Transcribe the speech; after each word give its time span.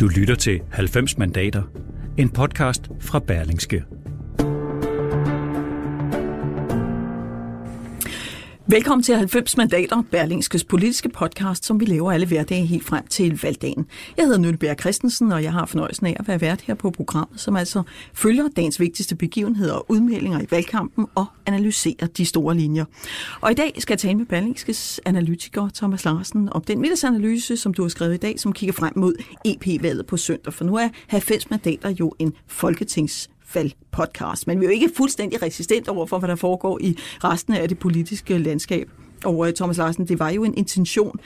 Du 0.00 0.08
lytter 0.08 0.34
til 0.34 0.60
90 0.72 1.18
mandater, 1.18 1.62
en 2.18 2.30
podcast 2.30 2.82
fra 3.00 3.18
Berlingske. 3.18 3.84
Velkommen 8.70 9.02
til 9.02 9.14
90 9.14 9.56
mandater, 9.56 10.02
Berlingskes 10.10 10.64
politiske 10.64 11.08
podcast, 11.08 11.64
som 11.64 11.80
vi 11.80 11.84
laver 11.84 12.12
alle 12.12 12.26
hverdage 12.26 12.66
helt 12.66 12.84
frem 12.84 13.06
til 13.06 13.40
valgdagen. 13.42 13.86
Jeg 14.16 14.24
hedder 14.24 14.38
Nynne 14.38 14.56
Bjerg 14.58 14.80
Christensen, 14.80 15.32
og 15.32 15.42
jeg 15.42 15.52
har 15.52 15.66
fornøjelsen 15.66 16.06
af 16.06 16.16
at 16.20 16.28
være 16.28 16.40
vært 16.40 16.60
her 16.60 16.74
på 16.74 16.90
programmet, 16.90 17.40
som 17.40 17.56
altså 17.56 17.82
følger 18.14 18.48
dagens 18.56 18.80
vigtigste 18.80 19.16
begivenheder 19.16 19.74
og 19.74 19.86
udmeldinger 19.88 20.40
i 20.40 20.46
valgkampen 20.50 21.06
og 21.14 21.26
analyserer 21.46 22.06
de 22.06 22.26
store 22.26 22.56
linjer. 22.56 22.84
Og 23.40 23.50
i 23.50 23.54
dag 23.54 23.74
skal 23.78 23.94
jeg 23.94 23.98
tale 23.98 24.18
med 24.18 24.26
Berlingskes 24.26 25.00
analytiker 25.04 25.68
Thomas 25.74 26.04
Larsen 26.04 26.48
om 26.52 26.62
den 26.62 26.80
middagsanalyse, 26.80 27.56
som 27.56 27.74
du 27.74 27.82
har 27.82 27.88
skrevet 27.88 28.14
i 28.14 28.18
dag, 28.18 28.40
som 28.40 28.52
kigger 28.52 28.72
frem 28.72 28.92
mod 28.96 29.14
EP-valget 29.44 30.06
på 30.06 30.16
søndag. 30.16 30.52
For 30.52 30.64
nu 30.64 30.76
er 30.76 30.88
90 31.06 31.50
mandater 31.50 31.88
jo 31.88 32.12
en 32.18 32.32
folketings 32.46 33.30
podcast. 33.90 34.46
Men 34.46 34.60
vi 34.60 34.64
er 34.64 34.68
jo 34.68 34.74
ikke 34.74 34.90
fuldstændig 34.96 35.42
resistent 35.42 35.88
over 35.88 36.06
for, 36.06 36.18
hvad 36.18 36.28
der 36.28 36.36
foregår 36.36 36.78
i 36.80 36.96
resten 37.24 37.54
af 37.54 37.68
det 37.68 37.78
politiske 37.78 38.38
landskab. 38.38 38.90
Og 39.24 39.48
øh, 39.48 39.54
Thomas 39.54 39.76
Larsen, 39.76 40.08
det 40.08 40.18
var 40.18 40.30
jo 40.30 40.44
en 40.44 40.54
intention, 40.56 41.20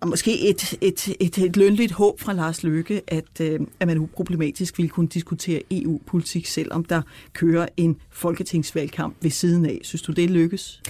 og 0.00 0.08
måske 0.08 0.48
et, 0.48 0.78
et, 0.80 1.16
et, 1.20 1.38
et 1.38 1.56
lønligt 1.56 1.92
håb 1.92 2.20
fra 2.20 2.32
Lars 2.32 2.62
Løkke, 2.62 3.02
at, 3.06 3.40
øh, 3.40 3.60
at 3.80 3.86
man 3.86 3.98
uproblematisk 3.98 4.78
ville 4.78 4.88
kunne 4.88 5.08
diskutere 5.08 5.62
EU-politik, 5.70 6.46
selvom 6.46 6.84
der 6.84 7.02
kører 7.32 7.66
en 7.76 7.96
folketingsvalgkamp 8.10 9.16
ved 9.20 9.30
siden 9.30 9.66
af. 9.66 9.80
Synes 9.82 10.02
du, 10.02 10.12
det 10.12 10.30
lykkes? 10.30 10.82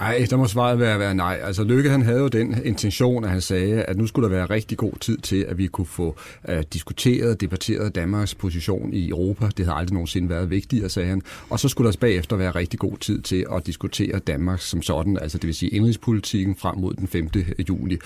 Ej, 0.00 0.26
der 0.30 0.36
må 0.36 0.46
svaret 0.46 0.78
være, 0.78 0.98
være 0.98 1.14
nej. 1.14 1.40
Altså 1.42 1.64
Lykke 1.64 1.90
han 1.90 2.02
havde 2.02 2.18
jo 2.18 2.28
den 2.28 2.56
intention, 2.64 3.24
at 3.24 3.30
han 3.30 3.40
sagde, 3.40 3.82
at 3.82 3.96
nu 3.96 4.06
skulle 4.06 4.28
der 4.28 4.34
være 4.34 4.46
rigtig 4.46 4.78
god 4.78 4.92
tid 5.00 5.18
til, 5.18 5.44
at 5.48 5.58
vi 5.58 5.66
kunne 5.66 5.86
få 5.86 6.16
uh, 6.48 6.54
diskuteret, 6.72 7.40
debatteret 7.40 7.94
Danmarks 7.94 8.34
position 8.34 8.92
i 8.92 9.08
Europa. 9.08 9.48
Det 9.56 9.66
har 9.66 9.72
aldrig 9.72 9.94
nogensinde 9.94 10.28
været 10.28 10.50
vigtigere, 10.50 10.88
sagde 10.88 11.08
han. 11.08 11.22
Og 11.50 11.60
så 11.60 11.68
skulle 11.68 11.92
der 11.92 11.98
bagefter 12.00 12.36
være 12.36 12.50
rigtig 12.50 12.78
god 12.78 12.96
tid 12.98 13.20
til 13.20 13.46
at 13.56 13.66
diskutere 13.66 14.18
Danmark 14.18 14.60
som 14.60 14.82
sådan, 14.82 15.18
altså 15.18 15.38
det 15.38 15.46
vil 15.46 15.54
sige 15.54 15.70
indrigspolitikken 15.70 16.56
frem 16.56 16.78
mod 16.78 16.94
den 16.94 17.08
5. 17.08 17.28
juli. 17.68 17.98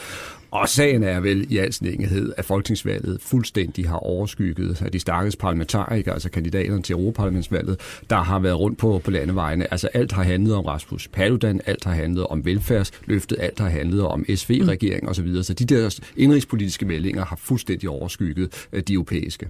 Og 0.51 0.69
sagen 0.69 1.03
er 1.03 1.21
vel 1.21 1.53
i 1.53 1.59
al 1.59 1.73
snækkenhed, 1.73 2.33
at 2.37 2.45
folketingsvalget 2.45 3.19
fuldstændig 3.21 3.89
har 3.89 3.97
overskygget 3.97 4.83
af 4.83 4.93
de 4.93 5.01
stakkels 5.01 5.37
parlamentarikere, 5.37 6.15
altså 6.15 6.31
kandidaterne 6.31 6.83
til 6.83 6.93
Europaparlamentsvalget, 6.93 7.81
der 8.11 8.17
har 8.17 8.39
været 8.39 8.59
rundt 8.59 8.79
på, 8.79 9.01
på 9.05 9.11
landevejene. 9.11 9.73
Altså 9.73 9.89
alt 9.95 10.13
har 10.13 10.23
handlet 10.23 10.55
om 10.55 10.65
Rasmus 10.65 11.09
Paludan, 11.09 11.61
alt 11.67 11.76
har 11.85 11.95
handlet 11.95 12.27
om 12.27 12.45
velfærdsløftet, 12.45 13.37
alt 13.41 13.59
har 13.59 13.69
handlet 13.69 14.03
om 14.03 14.25
SV-regeringen 14.35 15.07
mm. 15.07 15.11
osv. 15.11 15.43
Så 15.43 15.55
de 15.55 15.65
der 15.65 15.99
indrigspolitiske 16.17 16.87
meldinger 16.87 17.25
har 17.25 17.37
fuldstændig 17.37 17.89
overskygget 17.89 18.69
øh, 18.73 18.83
de 18.83 18.93
europæiske. 18.93 19.49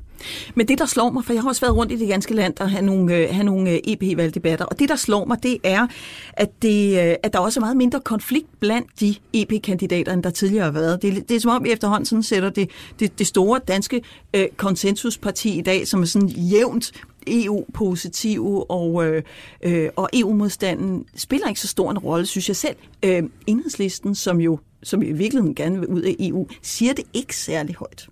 Men 0.54 0.68
det, 0.68 0.78
der 0.78 0.86
slår 0.86 1.10
mig, 1.10 1.24
for 1.24 1.32
jeg 1.32 1.42
har 1.42 1.48
også 1.48 1.60
været 1.60 1.76
rundt 1.76 1.92
i 1.92 1.96
det 1.96 2.08
ganske 2.08 2.34
land 2.34 2.60
og 2.60 2.70
have 2.70 2.82
nogle, 2.82 3.16
øh, 3.16 3.28
have 3.30 3.44
nogle 3.44 3.70
øh, 3.70 3.78
EP-valgdebatter, 3.86 4.64
og 4.64 4.78
det, 4.78 4.88
der 4.88 4.96
slår 4.96 5.24
mig, 5.24 5.42
det 5.42 5.58
er, 5.64 5.86
at, 6.32 6.62
det, 6.62 6.96
at 6.96 7.32
der 7.32 7.38
også 7.38 7.60
er 7.60 7.62
meget 7.62 7.76
mindre 7.76 8.00
konflikt 8.00 8.60
blandt 8.60 9.00
de 9.00 9.14
EP-kandidater, 9.32 10.12
end 10.12 10.22
der 10.22 10.30
tidligere 10.30 10.64
har 10.64 10.72
været. 10.72 11.02
Det, 11.02 11.28
det 11.28 11.36
er 11.36 11.40
som 11.40 11.50
om, 11.50 11.64
vi 11.64 11.72
efterhånden 11.72 12.06
sådan 12.06 12.22
sætter 12.22 12.50
det, 12.50 12.70
det, 13.00 13.18
det 13.18 13.26
store 13.26 13.60
danske 13.68 14.02
øh, 14.34 14.46
konsensusparti 14.56 15.58
i 15.58 15.62
dag, 15.62 15.86
som 15.86 16.02
er 16.02 16.06
sådan 16.06 16.28
jævnt 16.28 16.92
EU-positiv, 17.26 18.64
og, 18.68 19.06
øh, 19.06 19.22
øh, 19.62 19.88
og 19.96 20.08
EU-modstanden 20.12 21.04
spiller 21.16 21.48
ikke 21.48 21.60
så 21.60 21.68
stor 21.68 21.90
en 21.90 21.98
rolle, 21.98 22.26
synes 22.26 22.48
jeg 22.48 22.56
selv. 22.56 22.76
Øh, 23.02 23.22
enhedslisten, 23.46 24.14
som 24.14 24.40
jo 24.40 24.58
som 24.82 25.02
i 25.02 25.12
virkeligheden 25.12 25.54
gerne 25.54 25.80
vil 25.80 25.88
ud 25.88 26.02
af 26.02 26.16
EU, 26.20 26.46
siger 26.62 26.92
det 26.92 27.04
ikke 27.14 27.36
særlig 27.36 27.74
højt. 27.74 28.08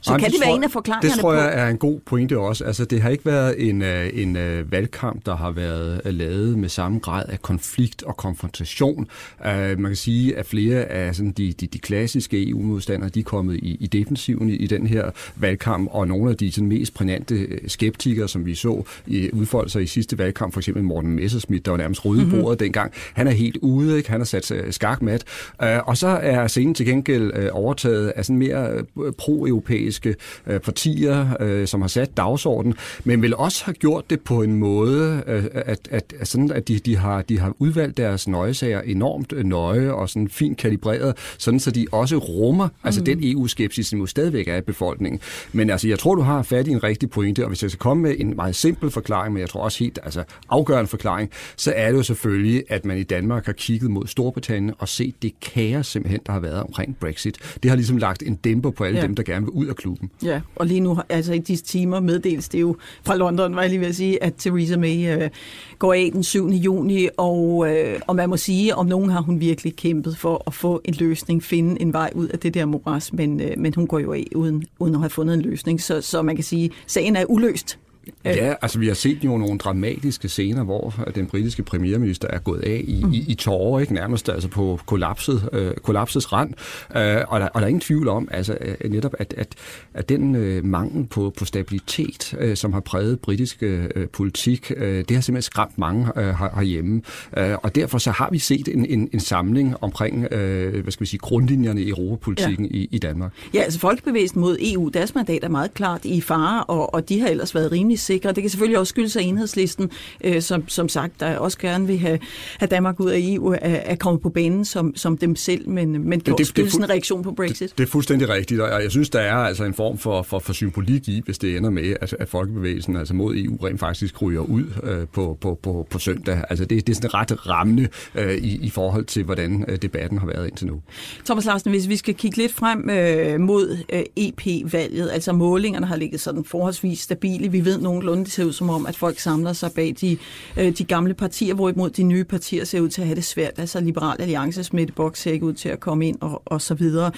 Så 0.00 0.10
Jamen, 0.10 0.20
kan 0.20 0.30
det, 0.30 0.40
det 0.40 0.46
være 0.46 0.56
en 0.56 0.64
af 0.64 0.70
forklaringerne 0.70 1.14
Det 1.14 1.20
tror 1.20 1.34
jeg 1.34 1.52
på? 1.52 1.58
er 1.58 1.68
en 1.68 1.78
god 1.78 2.00
pointe 2.00 2.38
også. 2.38 2.64
Altså, 2.64 2.84
det 2.84 3.02
har 3.02 3.10
ikke 3.10 3.26
været 3.26 3.68
en, 3.68 3.82
øh, 3.82 4.10
en 4.14 4.36
uh, 4.36 4.72
valgkamp, 4.72 5.26
der 5.26 5.36
har 5.36 5.50
været 5.50 6.00
uh, 6.04 6.14
lavet 6.14 6.58
med 6.58 6.68
samme 6.68 6.98
grad 6.98 7.24
af 7.28 7.42
konflikt 7.42 8.02
og 8.02 8.16
konfrontation. 8.16 9.08
Uh, 9.40 9.46
man 9.50 9.84
kan 9.84 9.96
sige, 9.96 10.36
at 10.36 10.46
flere 10.46 10.84
af 10.84 11.14
sådan, 11.14 11.32
de, 11.32 11.52
de, 11.52 11.66
de 11.66 11.78
klassiske 11.78 12.48
EU-modstandere, 12.48 13.10
de 13.10 13.20
er 13.20 13.24
kommet 13.24 13.56
i, 13.56 13.76
i 13.80 13.86
defensiven 13.86 14.48
i, 14.50 14.54
i 14.54 14.66
den 14.66 14.86
her 14.86 15.10
valgkamp, 15.36 15.88
og 15.92 16.08
nogle 16.08 16.30
af 16.30 16.36
de 16.36 16.52
sådan, 16.52 16.68
mest 16.68 16.94
prænante 16.94 17.48
skeptikere, 17.66 18.28
som 18.28 18.46
vi 18.46 18.54
så 18.54 18.82
i 19.06 19.30
udfolde 19.32 19.70
sig 19.70 19.82
i 19.82 19.86
sidste 19.86 20.18
valgkamp, 20.18 20.52
for 20.52 20.60
eksempel 20.60 20.84
Morten 20.84 21.10
Messerschmidt, 21.10 21.64
der 21.64 21.70
var 21.70 21.78
nærmest 21.78 22.04
røde 22.04 22.24
mm-hmm. 22.24 22.40
bordet 22.40 22.60
dengang, 22.60 22.92
han 23.14 23.26
er 23.26 23.32
helt 23.32 23.56
ude, 23.56 23.96
ikke? 23.96 24.10
han 24.10 24.20
har 24.20 24.24
sat 24.24 24.52
skakmat. 24.70 25.24
Uh, 25.62 25.68
og 25.88 25.96
så 25.96 26.08
er 26.08 26.46
scenen 26.46 26.74
til 26.74 26.86
gengæld 26.86 27.32
uh, 27.38 27.44
overtaget 27.52 28.08
af 28.08 28.24
sådan 28.24 28.38
mere 28.38 28.84
pro-europæisk 29.18 29.87
europæiske 29.88 30.14
øh, 30.46 30.60
partier, 30.60 31.36
øh, 31.40 31.66
som 31.66 31.80
har 31.80 31.88
sat 31.88 32.16
dagsordenen, 32.16 32.76
men 33.04 33.22
vil 33.22 33.36
også 33.36 33.64
have 33.64 33.74
gjort 33.74 34.10
det 34.10 34.20
på 34.20 34.42
en 34.42 34.54
måde, 34.54 35.22
øh, 35.26 35.44
at, 35.54 35.88
at, 35.90 36.14
at, 36.20 36.28
sådan, 36.28 36.52
at 36.52 36.68
de, 36.68 36.78
de, 36.78 36.96
har, 36.96 37.22
de 37.22 37.38
har 37.38 37.54
udvalgt 37.58 37.96
deres 37.96 38.28
nøjesager 38.28 38.80
enormt 38.80 39.46
nøje 39.46 39.92
og 39.92 40.08
sådan 40.08 40.28
fint 40.28 40.58
kalibreret, 40.58 41.16
sådan 41.38 41.60
så 41.60 41.70
de 41.70 41.86
også 41.92 42.16
rummer 42.16 42.64
altså 42.64 42.78
mm. 42.82 42.86
altså 42.86 43.02
den 43.04 43.18
EU-skepsis, 43.22 43.86
som 43.86 43.98
jo 43.98 44.06
stadigvæk 44.06 44.48
er 44.48 44.56
i 44.56 44.60
befolkningen. 44.60 45.20
Men 45.52 45.70
altså, 45.70 45.88
jeg 45.88 45.98
tror, 45.98 46.14
du 46.14 46.22
har 46.22 46.42
fat 46.42 46.66
i 46.66 46.70
en 46.70 46.82
rigtig 46.82 47.10
pointe, 47.10 47.44
og 47.44 47.48
hvis 47.48 47.62
jeg 47.62 47.70
skal 47.70 47.78
komme 47.78 48.02
med 48.02 48.14
en 48.18 48.36
meget 48.36 48.56
simpel 48.56 48.90
forklaring, 48.90 49.34
men 49.34 49.40
jeg 49.40 49.48
tror 49.48 49.60
også 49.60 49.78
helt 49.78 49.98
altså, 50.02 50.24
afgørende 50.48 50.88
forklaring, 50.88 51.30
så 51.56 51.72
er 51.76 51.90
det 51.90 51.98
jo 51.98 52.02
selvfølgelig, 52.02 52.64
at 52.68 52.84
man 52.84 52.98
i 52.98 53.02
Danmark 53.02 53.46
har 53.46 53.52
kigget 53.52 53.90
mod 53.90 54.06
Storbritannien 54.06 54.74
og 54.78 54.88
set 54.88 55.22
det 55.22 55.40
kaos 55.40 55.86
simpelthen, 55.86 56.20
der 56.26 56.32
har 56.32 56.40
været 56.40 56.62
omkring 56.62 56.96
Brexit. 57.00 57.38
Det 57.62 57.70
har 57.70 57.76
ligesom 57.76 57.96
lagt 57.96 58.22
en 58.22 58.34
dæmper 58.34 58.70
på 58.70 58.84
alle 58.84 58.98
ja. 58.98 59.06
dem, 59.06 59.14
der 59.14 59.22
gerne 59.22 59.46
vil 59.46 59.50
ud 59.50 59.66
af 59.66 59.76
klubben. 59.78 60.10
Ja, 60.22 60.40
og 60.56 60.66
lige 60.66 60.80
nu, 60.80 60.98
altså 61.08 61.32
i 61.32 61.38
disse 61.38 61.64
timer 61.64 62.00
meddeles 62.00 62.48
det 62.48 62.60
jo 62.60 62.76
fra 63.04 63.16
London, 63.16 63.54
var 63.54 63.60
jeg 63.60 63.70
lige 63.70 63.80
ved 63.80 63.86
at 63.86 63.94
sige, 63.94 64.22
at 64.22 64.34
Theresa 64.34 64.76
May 64.76 65.16
øh, 65.16 65.30
går 65.78 65.92
af 65.92 66.10
den 66.12 66.22
7. 66.22 66.48
juni, 66.48 67.08
og, 67.16 67.66
øh, 67.70 68.00
og 68.06 68.16
man 68.16 68.28
må 68.28 68.36
sige, 68.36 68.74
om 68.74 68.86
nogen 68.86 69.10
har 69.10 69.20
hun 69.20 69.40
virkelig 69.40 69.76
kæmpet 69.76 70.16
for 70.16 70.42
at 70.46 70.54
få 70.54 70.80
en 70.84 70.94
løsning, 70.94 71.42
finde 71.42 71.80
en 71.82 71.92
vej 71.92 72.10
ud 72.14 72.28
af 72.28 72.38
det 72.38 72.54
der 72.54 72.64
moras, 72.64 73.12
men, 73.12 73.40
øh, 73.40 73.50
men 73.58 73.74
hun 73.74 73.86
går 73.86 73.98
jo 73.98 74.12
af 74.12 74.24
uden, 74.34 74.64
uden 74.78 74.94
at 74.94 75.00
have 75.00 75.10
fundet 75.10 75.34
en 75.34 75.42
løsning, 75.42 75.82
så, 75.82 76.00
så 76.00 76.22
man 76.22 76.34
kan 76.34 76.44
sige, 76.44 76.70
sagen 76.86 77.16
er 77.16 77.24
uløst. 77.24 77.78
Ja, 78.24 78.54
altså 78.62 78.78
vi 78.78 78.86
har 78.86 78.94
set 78.94 79.24
jo 79.24 79.38
nogle 79.38 79.58
dramatiske 79.58 80.28
scener, 80.28 80.64
hvor 80.64 80.94
den 81.14 81.26
britiske 81.26 81.62
premierminister 81.62 82.28
er 82.28 82.38
gået 82.38 82.60
af 82.60 82.84
i, 82.84 83.04
mm. 83.04 83.12
i, 83.12 83.24
i 83.28 83.34
tårer, 83.34 83.80
ikke? 83.80 83.94
nærmest 83.94 84.28
altså 84.28 84.48
på 84.48 84.80
kollapset, 84.86 85.48
øh, 85.52 85.74
kollapsets 85.74 86.32
rand. 86.32 86.54
Øh, 86.96 87.24
og, 87.28 87.40
der, 87.40 87.46
og 87.46 87.60
der 87.60 87.62
er 87.62 87.66
ingen 87.66 87.80
tvivl 87.80 88.08
om, 88.08 88.28
altså 88.30 88.58
øh, 88.60 88.90
netop, 88.90 89.14
at, 89.18 89.34
at, 89.36 89.54
at 89.94 90.08
den 90.08 90.34
øh, 90.34 90.64
mangel 90.64 91.06
på, 91.06 91.32
på 91.38 91.44
stabilitet, 91.44 92.34
øh, 92.38 92.56
som 92.56 92.72
har 92.72 92.80
præget 92.80 93.20
britisk 93.20 93.62
øh, 93.62 94.08
politik, 94.12 94.72
øh, 94.76 95.04
det 95.08 95.10
har 95.10 95.20
simpelthen 95.20 95.42
skræmt 95.42 95.78
mange 95.78 96.12
øh, 96.16 96.24
her, 96.24 96.54
herhjemme. 96.54 97.02
Øh, 97.36 97.56
og 97.62 97.74
derfor 97.74 97.98
så 97.98 98.10
har 98.10 98.28
vi 98.30 98.38
set 98.38 98.68
en, 98.68 98.86
en, 98.86 99.08
en 99.12 99.20
samling 99.20 99.74
omkring, 99.80 100.32
øh, 100.32 100.82
hvad 100.82 100.92
skal 100.92 101.00
vi 101.00 101.06
sige, 101.06 101.20
grundlinjerne 101.20 101.82
i 101.82 101.88
europapolitikken 101.88 102.66
ja. 102.66 102.76
i, 102.76 102.88
i 102.90 102.98
Danmark. 102.98 103.32
Ja, 103.54 103.60
altså 103.60 103.80
Folkebevægelsen 103.80 104.40
mod 104.40 104.58
EU, 104.60 104.88
deres 104.88 105.14
mandat 105.14 105.44
er 105.44 105.48
meget 105.48 105.74
klart 105.74 106.04
i 106.04 106.20
fare, 106.20 106.64
og, 106.64 106.94
og 106.94 107.08
de 107.08 107.20
har 107.20 107.28
ellers 107.28 107.54
været 107.54 107.72
rimelig 107.72 107.97
sikre. 107.98 108.32
Det 108.32 108.42
kan 108.42 108.50
selvfølgelig 108.50 108.78
også 108.78 108.90
skyldes, 108.90 109.16
at 109.16 109.24
enhedslisten, 109.24 109.90
øh, 110.24 110.42
som, 110.42 110.68
som 110.68 110.88
sagt, 110.88 111.20
der 111.20 111.36
også 111.36 111.58
gerne 111.58 111.86
vil 111.86 111.98
have, 111.98 112.18
have 112.58 112.68
Danmark 112.68 113.00
ud 113.00 113.10
af 113.10 113.18
EU, 113.22 113.54
er 113.62 113.96
kommet 113.96 114.22
på 114.22 114.28
banen 114.28 114.64
som, 114.64 114.96
som 114.96 115.18
dem 115.18 115.36
selv, 115.36 115.68
men, 115.68 116.08
men 116.08 116.20
det, 116.20 116.38
det 116.38 116.46
skyldes 116.46 116.74
en 116.74 116.90
reaktion 116.90 117.22
på 117.22 117.32
Brexit. 117.32 117.70
Det, 117.70 117.78
det 117.78 117.84
er 117.84 117.88
fuldstændig 117.88 118.28
rigtigt, 118.28 118.60
og 118.60 118.82
jeg 118.82 118.90
synes, 118.90 119.10
der 119.10 119.20
er 119.20 119.34
altså 119.34 119.64
en 119.64 119.74
form 119.74 119.98
for, 119.98 120.22
for, 120.22 120.38
for 120.38 120.52
symbolik 120.52 121.08
i, 121.08 121.22
hvis 121.24 121.38
det 121.38 121.56
ender 121.56 121.70
med, 121.70 121.96
at, 122.00 122.16
at 122.18 122.28
folkebevægelsen 122.28 122.96
altså 122.96 123.14
mod 123.14 123.36
EU 123.36 123.56
rent 123.56 123.80
faktisk 123.80 124.22
ryger 124.22 124.40
ud 124.40 124.64
øh, 124.82 125.06
på, 125.12 125.38
på, 125.40 125.58
på, 125.62 125.86
på 125.90 125.98
søndag. 125.98 126.42
Altså 126.50 126.64
det, 126.64 126.86
det 126.86 126.92
er 126.92 126.94
sådan 126.94 127.14
ret 127.14 127.48
rammende 127.48 127.88
øh, 128.14 128.34
i, 128.34 128.66
i 128.66 128.70
forhold 128.70 129.04
til, 129.04 129.24
hvordan 129.24 129.64
øh, 129.68 129.76
debatten 129.76 130.18
har 130.18 130.26
været 130.26 130.46
indtil 130.48 130.66
nu. 130.66 130.80
Thomas 131.24 131.44
Larsen, 131.44 131.70
hvis 131.70 131.88
vi 131.88 131.96
skal 131.96 132.14
kigge 132.14 132.36
lidt 132.36 132.52
frem 132.52 132.90
øh, 132.90 133.40
mod 133.40 133.78
øh, 133.92 134.02
EP-valget, 134.16 135.10
altså 135.10 135.32
målingerne 135.32 135.86
har 135.86 135.96
ligget 135.96 136.20
sådan 136.20 136.44
forholdsvis 136.44 137.00
stabile. 137.00 137.52
Vi 137.52 137.64
ved 137.64 137.78
nogenlunde, 137.88 138.24
det 138.24 138.32
ser 138.32 138.44
ud 138.44 138.52
som 138.52 138.70
om, 138.70 138.86
at 138.86 138.96
folk 138.96 139.18
samler 139.18 139.52
sig 139.52 139.72
bag 139.72 139.94
de, 140.00 140.16
øh, 140.56 140.72
de 140.78 140.84
gamle 140.84 141.14
partier, 141.14 141.54
hvorimod 141.54 141.90
de 141.90 142.02
nye 142.02 142.24
partier 142.24 142.64
ser 142.64 142.80
ud 142.80 142.88
til 142.88 143.00
at 143.00 143.06
have 143.06 143.16
det 143.16 143.24
svært. 143.24 143.58
Altså 143.58 143.80
Liberal 143.80 144.20
Alliances 144.20 144.72
midteboks 144.72 145.20
ser 145.20 145.32
ikke 145.32 145.46
ud 145.46 145.52
til 145.52 145.68
at 145.68 145.80
komme 145.80 146.08
ind 146.08 146.18
og, 146.20 146.42
og 146.46 146.62
så 146.62 146.74
videre. 146.74 147.12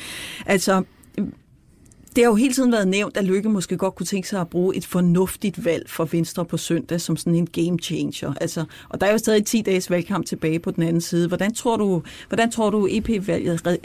Altså, 0.47 0.83
det 2.17 2.25
har 2.25 2.31
jo 2.31 2.35
hele 2.35 2.55
tiden 2.55 2.73
været 2.73 2.89
nævnt, 2.89 3.17
at 3.17 3.25
Lykke 3.25 3.49
måske 3.49 3.77
godt 3.77 3.95
kunne 3.95 4.07
tænke 4.07 4.29
sig 4.29 4.41
at 4.41 4.49
bruge 4.49 4.77
et 4.77 4.87
fornuftigt 4.87 5.65
valg 5.65 5.91
for 5.91 6.09
Venstre 6.13 6.45
på 6.45 6.57
søndag 6.57 7.01
som 7.01 7.17
sådan 7.17 7.35
en 7.35 7.47
game 7.47 7.79
changer. 7.79 8.35
Altså, 8.41 8.65
og 8.89 9.01
der 9.01 9.07
er 9.07 9.13
jo 9.13 9.19
stadig 9.19 9.45
10 9.45 9.63
dages 9.63 9.91
valgkamp 9.91 10.27
tilbage 10.27 10.59
på 10.59 10.71
den 10.71 10.83
anden 10.83 11.01
side. 11.01 11.29
Hvordan 11.29 11.55
tror 11.55 11.77
du, 11.77 12.03
hvordan 12.29 12.51
tror 12.51 12.71
du 12.71 12.89
EP-valgets 12.91 13.63
øh, 13.67 13.79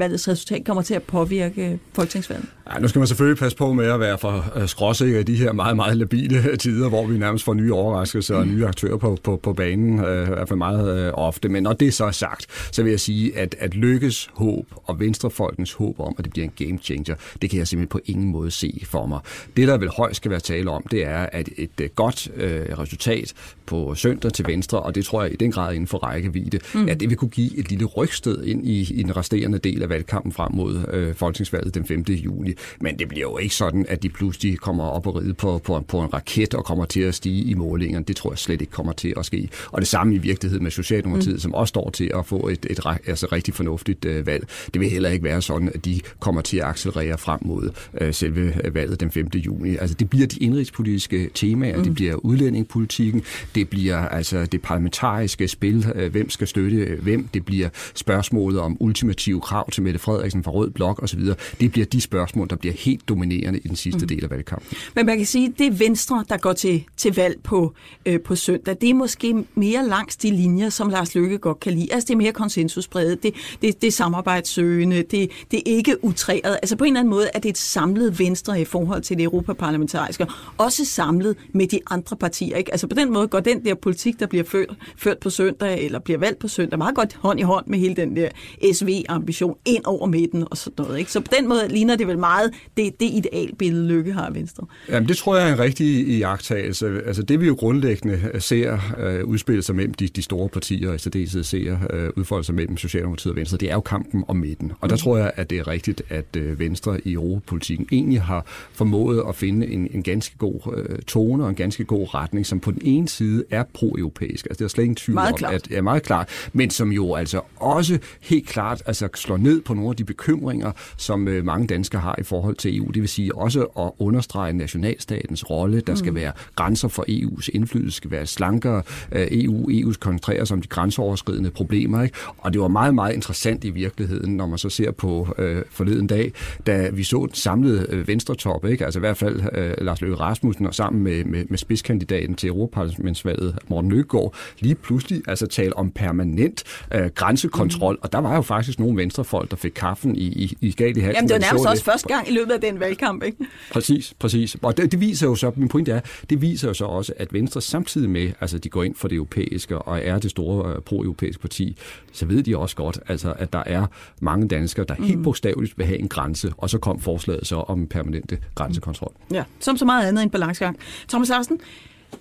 resultat 0.00 0.64
kommer 0.64 0.82
til 0.82 0.94
at 0.94 1.02
påvirke 1.02 1.78
folketingsvalget? 1.92 2.46
Ja, 2.74 2.78
nu 2.78 2.88
skal 2.88 2.98
man 2.98 3.06
selvfølgelig 3.06 3.38
passe 3.38 3.56
på 3.56 3.72
med 3.72 3.86
at 3.86 4.00
være 4.00 4.18
for 4.18 4.52
øh, 4.56 4.68
skråsikker 4.68 5.20
i 5.20 5.22
de 5.22 5.36
her 5.36 5.52
meget, 5.52 5.76
meget 5.76 5.96
labile 5.96 6.50
øh, 6.50 6.58
tider, 6.58 6.88
hvor 6.88 7.06
vi 7.06 7.18
nærmest 7.18 7.44
får 7.44 7.54
nye 7.54 7.72
overraskelser 7.72 8.36
og 8.36 8.46
nye 8.46 8.66
aktører 8.66 8.96
på, 8.96 9.18
på, 9.22 9.36
på 9.36 9.52
banen, 9.52 10.04
øh, 10.04 10.22
i 10.22 10.30
hvert 10.30 10.48
fald 10.48 10.58
meget 10.58 11.06
øh, 11.06 11.12
ofte. 11.14 11.48
Men 11.48 11.62
når 11.62 11.72
det 11.72 11.94
så 11.94 12.04
er 12.04 12.10
sagt, 12.10 12.46
så 12.72 12.82
vil 12.82 12.90
jeg 12.90 13.00
sige, 13.00 13.38
at, 13.38 13.54
at 13.58 13.74
Lykkes 13.74 14.30
håb 14.32 14.66
og 14.84 15.00
Venstrefolkens 15.00 15.72
håb 15.72 16.00
om, 16.00 16.14
at 16.18 16.24
det 16.24 16.32
bliver 16.32 16.48
en 16.58 16.66
game 16.66 16.78
changer, 16.78 17.14
det 17.42 17.50
kan 17.52 17.58
jeg 17.58 17.68
simpelthen 17.68 17.88
på 17.88 18.00
ingen 18.04 18.30
måde 18.30 18.50
se 18.50 18.82
for 18.84 19.06
mig. 19.06 19.20
Det, 19.56 19.68
der 19.68 19.78
vel 19.78 19.88
højst 19.96 20.16
skal 20.16 20.30
være 20.30 20.40
tale 20.40 20.70
om, 20.70 20.82
det 20.90 21.04
er, 21.04 21.26
at 21.32 21.48
et 21.56 21.70
øh, 21.80 21.88
godt 21.94 22.28
øh, 22.36 22.78
resultat 22.78 23.32
på 23.66 23.94
søndag 23.94 24.32
til 24.32 24.44
Venstre, 24.46 24.80
og 24.80 24.94
det 24.94 25.04
tror 25.04 25.22
jeg 25.22 25.32
i 25.32 25.36
den 25.36 25.52
grad 25.52 25.74
inden 25.74 25.86
for 25.86 25.98
rækkevidde, 25.98 26.58
mm. 26.74 26.88
at 26.88 27.00
det 27.00 27.08
vil 27.10 27.16
kunne 27.16 27.28
give 27.28 27.58
et 27.58 27.70
lille 27.70 27.84
rygsted 27.84 28.44
ind 28.44 28.66
i, 28.66 28.80
i 28.80 29.02
den 29.02 29.16
resterende 29.16 29.58
del 29.58 29.82
af 29.82 29.88
valgkampen 29.88 30.32
frem 30.32 30.52
mod 30.54 30.84
øh, 30.92 31.14
folketingsvalget 31.14 31.74
den 31.74 31.84
5. 31.84 32.00
juni. 32.00 32.52
Men 32.80 32.98
det 32.98 33.08
bliver 33.08 33.30
jo 33.30 33.38
ikke 33.38 33.54
sådan, 33.54 33.86
at 33.88 34.02
de 34.02 34.08
pludselig 34.08 34.58
kommer 34.58 34.84
op 34.84 35.06
og 35.06 35.16
ride 35.16 35.34
på, 35.34 35.58
på, 35.58 35.80
på 35.80 36.00
en 36.00 36.14
raket 36.14 36.54
og 36.54 36.64
kommer 36.64 36.84
til 36.84 37.00
at 37.00 37.14
stige 37.14 37.44
i 37.44 37.54
målingerne. 37.54 38.04
Det 38.04 38.16
tror 38.16 38.30
jeg 38.32 38.38
slet 38.38 38.60
ikke 38.60 38.72
kommer 38.72 38.92
til 38.92 39.14
at 39.16 39.26
ske. 39.26 39.48
Og 39.66 39.80
det 39.80 39.88
samme 39.88 40.14
i 40.14 40.18
virkeligheden 40.18 40.62
med 40.62 40.70
Socialdemokratiet, 40.70 41.34
mm. 41.34 41.40
som 41.40 41.54
også 41.54 41.68
står 41.68 41.90
til 41.90 42.10
at 42.14 42.26
få 42.26 42.48
et, 42.48 42.66
et, 42.70 42.78
et 42.78 42.86
altså 43.06 43.26
rigtig 43.32 43.54
fornuftigt 43.54 44.04
øh, 44.04 44.26
valg. 44.26 44.46
Det 44.74 44.80
vil 44.80 44.90
heller 44.90 45.10
ikke 45.10 45.24
være 45.24 45.42
sådan, 45.42 45.68
at 45.74 45.84
de 45.84 46.00
kommer 46.20 46.40
til 46.40 46.56
at 46.56 46.64
accelerere 46.64 47.18
frem 47.18 47.40
mod 47.44 47.70
øh, 48.00 48.14
selve 48.14 48.54
valget 48.72 49.00
den 49.00 49.10
5. 49.10 49.26
juni. 49.34 49.76
Altså 49.76 49.94
det 49.94 50.10
bliver 50.10 50.26
de 50.26 50.38
indrigspolitiske 50.38 51.30
temaer, 51.34 51.76
mm. 51.76 51.84
det 51.84 51.94
bliver 51.94 52.14
udlændingepolitikken, 52.14 53.22
det 53.54 53.68
bliver 53.68 53.98
altså 54.08 54.46
det 54.46 54.62
parlamentariske 54.62 55.48
spil, 55.48 55.86
øh, 55.94 56.12
hvem 56.12 56.30
skal 56.30 56.48
støtte 56.48 56.98
hvem, 57.02 57.28
det 57.34 57.44
bliver 57.44 57.68
spørgsmålet 57.94 58.60
om 58.60 58.76
ultimative 58.80 59.40
krav 59.40 59.70
til 59.70 59.82
Mette 59.82 59.98
Frederiksen 59.98 60.44
fra 60.44 60.50
Rød 60.50 60.70
Blok 60.70 61.02
osv. 61.02 61.20
Det 61.60 61.72
bliver 61.72 61.86
de 61.86 62.00
spørgsmål, 62.00 62.50
der 62.50 62.56
bliver 62.56 62.74
helt 62.74 63.08
dominerende 63.08 63.58
i 63.58 63.68
den 63.68 63.76
sidste 63.76 64.00
mm. 64.00 64.08
del 64.08 64.24
af 64.24 64.30
valgkampen. 64.30 64.76
Men 64.94 65.06
man 65.06 65.16
kan 65.16 65.26
sige, 65.26 65.54
det 65.58 65.66
er 65.66 65.70
Venstre, 65.72 66.24
der 66.28 66.36
går 66.36 66.52
til, 66.52 66.84
til 66.96 67.14
valg 67.14 67.40
på, 67.42 67.74
øh, 68.06 68.20
på 68.20 68.34
søndag. 68.34 68.76
Det 68.80 68.90
er 68.90 68.94
måske 68.94 69.44
mere 69.54 69.88
langs 69.88 70.16
de 70.16 70.30
linjer, 70.30 70.68
som 70.68 70.88
Lars 70.88 71.14
Løkke 71.14 71.38
godt 71.38 71.60
kan 71.60 71.72
lide. 71.72 71.92
Altså 71.92 72.06
det 72.06 72.14
er 72.14 72.18
mere 72.18 72.32
konsensusbredet, 72.32 73.22
det, 73.22 73.34
det, 73.62 73.80
det 73.80 73.86
er 73.86 73.92
samarbejdssøgende, 73.92 74.96
det, 74.96 75.30
det 75.50 75.58
er 75.58 75.62
ikke 75.64 76.04
utræret. 76.04 76.58
Altså 76.62 76.76
på 76.76 76.84
en 76.84 76.88
eller 76.88 77.00
anden 77.00 77.10
måde 77.10 77.28
er 77.34 77.38
det 77.38 77.48
et 77.48 77.58
samlet 77.58 78.18
Venstre 78.18 78.60
i 78.60 78.64
forhold 78.64 79.02
til 79.02 79.16
det 79.16 79.24
europaparlamentariske, 79.24 80.26
også 80.58 80.84
samlet 80.84 81.36
med 81.52 81.66
de 81.66 81.80
andre 81.90 82.16
partier. 82.16 82.56
Ikke? 82.56 82.72
Altså 82.72 82.86
på 82.86 82.94
den 82.94 83.12
måde 83.12 83.28
går 83.28 83.40
den 83.40 83.64
der 83.64 83.74
politik, 83.74 84.20
der 84.20 84.26
bliver 84.26 84.44
ført, 84.44 84.68
ført 84.96 85.18
på 85.18 85.30
søndag, 85.30 85.84
eller 85.84 85.98
bliver 85.98 86.18
valgt 86.18 86.38
på 86.38 86.48
søndag, 86.48 86.78
meget 86.78 86.94
godt 86.94 87.14
hånd 87.14 87.40
i 87.40 87.42
hånd 87.42 87.66
med 87.66 87.78
hele 87.78 87.96
den 87.96 88.16
der 88.16 88.28
SV-ambition 88.72 89.56
ind 89.64 89.84
over 89.84 90.06
midten 90.06 90.44
og 90.50 90.56
sådan 90.56 90.74
noget. 90.78 90.98
Ikke? 90.98 91.12
Så 91.12 91.20
på 91.20 91.32
den 91.38 91.48
måde 91.48 91.68
ligner 91.68 91.96
det 91.96 92.06
vel 92.06 92.18
meget 92.18 92.50
det, 92.76 93.00
det 93.00 93.10
idealbillede, 93.12 93.88
Lykke 93.88 94.12
har 94.12 94.26
af 94.26 94.34
Venstre. 94.34 94.66
Jamen 94.88 95.08
det 95.08 95.16
tror 95.16 95.36
jeg 95.36 95.48
er 95.48 95.52
en 95.52 95.58
rigtig 95.58 96.08
iagtagelse. 96.08 97.02
Altså 97.06 97.22
det 97.22 97.40
vi 97.40 97.46
jo 97.46 97.54
grundlæggende 97.54 98.30
ser 98.38 98.78
uh, 99.22 99.28
udspille 99.28 99.62
sig 99.62 99.74
mellem 99.74 99.94
de, 99.94 100.08
de 100.08 100.22
store 100.22 100.48
partier, 100.48 100.88
og 100.88 100.94
i 100.94 100.98
særdeleshed 100.98 101.44
ser 101.44 101.72
uh, 101.72 102.18
udfolde 102.18 102.44
sig 102.44 102.54
mellem 102.54 102.76
Socialdemokratiet 102.76 103.32
og 103.32 103.36
Venstre, 103.36 103.58
det 103.58 103.70
er 103.70 103.74
jo 103.74 103.80
kampen 103.80 104.24
om 104.28 104.36
midten. 104.36 104.72
Og 104.80 104.88
der 104.88 104.94
mm. 104.94 104.98
tror 104.98 105.16
jeg, 105.16 105.32
at 105.36 105.50
det 105.50 105.58
er 105.58 105.68
rigtigt, 105.68 106.02
at 106.08 106.36
uh, 106.36 106.58
Venstre 106.58 107.08
i 107.08 107.16
europapolitikken 107.22 107.86
egentlig 107.92 108.22
har 108.22 108.46
formået 108.72 109.22
at 109.28 109.34
finde 109.34 109.66
en, 109.66 109.88
en 109.94 110.02
ganske 110.02 110.36
god 110.38 110.54
uh, 110.66 110.96
tone 111.06 111.44
og 111.44 111.48
en 111.50 111.54
ganske 111.54 111.84
god 111.84 112.14
retning, 112.14 112.46
som 112.46 112.60
på 112.60 112.70
den 112.70 112.82
ene 112.84 113.08
side 113.08 113.44
er 113.50 113.64
pro-europæisk. 113.74 114.46
Altså 114.46 114.58
det 114.58 114.64
er 114.64 114.68
slet 114.68 114.84
ingen 114.84 114.96
tvivl 114.96 115.14
meget 115.14 115.32
om, 115.32 115.38
klart. 115.38 115.54
at 115.54 115.68
er 115.70 115.82
meget 115.82 116.02
klart, 116.02 116.28
men 116.52 116.70
som 116.70 116.92
jo 116.92 117.14
altså 117.14 117.40
også 117.56 117.98
helt 118.20 118.48
klart 118.48 118.82
altså 118.86 119.08
slår 119.14 119.36
ned 119.36 119.60
på 119.60 119.74
nogle 119.74 119.90
af 119.90 119.96
de 119.96 120.04
bekymringer, 120.04 120.72
som 120.96 121.26
uh, 121.26 121.44
mange 121.44 121.66
danskere 121.66 122.00
har 122.00 122.16
i 122.18 122.22
forhold 122.22 122.56
til 122.56 122.76
EU. 122.76 122.86
Det 122.86 123.02
vil 123.02 123.08
sige 123.08 123.34
også 123.34 123.62
at 123.62 123.90
understrege 123.98 124.52
nationalstatens 124.52 125.50
rolle. 125.50 125.80
Der 125.80 125.94
skal 125.94 126.10
mm. 126.10 126.16
være 126.16 126.32
grænser 126.56 126.88
for 126.88 127.04
EU's 127.08 127.48
indflydelse, 127.52 127.96
skal 127.96 128.10
være 128.10 128.26
slankere 128.26 128.82
uh, 129.12 129.20
EU. 129.30 129.68
EU 129.70 129.92
koncentrerer 130.00 130.44
sig 130.44 130.54
om 130.54 130.62
de 130.62 130.68
grænseoverskridende 130.68 131.50
problemer. 131.50 132.02
Ikke? 132.02 132.16
Og 132.38 132.52
det 132.52 132.60
var 132.60 132.68
meget, 132.68 132.94
meget 132.94 133.14
interessant 133.14 133.64
i 133.64 133.70
virkeligheden, 133.70 134.36
når 134.36 134.46
man 134.46 134.58
så 134.58 134.68
ser 134.68 134.90
på 134.90 135.28
uh, 135.38 135.62
forleden 135.70 136.06
dag, 136.06 136.32
da 136.66 136.88
vi 136.92 137.04
så 137.12 137.26
den 137.26 137.34
samlede 137.34 137.86
uh, 137.92 138.08
venstretop, 138.08 138.64
ikke? 138.64 138.84
altså 138.84 138.98
i 138.98 139.00
hvert 139.00 139.16
fald 139.16 139.36
uh, 139.36 139.84
Lars 139.84 140.00
Løkke 140.00 140.16
Rasmussen 140.16 140.66
og 140.66 140.74
sammen 140.74 141.02
med, 141.02 141.24
med, 141.24 141.44
med 141.48 141.58
spidskandidaten 141.58 142.34
til 142.34 142.48
Europaparlamentsvalget, 142.48 143.58
Morten 143.68 143.90
Løkkegaard, 143.90 144.34
lige 144.58 144.74
pludselig 144.74 145.22
altså 145.28 145.46
tale 145.46 145.76
om 145.76 145.90
permanent 145.90 146.64
uh, 146.94 147.06
grænsekontrol. 147.14 147.94
Mm. 147.94 148.00
Og 148.02 148.12
der 148.12 148.18
var 148.18 148.34
jo 148.34 148.42
faktisk 148.42 148.78
nogle 148.78 148.96
venstrefolk, 148.96 149.50
der 149.50 149.56
fik 149.56 149.72
kaffen 149.76 150.16
i, 150.16 150.24
i, 150.24 150.56
i 150.60 150.72
galt 150.72 150.96
i 150.96 151.00
halsen. 151.00 151.14
Jamen 151.16 151.28
det 151.28 151.34
var 151.34 151.40
nærmest 151.40 151.66
også 151.66 151.84
første 151.84 152.08
gang 152.08 152.28
i 152.28 152.32
løbet 152.32 152.52
af 152.52 152.60
den 152.60 152.80
valgkamp, 152.80 153.22
ikke? 153.22 153.38
Præcis, 153.72 154.14
præcis. 154.18 154.56
Og 154.62 154.76
det, 154.76 154.92
det 154.92 155.00
viser 155.00 155.26
jo 155.26 155.34
så, 155.34 155.52
min 155.56 155.68
pointe 155.68 155.92
er, 155.92 156.00
det 156.30 156.40
viser 156.42 156.68
jo 156.68 156.74
så 156.74 156.84
også, 156.84 157.12
at 157.16 157.32
Venstre 157.32 157.60
samtidig 157.60 158.10
med, 158.10 158.30
altså 158.40 158.58
de 158.58 158.68
går 158.68 158.82
ind 158.82 158.94
for 158.94 159.08
det 159.08 159.16
europæiske 159.16 159.78
og 159.78 160.00
er 160.04 160.18
det 160.18 160.30
store 160.30 160.76
uh, 160.76 160.82
pro-europæiske 160.82 161.40
parti, 161.40 161.76
så 162.12 162.26
ved 162.26 162.42
de 162.42 162.56
også 162.56 162.76
godt, 162.76 163.00
altså, 163.08 163.32
at 163.38 163.52
der 163.52 163.62
er 163.66 163.86
mange 164.20 164.48
danskere, 164.48 164.86
der 164.88 164.94
helt 164.94 165.18
mm. 165.18 165.24
bogstaveligt 165.24 165.78
vil 165.78 165.86
have 165.86 165.98
en 165.98 166.08
grænse, 166.08 166.52
og 166.56 166.70
så 166.70 166.78
kom 166.78 167.00
forslaget 167.02 167.46
så 167.46 167.56
om 167.56 167.86
permanente 167.86 168.38
grænsekontrol. 168.54 169.12
Ja, 169.32 169.44
som 169.60 169.76
så 169.76 169.84
meget 169.84 170.08
andet 170.08 170.22
en 170.22 170.30
balancegang. 170.30 170.78
Thomas 171.08 171.28
Larsen, 171.28 171.60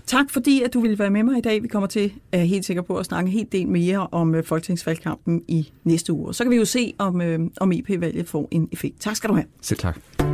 Tak 0.05 0.29
fordi, 0.29 0.61
at 0.61 0.73
du 0.73 0.79
ville 0.79 0.99
være 0.99 1.09
med 1.09 1.23
mig 1.23 1.37
i 1.37 1.41
dag. 1.41 1.63
Vi 1.63 1.67
kommer 1.67 1.87
til, 1.87 2.13
er 2.31 2.43
helt 2.43 2.65
sikker 2.65 2.81
på, 2.81 2.97
at 2.97 3.05
snakke 3.05 3.27
en 3.27 3.33
helt 3.33 3.51
del 3.51 3.67
mere 3.67 4.07
om 4.11 4.35
øh, 4.35 4.43
folketingsvalgkampen 4.43 5.43
i 5.47 5.71
næste 5.83 6.13
uge. 6.13 6.33
Så 6.33 6.43
kan 6.43 6.51
vi 6.51 6.55
jo 6.55 6.65
se, 6.65 6.93
om, 6.97 7.21
øh, 7.21 7.39
om 7.57 7.71
IP-valget 7.71 8.27
får 8.27 8.47
en 8.51 8.69
effekt. 8.71 8.99
Tak 8.99 9.15
skal 9.15 9.29
du 9.29 9.33
have. 9.33 9.45
Selv 9.61 9.79
tak. 9.79 10.30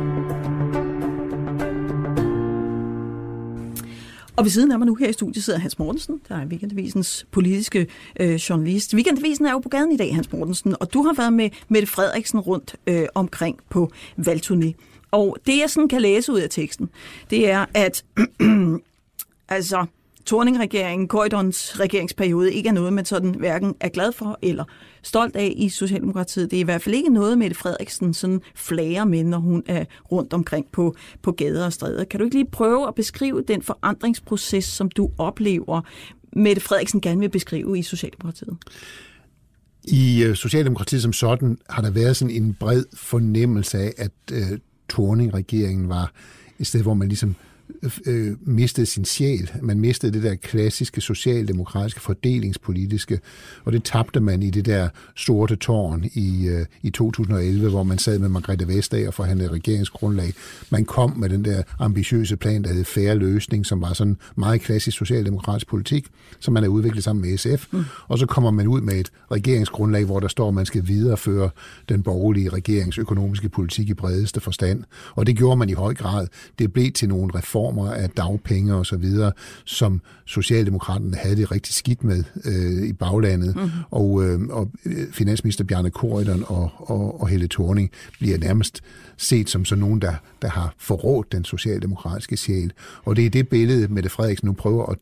Og 4.38 4.44
ved 4.44 4.50
siden 4.50 4.72
af 4.72 4.78
mig 4.78 4.86
nu 4.86 4.94
her 4.94 5.08
i 5.08 5.12
studiet 5.12 5.44
sidder 5.44 5.58
Hans 5.58 5.78
Mortensen, 5.78 6.20
der 6.28 6.36
er 6.36 6.46
Weekendavisens 6.46 7.26
politiske 7.30 7.86
øh, 8.20 8.34
journalist. 8.34 8.94
Weekendavisen 8.94 9.46
er 9.46 9.52
jo 9.52 9.58
på 9.58 9.68
gaden 9.68 9.92
i 9.92 9.96
dag, 9.96 10.14
Hans 10.14 10.32
Mortensen, 10.32 10.76
og 10.80 10.94
du 10.94 11.02
har 11.02 11.14
været 11.14 11.32
med 11.32 11.50
Mette 11.68 11.88
Frederiksen 11.88 12.40
rundt 12.40 12.76
øh, 12.86 13.06
omkring 13.14 13.58
på 13.70 13.90
valgturné. 14.18 14.72
Og 15.10 15.36
det, 15.46 15.58
jeg 15.58 15.70
sådan 15.70 15.88
kan 15.88 16.02
læse 16.02 16.32
ud 16.32 16.38
af 16.38 16.50
teksten, 16.50 16.88
det 17.30 17.50
er, 17.50 17.66
at 17.74 18.04
altså, 19.48 19.86
Torning-regeringen, 20.28 21.08
Corridons 21.08 21.80
regeringsperiode, 21.80 22.52
ikke 22.52 22.68
er 22.68 22.72
noget, 22.72 22.92
man 22.92 23.04
sådan 23.04 23.34
hverken 23.34 23.74
er 23.80 23.88
glad 23.88 24.12
for 24.12 24.38
eller 24.42 24.64
stolt 25.02 25.36
af 25.36 25.52
i 25.56 25.68
Socialdemokratiet. 25.68 26.50
Det 26.50 26.56
er 26.56 26.60
i 26.60 26.64
hvert 26.64 26.82
fald 26.82 26.94
ikke 26.94 27.08
noget, 27.08 27.38
Mette 27.38 27.56
Frederiksen 27.56 28.14
sådan 28.14 28.40
flager 28.54 29.04
med, 29.04 29.24
når 29.24 29.38
hun 29.38 29.62
er 29.66 29.84
rundt 30.12 30.32
omkring 30.32 30.66
på, 30.72 30.94
på 31.22 31.32
gader 31.32 31.64
og 31.64 31.72
stræder. 31.72 32.04
Kan 32.04 32.20
du 32.20 32.24
ikke 32.24 32.36
lige 32.36 32.50
prøve 32.50 32.88
at 32.88 32.94
beskrive 32.94 33.42
den 33.48 33.62
forandringsproces, 33.62 34.64
som 34.64 34.90
du 34.90 35.10
oplever, 35.18 35.80
Mette 36.32 36.62
Frederiksen 36.62 37.00
gerne 37.00 37.20
vil 37.20 37.28
beskrive 37.28 37.78
i 37.78 37.82
Socialdemokratiet? 37.82 38.56
I 39.84 40.22
øh, 40.22 40.36
Socialdemokratiet 40.36 41.02
som 41.02 41.12
sådan 41.12 41.58
har 41.68 41.82
der 41.82 41.90
været 41.90 42.16
sådan 42.16 42.34
en 42.34 42.54
bred 42.54 42.84
fornemmelse 42.94 43.78
af, 43.78 43.92
at 43.98 44.12
øh, 44.32 44.58
Torning-regeringen 44.88 45.88
var 45.88 46.12
et 46.58 46.66
sted, 46.66 46.82
hvor 46.82 46.94
man 46.94 47.08
ligesom 47.08 47.34
øh, 48.06 48.36
mistede 48.40 48.86
sin 48.86 49.04
sjæl. 49.04 49.50
Man 49.62 49.80
mistede 49.80 50.12
det 50.12 50.22
der 50.22 50.34
klassiske 50.34 51.00
socialdemokratiske 51.00 52.00
fordelingspolitiske, 52.00 53.20
og 53.64 53.72
det 53.72 53.84
tabte 53.84 54.20
man 54.20 54.42
i 54.42 54.50
det 54.50 54.66
der 54.66 54.88
sorte 55.16 55.56
tårn 55.56 56.04
i, 56.14 56.48
øh, 56.48 56.66
i 56.82 56.90
2011, 56.90 57.70
hvor 57.70 57.82
man 57.82 57.98
sad 57.98 58.18
med 58.18 58.28
Margrethe 58.28 58.68
Vestager 58.68 59.08
og 59.08 59.14
forhandlede 59.14 59.52
regeringsgrundlag. 59.52 60.34
Man 60.70 60.84
kom 60.84 61.12
med 61.16 61.28
den 61.28 61.44
der 61.44 61.62
ambitiøse 61.78 62.36
plan, 62.36 62.64
der 62.64 62.72
hed 62.72 62.84
Færre 62.84 63.14
Løsning, 63.14 63.66
som 63.66 63.80
var 63.80 63.92
sådan 63.92 64.16
meget 64.36 64.60
klassisk 64.60 64.96
socialdemokratisk 64.96 65.66
politik, 65.66 66.06
som 66.38 66.54
man 66.54 66.62
har 66.62 66.70
udviklet 66.70 67.04
sammen 67.04 67.30
med 67.30 67.38
SF. 67.38 67.66
Mm. 67.72 67.84
Og 68.08 68.18
så 68.18 68.26
kommer 68.26 68.50
man 68.50 68.66
ud 68.66 68.80
med 68.80 68.94
et 68.94 69.10
regeringsgrundlag, 69.32 70.04
hvor 70.04 70.20
der 70.20 70.28
står, 70.28 70.48
at 70.48 70.54
man 70.54 70.66
skal 70.66 70.88
videreføre 70.88 71.50
den 71.88 72.02
borgerlige 72.02 72.48
regerings 72.48 72.98
økonomiske 72.98 73.48
politik 73.48 73.88
i 73.88 73.94
bredeste 73.94 74.40
forstand. 74.40 74.84
Og 75.14 75.26
det 75.26 75.36
gjorde 75.36 75.56
man 75.56 75.68
i 75.68 75.72
høj 75.72 75.94
grad. 75.94 76.26
Det 76.58 76.72
blev 76.72 76.92
til 76.92 77.08
nogle 77.08 77.34
reformer 77.34 77.57
reformer 77.58 77.92
af 77.92 78.10
dagpenge 78.10 78.74
og 78.74 78.86
så 78.86 78.96
videre, 78.96 79.32
som 79.64 80.00
Socialdemokraterne 80.26 81.16
havde 81.16 81.36
det 81.36 81.52
rigtig 81.52 81.74
skidt 81.74 82.04
med 82.04 82.24
øh, 82.44 82.88
i 82.88 82.92
baglandet. 82.92 83.56
Mm-hmm. 83.56 83.70
Og, 83.90 84.24
øh, 84.24 84.40
og 84.50 84.70
øh, 84.84 85.12
finansminister 85.12 85.64
Bjarne 85.64 85.90
Korydon 85.90 86.44
og, 86.46 86.70
og, 86.76 87.20
og 87.20 87.28
Helle 87.28 87.48
Thorning 87.48 87.90
bliver 88.20 88.38
nærmest 88.38 88.80
set 89.16 89.50
som 89.50 89.64
sådan 89.64 89.80
nogen, 89.80 90.00
der, 90.00 90.14
der 90.42 90.48
har 90.48 90.74
forrådt 90.78 91.32
den 91.32 91.44
socialdemokratiske 91.44 92.36
sjæl. 92.36 92.72
Og 93.04 93.16
det 93.16 93.26
er 93.26 93.30
det 93.30 93.48
billede, 93.48 93.88
Mette 93.88 94.10
Frederiksen 94.10 94.46
nu 94.46 94.52
prøver 94.52 94.86
at 94.86 94.96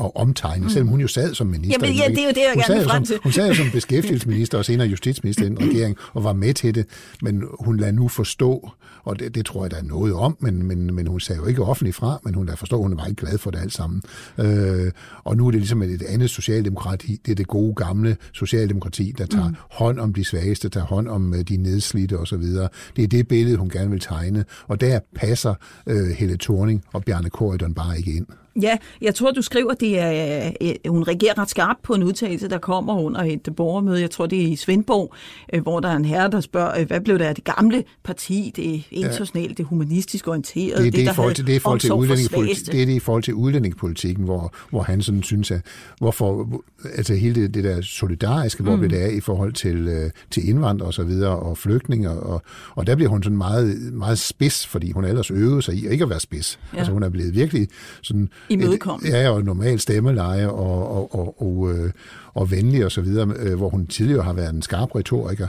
at 0.00 0.10
omtegne, 0.14 0.64
mm. 0.64 0.70
selvom 0.70 0.88
hun 0.88 1.00
jo 1.00 1.08
sad 1.08 1.34
som 1.34 1.46
minister. 1.46 1.86
Jamen, 1.86 1.96
ja, 1.96 2.08
det 2.08 2.18
er 2.18 2.24
jo 2.24 2.28
det, 2.28 2.36
jeg 2.36 2.52
hun 2.54 2.76
gerne 2.76 2.84
frem 2.84 3.04
til. 3.04 3.18
Hun 3.22 3.32
sad 3.32 3.54
som 3.54 3.66
beskæftigelsesminister 3.78 4.58
og 4.58 4.64
senere 4.64 4.88
justitsminister 4.88 5.44
i 5.44 5.46
en 5.46 5.58
regering 5.60 5.96
og 6.12 6.24
var 6.24 6.32
med 6.32 6.54
til 6.54 6.74
det, 6.74 6.86
men 7.22 7.42
hun 7.60 7.76
lader 7.76 7.92
nu 7.92 8.08
forstå, 8.08 8.70
og 9.04 9.18
det, 9.18 9.34
det 9.34 9.46
tror 9.46 9.64
jeg, 9.64 9.70
der 9.70 9.76
er 9.76 9.82
noget 9.82 10.14
om, 10.14 10.36
men, 10.40 10.66
men, 10.66 10.94
men 10.94 11.06
hun 11.06 11.20
sagde 11.20 11.40
jo 11.40 11.46
ikke 11.46 11.62
offentligt 11.62 11.96
fra, 11.96 12.20
men 12.24 12.34
hun 12.34 12.46
lader 12.46 12.56
forstå, 12.56 12.82
hun 12.82 12.92
er 12.92 12.96
meget 12.96 13.16
glad 13.16 13.38
for 13.38 13.50
det 13.50 13.58
alt 13.58 13.72
sammen. 13.72 14.02
Øh, 14.38 14.92
og 15.24 15.36
nu 15.36 15.46
er 15.46 15.50
det 15.50 15.60
ligesom 15.60 15.82
et 15.82 16.02
andet 16.02 16.30
socialdemokrati, 16.30 17.20
det 17.26 17.32
er 17.32 17.36
det 17.36 17.46
gode 17.46 17.74
gamle 17.74 18.16
socialdemokrati, 18.32 19.14
der 19.18 19.26
tager 19.26 19.48
mm. 19.48 19.56
hånd 19.70 19.98
om 19.98 20.14
de 20.14 20.24
svageste, 20.24 20.68
tager 20.68 20.86
hånd 20.86 21.08
om 21.08 21.34
øh, 21.34 21.40
de 21.40 21.56
nedslidte 21.56 22.18
osv. 22.18 22.42
Det 22.96 23.04
er 23.04 23.08
det 23.08 23.28
billede, 23.28 23.56
hun 23.56 23.70
gerne 23.70 23.90
vil 23.90 24.00
tegne, 24.00 24.44
og 24.68 24.80
der 24.80 25.00
passer 25.14 25.54
øh, 25.86 26.08
Helle 26.08 26.36
Thorning 26.36 26.84
og 26.92 27.04
Bjarne 27.04 27.30
Korydon 27.30 27.74
bare 27.74 27.98
ikke 27.98 28.12
ind. 28.12 28.26
Ja, 28.62 28.76
jeg 29.00 29.14
tror, 29.14 29.30
du 29.30 29.42
skriver 29.42 29.74
det 29.74 29.98
er, 29.98 30.50
øh, 30.60 30.74
hun 30.88 31.02
reagerer 31.02 31.38
ret 31.38 31.50
skarpt 31.50 31.82
på 31.82 31.94
en 31.94 32.02
udtalelse, 32.02 32.48
der 32.48 32.58
kommer 32.58 32.94
under 32.94 33.20
et 33.20 33.48
borgermøde. 33.56 34.00
Jeg 34.00 34.10
tror, 34.10 34.26
det 34.26 34.42
er 34.42 34.46
i 34.46 34.56
Svendborg, 34.56 35.14
øh, 35.52 35.62
hvor 35.62 35.80
der 35.80 35.88
er 35.88 35.96
en 35.96 36.04
herre, 36.04 36.30
der 36.30 36.40
spørger, 36.40 36.80
øh, 36.80 36.86
hvad 36.86 37.00
blev 37.00 37.18
der 37.18 37.28
af 37.28 37.34
det 37.34 37.44
gamle 37.44 37.84
parti, 38.04 38.52
det 38.56 38.84
internationalt, 38.90 39.58
det 39.58 39.66
humanistisk 39.66 40.28
orienteret, 40.28 40.78
det, 40.78 40.84
det, 40.84 40.92
det, 40.92 41.06
der 41.06 41.12
forhold 41.12 41.34
til, 41.34 41.46
det, 41.46 41.56
er 41.56 41.60
forhold 41.60 41.80
til 41.80 41.92
udlændingepolitik, 41.92 42.66
det 42.72 42.82
er 42.82 42.86
det 42.86 42.92
i 42.92 42.98
forhold 42.98 43.22
til 43.22 43.34
udlændingepolitikken, 43.34 44.24
hvor, 44.24 44.54
hvor 44.70 44.82
han 44.82 45.02
sådan 45.02 45.22
synes, 45.22 45.50
at 45.50 45.60
hvorfor, 45.98 46.62
altså 46.96 47.14
hele 47.14 47.42
det, 47.42 47.54
det 47.54 47.64
der 47.64 47.80
solidariske, 47.80 48.62
hvor 48.62 48.76
mm. 48.76 48.88
det 48.88 49.02
er 49.02 49.08
i 49.08 49.20
forhold 49.20 49.52
til, 49.52 49.76
øh, 49.88 50.10
til 50.30 50.48
indvandrere 50.48 50.88
og 50.88 50.94
så 50.94 51.04
videre, 51.04 51.38
og 51.38 51.58
flygtninge, 51.58 52.10
og, 52.10 52.42
og 52.74 52.86
der 52.86 52.94
bliver 52.96 53.08
hun 53.08 53.22
sådan 53.22 53.38
meget, 53.38 53.92
meget 53.92 54.18
spids, 54.18 54.66
fordi 54.66 54.90
hun 54.92 55.04
ellers 55.04 55.30
øvede 55.30 55.62
sig 55.62 55.74
i 55.74 55.88
ikke 55.88 56.04
at 56.04 56.10
være 56.10 56.20
spids. 56.20 56.58
Ja. 56.72 56.78
Altså 56.78 56.92
hun 56.92 57.02
er 57.02 57.08
blevet 57.08 57.34
virkelig 57.34 57.68
sådan... 58.02 58.28
Imødekommende. 58.48 59.18
Ja, 59.18 59.30
og 59.30 59.44
normal 59.44 59.80
stemmeleje, 59.80 60.48
og, 60.48 60.96
og, 60.96 61.14
og, 61.14 61.42
og, 61.42 61.72
øh, 61.72 61.90
og 62.34 62.50
venlig 62.50 62.84
og 62.84 62.92
så 62.92 63.00
videre, 63.00 63.34
øh, 63.38 63.56
hvor 63.56 63.68
hun 63.68 63.86
tidligere 63.86 64.22
har 64.22 64.32
været 64.32 64.54
en 64.54 64.62
skarp 64.62 64.94
retoriker 64.94 65.48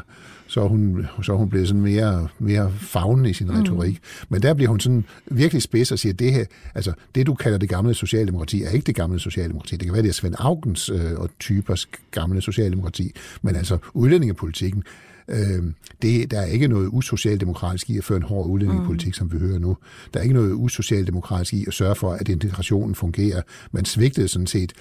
så 0.53 0.61
er 0.61 0.67
hun, 0.67 1.07
så 1.21 1.33
er 1.33 1.37
hun 1.37 1.49
blevet 1.49 1.67
sådan 1.67 1.81
mere, 1.81 2.27
mere 2.39 2.71
fagnende 2.71 3.29
i 3.29 3.33
sin 3.33 3.47
mm. 3.47 3.59
retorik. 3.59 3.99
Men 4.29 4.41
der 4.41 4.53
bliver 4.53 4.69
hun 4.69 4.79
sådan 4.79 5.05
virkelig 5.25 5.61
spids 5.61 5.91
og 5.91 5.99
siger, 5.99 6.13
det 6.13 6.31
her, 6.33 6.45
altså 6.75 6.93
det 7.15 7.27
du 7.27 7.33
kalder 7.33 7.57
det 7.57 7.69
gamle 7.69 7.93
socialdemokrati, 7.93 8.63
er 8.63 8.69
ikke 8.69 8.85
det 8.85 8.95
gamle 8.95 9.19
socialdemokrati. 9.19 9.75
Det 9.75 9.85
kan 9.85 9.93
være, 9.93 10.01
det 10.01 10.09
er 10.09 10.13
Svend 10.13 10.35
Augens 10.37 10.89
øh, 10.89 11.11
og 11.17 11.29
typers 11.39 11.87
gamle 12.11 12.41
socialdemokrati, 12.41 13.11
men 13.41 13.55
altså 13.55 13.77
udlændingepolitikken, 13.93 14.83
Øh, 15.27 15.63
det, 16.01 16.31
der 16.31 16.39
er 16.39 16.45
ikke 16.45 16.67
noget 16.67 16.89
usocialdemokratisk 16.91 17.89
i 17.89 17.97
at 17.97 18.03
føre 18.03 18.17
en 18.17 18.23
hård 18.23 18.47
udlændingepolitik, 18.47 19.09
mm. 19.09 19.13
som 19.13 19.31
vi 19.33 19.37
hører 19.37 19.59
nu. 19.59 19.77
Der 20.13 20.19
er 20.19 20.23
ikke 20.23 20.35
noget 20.35 20.53
usocialdemokratisk 20.53 21.53
i 21.53 21.65
at 21.67 21.73
sørge 21.73 21.95
for, 21.95 22.13
at 22.13 22.29
integrationen 22.29 22.95
fungerer. 22.95 23.41
Man 23.71 23.85
svigtede 23.85 24.27
sådan 24.27 24.47
set 24.47 24.73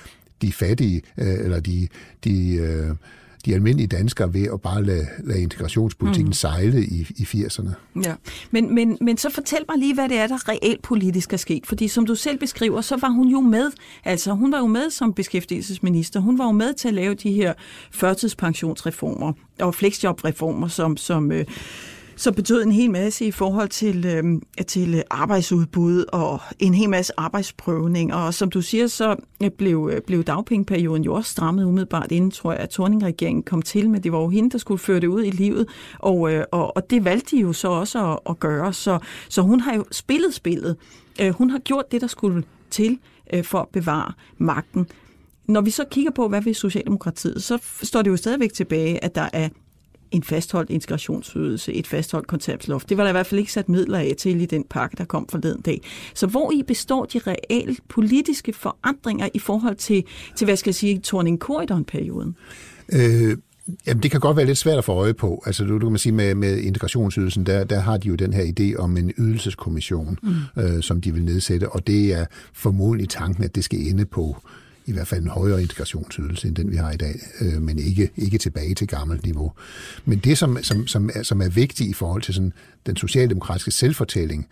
de 0.42 0.52
fattige, 0.52 1.02
øh, 1.18 1.26
eller 1.26 1.61
de, 1.61 1.88
de 2.25 2.54
øh, 2.54 2.90
de 3.46 3.54
almindelige 3.54 3.87
danskere 3.87 4.34
ved 4.34 4.49
at 4.52 4.61
bare 4.61 4.84
lade, 4.84 5.06
lade 5.25 5.42
integrationspolitikken 5.42 6.28
mm. 6.28 6.32
sejle 6.32 6.84
i, 6.84 7.06
i 7.16 7.22
80'erne. 7.22 7.70
Ja, 8.04 8.14
men, 8.50 8.75
men, 8.75 8.99
men 9.00 9.16
så 9.16 9.30
fortæl 9.30 9.64
mig 9.68 9.78
lige, 9.78 9.94
hvad 9.94 10.08
det 10.08 10.18
er, 10.18 10.26
der 10.26 10.49
reelt 10.49 10.82
politisk 10.82 11.32
er 11.32 11.37
sket. 11.37 11.66
Fordi 11.66 11.88
som 11.88 12.06
du 12.06 12.14
selv 12.14 12.38
beskriver, 12.38 12.80
så 12.80 12.96
var 12.96 13.08
hun 13.08 13.28
jo 13.28 13.40
med. 13.40 13.70
Altså, 14.04 14.32
hun 14.32 14.52
var 14.52 14.58
jo 14.58 14.66
med 14.66 14.90
som 14.90 15.14
beskæftigelsesminister. 15.14 16.20
Hun 16.20 16.38
var 16.38 16.44
jo 16.44 16.52
med 16.52 16.75
til 16.75 16.88
at 16.88 16.94
lave 16.94 17.14
de 17.14 17.32
her 17.32 17.54
førtidspensionsreformer 17.90 19.32
og 19.61 19.75
fleksjobreformer, 19.75 20.68
som, 20.68 20.96
som 20.96 21.32
øh, 21.32 21.44
som 22.23 22.35
betød 22.35 22.62
en 22.62 22.73
hel 22.73 22.91
masse 22.91 23.25
i 23.25 23.31
forhold 23.31 23.69
til, 23.69 24.07
øh, 24.07 24.64
til 24.67 25.02
arbejdsudbud 25.11 26.05
og 26.12 26.41
en 26.59 26.75
hel 26.75 26.91
masse 26.91 27.12
arbejdsprøvning. 27.17 28.14
Og 28.14 28.35
som 28.35 28.50
du 28.50 28.62
siger, 28.62 28.87
så 28.87 29.17
øh, 29.43 29.50
blev, 29.50 29.91
øh, 29.93 30.00
blev 30.00 30.25
dagpengeperioden 30.25 31.05
jo 31.05 31.14
også 31.14 31.31
strammet 31.31 31.64
umiddelbart 31.64 32.12
inden, 32.12 32.31
tror 32.31 32.52
jeg, 32.52 32.61
at 32.61 32.71
Torning-regeringen 32.71 33.43
kom 33.43 33.62
til, 33.62 33.91
men 33.91 34.02
det 34.02 34.12
var 34.12 34.19
jo 34.19 34.29
hende, 34.29 34.50
der 34.50 34.59
skulle 34.59 34.79
føre 34.79 35.00
det 35.00 35.07
ud 35.07 35.25
i 35.25 35.31
livet, 35.31 35.69
og, 35.99 36.33
øh, 36.33 36.45
og, 36.52 36.76
og 36.76 36.91
det 36.91 37.05
valgte 37.05 37.37
de 37.37 37.41
jo 37.41 37.52
så 37.52 37.69
også 37.69 38.12
at, 38.12 38.19
at 38.31 38.41
gøre. 38.41 38.73
Så, 38.73 38.99
så 39.29 39.43
hun 39.43 39.61
har 39.61 39.75
jo 39.75 39.85
spillet 39.91 40.35
spillet. 40.35 40.76
Øh, 41.21 41.31
hun 41.31 41.50
har 41.50 41.59
gjort 41.59 41.93
det, 41.93 42.00
der 42.00 42.07
skulle 42.07 42.45
til 42.71 42.99
øh, 43.33 43.45
for 43.45 43.59
at 43.59 43.69
bevare 43.69 44.12
magten. 44.38 44.87
Når 45.47 45.61
vi 45.61 45.71
så 45.71 45.85
kigger 45.91 46.11
på, 46.11 46.29
hvad 46.29 46.43
ved 46.43 46.55
Socialdemokratiet, 46.55 47.43
så 47.43 47.59
står 47.83 48.02
det 48.02 48.11
jo 48.11 48.17
stadigvæk 48.17 48.52
tilbage, 48.52 49.05
at 49.05 49.14
der 49.14 49.29
er 49.33 49.49
en 50.12 50.23
fastholdt 50.23 50.71
integrationsydelse, 50.71 51.73
et 51.73 51.87
fastholdt 51.87 52.26
konceptloft. 52.26 52.88
Det 52.88 52.97
var 52.97 53.02
der 53.02 53.11
i 53.11 53.12
hvert 53.12 53.26
fald 53.26 53.38
ikke 53.38 53.52
sat 53.52 53.69
midler 53.69 53.99
af 53.99 54.14
til 54.19 54.40
i 54.40 54.47
den 54.47 54.64
pakke, 54.71 54.97
der 54.97 55.04
kom 55.04 55.28
forleden 55.31 55.61
dag. 55.61 55.81
Så 56.14 56.26
hvor 56.26 56.52
i 56.52 56.62
består 56.62 57.04
de 57.04 57.19
reelle 57.26 57.76
politiske 57.88 58.52
forandringer 58.52 59.28
i 59.35 59.38
forhold 59.38 59.76
til, 59.76 60.04
til 60.37 60.45
hvad 60.45 60.57
skal 60.57 60.71
jeg 60.71 60.75
sige, 60.75 60.99
torning 60.99 61.40
perioden 61.87 62.37
Øh, 62.92 63.37
Jamen, 63.87 64.02
det 64.02 64.11
kan 64.11 64.21
godt 64.21 64.37
være 64.37 64.47
lidt 64.47 64.59
svært 64.59 64.78
at 64.78 64.85
få 64.85 64.92
øje 64.92 65.14
på. 65.14 65.42
Altså, 65.47 65.64
du, 65.64 65.75
du 65.75 65.78
kan 65.78 65.90
man 65.90 65.99
sige, 65.99 66.12
med, 66.12 66.35
med 66.35 66.59
integrationsydelsen, 66.59 67.47
der, 67.47 67.64
der 67.64 67.81
har 67.81 67.97
de 67.97 68.09
jo 68.09 68.14
den 68.14 68.33
her 68.33 68.42
idé 68.42 68.83
om 68.83 68.97
en 68.97 69.12
ydelseskommission, 69.19 70.19
mm. 70.23 70.62
øh, 70.62 70.83
som 70.83 71.00
de 71.00 71.14
vil 71.14 71.25
nedsætte, 71.25 71.69
og 71.69 71.87
det 71.87 72.14
er 72.14 72.26
formodentlig 72.52 73.09
tanken, 73.09 73.45
at 73.45 73.54
det 73.54 73.64
skal 73.64 73.78
ende 73.78 74.04
på 74.04 74.37
i 74.86 74.92
hvert 74.92 75.06
fald 75.06 75.22
en 75.22 75.28
højere 75.28 75.62
integrationsydelse 75.62 76.48
end 76.48 76.56
den, 76.56 76.70
vi 76.70 76.76
har 76.76 76.90
i 76.92 76.96
dag, 76.96 77.20
øh, 77.40 77.62
men 77.62 77.78
ikke, 77.78 78.10
ikke 78.16 78.38
tilbage 78.38 78.74
til 78.74 78.88
gammelt 78.88 79.24
niveau. 79.24 79.52
Men 80.04 80.18
det, 80.18 80.38
som, 80.38 80.58
som, 80.62 80.86
som, 80.86 81.10
er, 81.14 81.22
som 81.22 81.42
er 81.42 81.48
vigtigt 81.48 81.90
i 81.90 81.92
forhold 81.92 82.22
til 82.22 82.34
sådan, 82.34 82.52
den 82.86 82.96
socialdemokratiske 82.96 83.70
selvfortælling, 83.70 84.46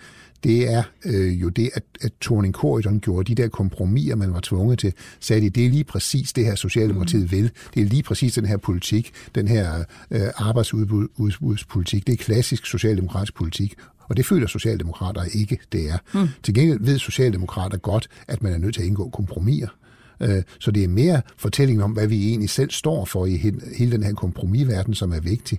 det 0.44 0.72
er 0.72 0.82
øh, 1.04 1.40
jo 1.40 1.49
det, 1.49 1.70
at, 1.75 1.82
at 2.00 2.12
Torning 2.20 2.54
Corridon 2.54 3.00
gjorde 3.00 3.34
de 3.34 3.42
der 3.42 3.49
kompromiser, 3.49 4.16
man 4.16 4.32
var 4.32 4.40
tvunget 4.42 4.78
til, 4.78 4.92
sagde 5.20 5.42
de, 5.42 5.50
det 5.50 5.66
er 5.66 5.70
lige 5.70 5.84
præcis 5.84 6.32
det 6.32 6.44
her 6.44 6.54
Socialdemokratiet 6.54 7.22
mm. 7.22 7.30
vil. 7.30 7.50
Det 7.75 7.82
er 7.82 7.87
lige 7.87 8.02
præcis 8.02 8.34
den 8.34 8.44
her 8.44 8.56
politik, 8.56 9.12
den 9.34 9.49
her 9.49 9.84
øh, 10.10 10.20
arbejdsudbudspolitik. 10.37 12.06
Det 12.06 12.12
er 12.12 12.16
klassisk 12.16 12.66
socialdemokratisk 12.66 13.34
politik, 13.34 13.75
og 14.10 14.16
det 14.16 14.26
føler 14.26 14.46
Socialdemokrater 14.46 15.25
ikke, 15.34 15.58
det 15.72 15.90
er. 15.90 15.99
Mm. 16.14 16.28
Til 16.42 16.54
gengæld 16.54 16.78
ved 16.80 16.99
Socialdemokrater 16.99 17.78
godt, 17.78 18.08
at 18.28 18.42
man 18.42 18.52
er 18.52 18.58
nødt 18.58 18.75
til 18.75 18.80
at 18.80 18.87
indgå 18.87 19.08
kompromiser. 19.08 19.68
Øh, 20.21 20.43
så 20.59 20.71
det 20.71 20.85
er 20.85 20.89
mere 20.89 21.23
fortællingen 21.37 21.85
om, 21.85 21.91
hvad 21.91 22.07
vi 22.07 22.29
egentlig 22.29 22.50
selv 22.50 22.71
står 22.71 23.05
for 23.05 23.27
i 23.27 23.37
hele 23.79 23.93
den 23.93 24.03
her 24.03 24.15
kompromisverden, 24.15 24.95
som 24.95 25.12
er 25.12 25.21
vigtig. 25.21 25.59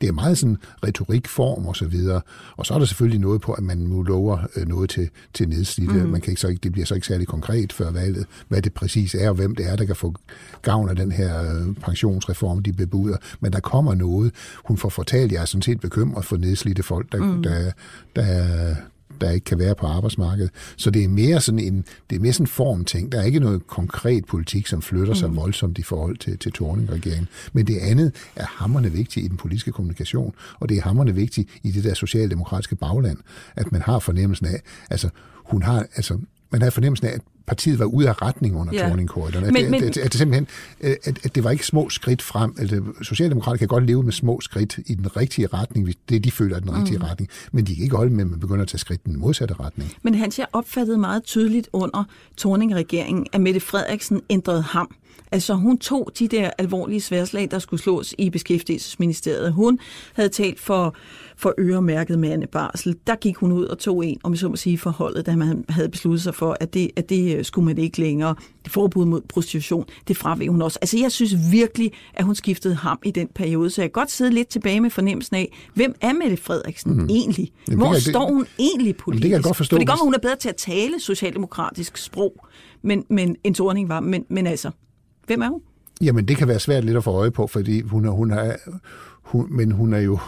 Det 0.00 0.08
er 0.08 0.12
meget 0.12 0.38
sådan 0.38 0.56
retorikform 0.84 1.66
og 1.66 1.76
så 1.76 1.86
videre. 1.86 2.20
Og 2.56 2.66
så 2.66 2.74
er 2.74 2.78
der 2.78 2.86
selvfølgelig 2.86 3.20
noget 3.20 3.40
på, 3.40 3.52
at 3.52 3.62
man 3.62 3.78
nu 3.78 4.02
lover 4.02 4.38
øh, 4.56 4.68
noget 4.68 4.90
til, 4.90 5.10
til 5.34 5.48
nedslidte. 5.48 5.94
Mm. 5.94 6.10
Man 6.10 6.20
kan 6.20 6.30
ikke 6.30 6.40
så 6.40 6.48
ikke, 6.48 6.60
det 6.62 6.72
bliver 6.72 6.86
så 6.86 6.94
ikke 6.94 7.06
særlig 7.06 7.26
konkret 7.26 7.72
før 7.72 7.90
valget, 7.90 8.26
hvad 8.48 8.62
det 8.62 8.74
præcis 8.74 9.14
er, 9.14 9.28
og 9.28 9.34
hvem 9.34 9.54
det 9.54 9.66
er, 9.66 9.76
der 9.76 9.84
kan 9.84 9.96
få 9.96 10.14
gavn 10.62 10.88
af 10.88 10.96
den 10.96 11.12
her 11.12 11.42
øh, 11.42 11.74
pensionsreform, 11.74 12.62
de 12.62 12.72
bebuder. 12.72 13.16
Men 13.40 13.52
der 13.52 13.60
kommer 13.60 13.94
noget. 13.94 14.32
Hun 14.64 14.76
får 14.76 14.88
fortalt, 14.88 15.32
jeg 15.32 15.40
er 15.42 15.44
sådan 15.44 15.62
set 15.62 15.80
bekymret 15.80 16.24
for 16.24 16.36
nedslidte 16.36 16.82
folk, 16.82 17.12
der, 17.12 17.18
mm. 17.18 17.42
der, 17.42 17.72
der, 18.16 18.74
der 19.20 19.30
ikke 19.30 19.44
kan 19.44 19.58
være 19.58 19.74
på 19.74 19.86
arbejdsmarkedet. 19.86 20.50
Så 20.76 20.90
det 20.90 21.04
er 21.04 21.08
mere 21.08 21.40
sådan 21.40 21.58
en, 21.58 21.84
det 22.10 22.16
er 22.16 22.20
mere 22.20 22.32
sådan 22.32 22.44
en 22.44 22.48
formting. 22.48 23.12
Der 23.12 23.20
er 23.20 23.24
ikke 23.24 23.40
noget 23.40 23.66
konkret 23.66 24.24
politik, 24.24 24.66
som 24.66 24.82
flytter 24.82 25.14
sig 25.14 25.30
mm. 25.30 25.36
voldsomt 25.36 25.78
i 25.78 25.82
forhold 25.82 26.16
til, 26.16 26.38
til 26.38 26.52
Torning-regeringen. 26.52 27.28
Men 27.52 27.66
det 27.66 27.78
andet 27.78 28.14
er 28.36 28.46
hammerne 28.46 28.92
vigtigt 28.92 29.24
i 29.24 29.28
den 29.28 29.36
politiske 29.36 29.72
kommunikation, 29.72 30.34
og 30.60 30.68
det 30.68 30.76
er 30.76 30.82
hammerne 30.82 31.14
vigtigt 31.14 31.50
i 31.62 31.70
det 31.70 31.84
der 31.84 31.94
socialdemokratiske 31.94 32.76
bagland, 32.76 33.18
at 33.56 33.72
man 33.72 33.82
har 33.82 33.98
fornemmelsen 33.98 34.46
af, 34.46 34.60
altså 34.90 35.08
hun 35.44 35.62
har, 35.62 35.86
altså 35.94 36.18
man 36.50 36.60
havde 36.60 36.72
fornemmelsen 36.72 37.06
af, 37.06 37.12
at 37.12 37.20
partiet 37.46 37.78
var 37.78 37.84
ude 37.84 38.08
af 38.08 38.22
retning 38.22 38.56
under 38.56 38.74
ja. 38.74 38.88
Torning-korridoren. 38.88 39.44
At, 39.44 39.52
men, 39.52 39.70
men, 39.70 39.84
at, 39.84 39.96
at, 39.96 40.12
det 40.12 40.14
simpelthen, 40.14 40.48
at, 40.80 41.18
at 41.24 41.34
det 41.34 41.44
var 41.44 41.50
ikke 41.50 41.66
små 41.66 41.88
skridt 41.88 42.22
frem. 42.22 42.54
Altså, 42.58 42.82
Socialdemokraterne 43.02 43.58
kan 43.58 43.68
godt 43.68 43.86
leve 43.86 44.02
med 44.02 44.12
små 44.12 44.40
skridt 44.40 44.78
i 44.86 44.94
den 44.94 45.16
rigtige 45.16 45.46
retning, 45.46 45.84
hvis 45.84 45.96
det 46.08 46.24
de 46.24 46.30
føler 46.30 46.56
er 46.56 46.60
den 46.60 46.76
rigtige 46.78 46.98
mm. 46.98 47.04
retning, 47.04 47.30
men 47.52 47.66
de 47.66 47.74
kan 47.74 47.84
ikke 47.84 47.96
holde 47.96 48.12
med, 48.12 48.24
at 48.24 48.30
man 48.30 48.40
begynder 48.40 48.62
at 48.62 48.68
tage 48.68 48.78
skridt 48.78 49.00
i 49.04 49.08
den 49.08 49.18
modsatte 49.18 49.54
retning. 49.60 49.92
Men 50.02 50.14
Hans, 50.14 50.38
jeg 50.38 50.46
opfattede 50.52 50.98
meget 50.98 51.24
tydeligt 51.24 51.68
under 51.72 52.04
Torning-regeringen, 52.36 53.26
at 53.32 53.40
Mette 53.40 53.60
Frederiksen 53.60 54.20
ændrede 54.30 54.62
ham. 54.62 54.90
Altså 55.32 55.54
hun 55.54 55.78
tog 55.78 56.10
de 56.18 56.28
der 56.28 56.50
alvorlige 56.58 57.00
sværslag, 57.00 57.50
der 57.50 57.58
skulle 57.58 57.82
slås 57.82 58.14
i 58.18 58.30
beskæftigelsesministeriet. 58.30 59.52
Hun 59.52 59.78
havde 60.14 60.28
talt 60.28 60.60
for 60.60 60.96
for 61.40 61.54
øremærket 61.58 62.18
mandebarsel. 62.18 62.96
Der 63.06 63.14
gik 63.14 63.36
hun 63.36 63.52
ud 63.52 63.64
og 63.64 63.78
tog 63.78 64.06
en, 64.06 64.18
om 64.22 64.36
så 64.36 64.48
må 64.48 64.56
sige, 64.56 64.78
forholdet, 64.78 65.26
da 65.26 65.36
man 65.36 65.64
havde 65.68 65.88
besluttet 65.88 66.22
sig 66.22 66.34
for, 66.34 66.56
at 66.60 66.74
det, 66.74 66.90
at 66.96 67.08
det 67.08 67.36
øh, 67.36 67.44
skulle 67.44 67.66
man 67.66 67.78
ikke 67.78 68.00
længere. 68.00 68.34
Det 68.64 68.72
forbud 68.72 69.04
mod 69.04 69.20
prostitution, 69.28 69.84
det 70.08 70.16
fraveg 70.16 70.48
hun 70.48 70.62
også. 70.62 70.78
Altså 70.82 70.98
jeg 70.98 71.12
synes 71.12 71.34
virkelig, 71.52 71.92
at 72.14 72.24
hun 72.24 72.34
skiftede 72.34 72.74
ham 72.74 72.98
i 73.04 73.10
den 73.10 73.28
periode, 73.34 73.70
så 73.70 73.82
jeg 73.82 73.92
kan 73.92 74.00
godt 74.00 74.10
sidde 74.10 74.30
lidt 74.30 74.48
tilbage 74.48 74.80
med 74.80 74.90
fornemmelsen 74.90 75.36
af, 75.36 75.58
hvem 75.74 75.94
er 76.00 76.12
Mette 76.12 76.36
Frederiksen 76.36 76.92
mm. 76.92 77.06
egentlig? 77.10 77.52
Jamen, 77.68 77.78
Hvor 77.78 77.92
kan, 77.92 78.00
står 78.00 78.28
hun 78.28 78.46
egentlig 78.58 78.96
politisk? 78.96 79.22
Det 79.22 79.30
kan 79.30 79.36
jeg 79.36 79.44
godt 79.44 79.56
forstå. 79.56 79.76
For 79.76 79.78
det 79.78 79.90
at 79.90 79.98
hun 80.02 80.14
er 80.14 80.18
bedre 80.18 80.36
til 80.36 80.48
at 80.48 80.56
tale 80.56 81.00
socialdemokratisk 81.00 81.96
sprog, 81.96 82.46
men, 82.82 83.04
men 83.10 83.36
en 83.44 83.54
Torning 83.54 83.88
var. 83.88 84.00
Men, 84.00 84.24
men 84.30 84.46
altså, 84.46 84.70
hvem 85.30 85.42
er 85.42 85.48
hun? 85.48 85.60
Jamen, 86.02 86.28
det 86.28 86.36
kan 86.36 86.48
være 86.48 86.58
svært 86.58 86.84
lidt 86.84 86.96
at 86.96 87.04
få 87.04 87.10
øje 87.10 87.30
på, 87.30 87.46
fordi 87.46 87.80
hun 87.80 88.04
er, 88.04 88.10
hun 88.10 88.30
er, 88.30 88.56
hun, 89.22 89.46
men 89.50 89.72
hun 89.72 89.92
er 89.92 89.98
jo, 89.98 90.18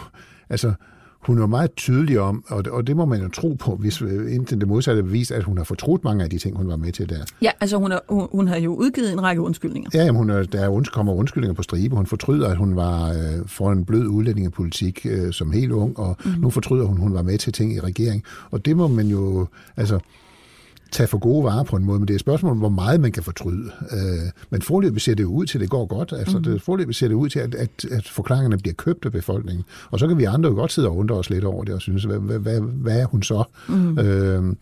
altså, 0.49 0.73
hun 1.19 1.41
er 1.41 1.47
meget 1.47 1.75
tydelig 1.75 2.19
om, 2.19 2.43
og 2.47 2.65
det, 2.65 2.73
og 2.73 2.87
det 2.87 2.95
må 2.95 3.05
man 3.05 3.21
jo 3.21 3.29
tro 3.29 3.53
på, 3.53 3.75
hvis 3.75 4.01
øh, 4.01 4.35
indtil 4.35 4.59
det 4.59 4.67
modsatte 4.67 4.99
er 4.99 5.03
bevist, 5.03 5.31
at 5.31 5.43
hun 5.43 5.57
har 5.57 5.63
fortrudt 5.63 6.03
mange 6.03 6.23
af 6.23 6.29
de 6.29 6.37
ting, 6.37 6.57
hun 6.57 6.67
var 6.67 6.75
med 6.75 6.91
til 6.91 7.09
der. 7.09 7.25
Ja, 7.41 7.51
altså 7.61 7.77
hun, 7.77 7.91
er, 7.91 7.99
hun, 8.09 8.27
hun 8.31 8.47
har 8.47 8.57
jo 8.57 8.75
udgivet 8.75 9.13
en 9.13 9.23
række 9.23 9.41
undskyldninger. 9.41 9.89
Ja, 9.93 10.03
jamen, 10.03 10.15
hun 10.15 10.29
er, 10.29 10.43
der 10.43 10.59
er, 10.59 10.83
kommer 10.93 11.13
undskyldninger 11.13 11.53
på 11.53 11.63
stribe. 11.63 11.95
Hun 11.95 12.05
fortryder, 12.05 12.49
at 12.49 12.57
hun 12.57 12.75
var 12.75 13.09
øh, 13.09 13.47
for 13.47 13.71
en 13.71 13.85
blød 13.85 14.07
udlændingepolitik 14.07 15.05
øh, 15.09 15.33
som 15.33 15.51
helt 15.51 15.71
ung, 15.71 15.99
og 15.99 16.17
mm. 16.25 16.31
nu 16.37 16.49
fortryder 16.49 16.85
hun, 16.85 16.97
at 16.97 17.01
hun 17.01 17.13
var 17.13 17.21
med 17.21 17.37
til 17.37 17.53
ting 17.53 17.73
i 17.73 17.79
regering. 17.79 18.23
Og 18.51 18.65
det 18.65 18.77
må 18.77 18.87
man 18.87 19.07
jo, 19.07 19.47
altså, 19.77 19.99
tage 20.93 21.07
for 21.07 21.17
gode 21.17 21.43
varer 21.43 21.63
på 21.63 21.75
en 21.75 21.85
måde, 21.85 21.99
men 21.99 22.07
det 22.07 22.13
er 22.13 22.15
et 22.15 22.21
spørgsmål 22.21 22.57
hvor 22.57 22.69
meget 22.69 22.99
man 22.99 23.11
kan 23.11 23.23
fortryde. 23.23 23.71
Øh, 23.91 24.31
men 24.49 24.61
forløbet 24.61 25.01
ser 25.01 25.15
det 25.15 25.23
jo 25.23 25.31
ud 25.31 25.45
til, 25.45 25.57
at 25.57 25.61
det 25.61 25.69
går 25.69 25.85
godt. 25.85 26.13
Altså, 26.17 26.37
mm. 26.37 26.43
det, 26.43 26.61
forløbet 26.61 26.95
ser 26.95 27.07
det 27.07 27.15
ud 27.15 27.29
til, 27.29 27.39
at, 27.39 27.55
at, 27.55 27.85
at 27.91 28.07
forklaringerne 28.07 28.57
bliver 28.57 28.73
købt 28.73 29.05
af 29.05 29.11
befolkningen. 29.11 29.63
Og 29.91 29.99
så 29.99 30.07
kan 30.07 30.17
vi 30.17 30.23
andre 30.23 30.49
jo 30.49 30.55
godt 30.55 30.71
sidde 30.71 30.87
og 30.87 30.97
undre 30.97 31.15
os 31.15 31.29
lidt 31.29 31.43
over 31.43 31.63
det 31.63 31.73
og 31.73 31.81
synes, 31.81 32.03
hvad, 32.03 32.19
hvad, 32.19 32.39
hvad, 32.39 32.59
hvad 32.61 32.99
er 32.99 33.05
hun 33.05 33.23
så? 33.23 33.43
Mm. 33.69 33.99
Øh, 33.99 34.55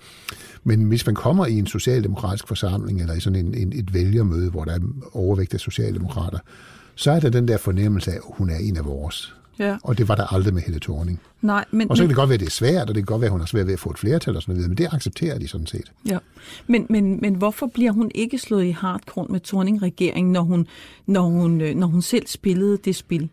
men 0.64 0.84
hvis 0.84 1.06
man 1.06 1.16
kommer 1.16 1.46
i 1.46 1.60
en 1.60 1.68
socialdemokratisk 1.68 2.48
forsamling, 2.48 3.02
eller 3.02 3.14
i 3.14 3.20
sådan 3.20 3.46
en, 3.46 3.54
en, 3.54 3.74
et 3.76 3.94
vælgermøde, 3.94 4.50
hvor 4.50 4.64
der 4.64 4.72
er 4.72 4.80
overvægt 5.14 5.54
af 5.54 5.60
socialdemokrater, 5.60 6.40
så 6.96 7.12
er 7.12 7.20
der 7.20 7.30
den 7.30 7.48
der 7.48 7.58
fornemmelse 7.58 8.12
af, 8.12 8.16
at 8.16 8.22
hun 8.24 8.50
er 8.50 8.58
en 8.58 8.78
af 8.78 8.86
vores. 8.86 9.36
Ja. 9.62 9.78
Og 9.84 9.98
det 9.98 10.08
var 10.08 10.16
der 10.16 10.34
aldrig 10.34 10.54
med 10.54 10.62
Helle 10.62 10.80
Thorning. 10.80 11.20
Nej, 11.42 11.66
men, 11.72 11.90
og 11.90 11.98
så 11.98 12.04
kan 12.04 12.10
det 12.10 12.16
godt 12.16 12.30
være, 12.30 12.34
at 12.34 12.40
det 12.40 12.46
er 12.46 12.52
svært, 12.52 12.90
og 12.90 12.96
det 12.96 12.96
kan 12.96 13.06
godt 13.06 13.22
være, 13.22 13.28
at 13.28 13.32
hun 13.32 13.40
har 13.40 13.48
svært 13.48 13.66
ved 13.68 13.74
at 13.74 13.80
få 13.80 13.90
et 13.90 13.98
flertal 13.98 14.36
og 14.36 14.42
sådan 14.42 14.56
noget, 14.56 14.70
men 14.70 14.78
det 14.78 14.88
accepterer 14.92 15.40
de 15.40 15.48
sådan 15.48 15.68
set. 15.68 15.92
Ja. 16.06 16.18
Men, 16.68 16.86
men, 16.90 17.20
men 17.22 17.36
hvorfor 17.36 17.68
bliver 17.74 17.92
hun 17.92 18.12
ikke 18.16 18.38
slået 18.38 18.66
i 18.66 18.72
hardcore 18.72 19.26
med 19.30 19.40
Thorning-regeringen, 19.40 20.34
når 20.34 20.42
hun, 20.42 20.68
når, 21.06 21.22
hun, 21.22 21.62
øh, 21.62 21.76
når 21.76 21.88
hun 21.88 22.02
selv 22.02 22.28
spillede 22.28 22.78
det 22.86 22.96
spil? 22.96 23.30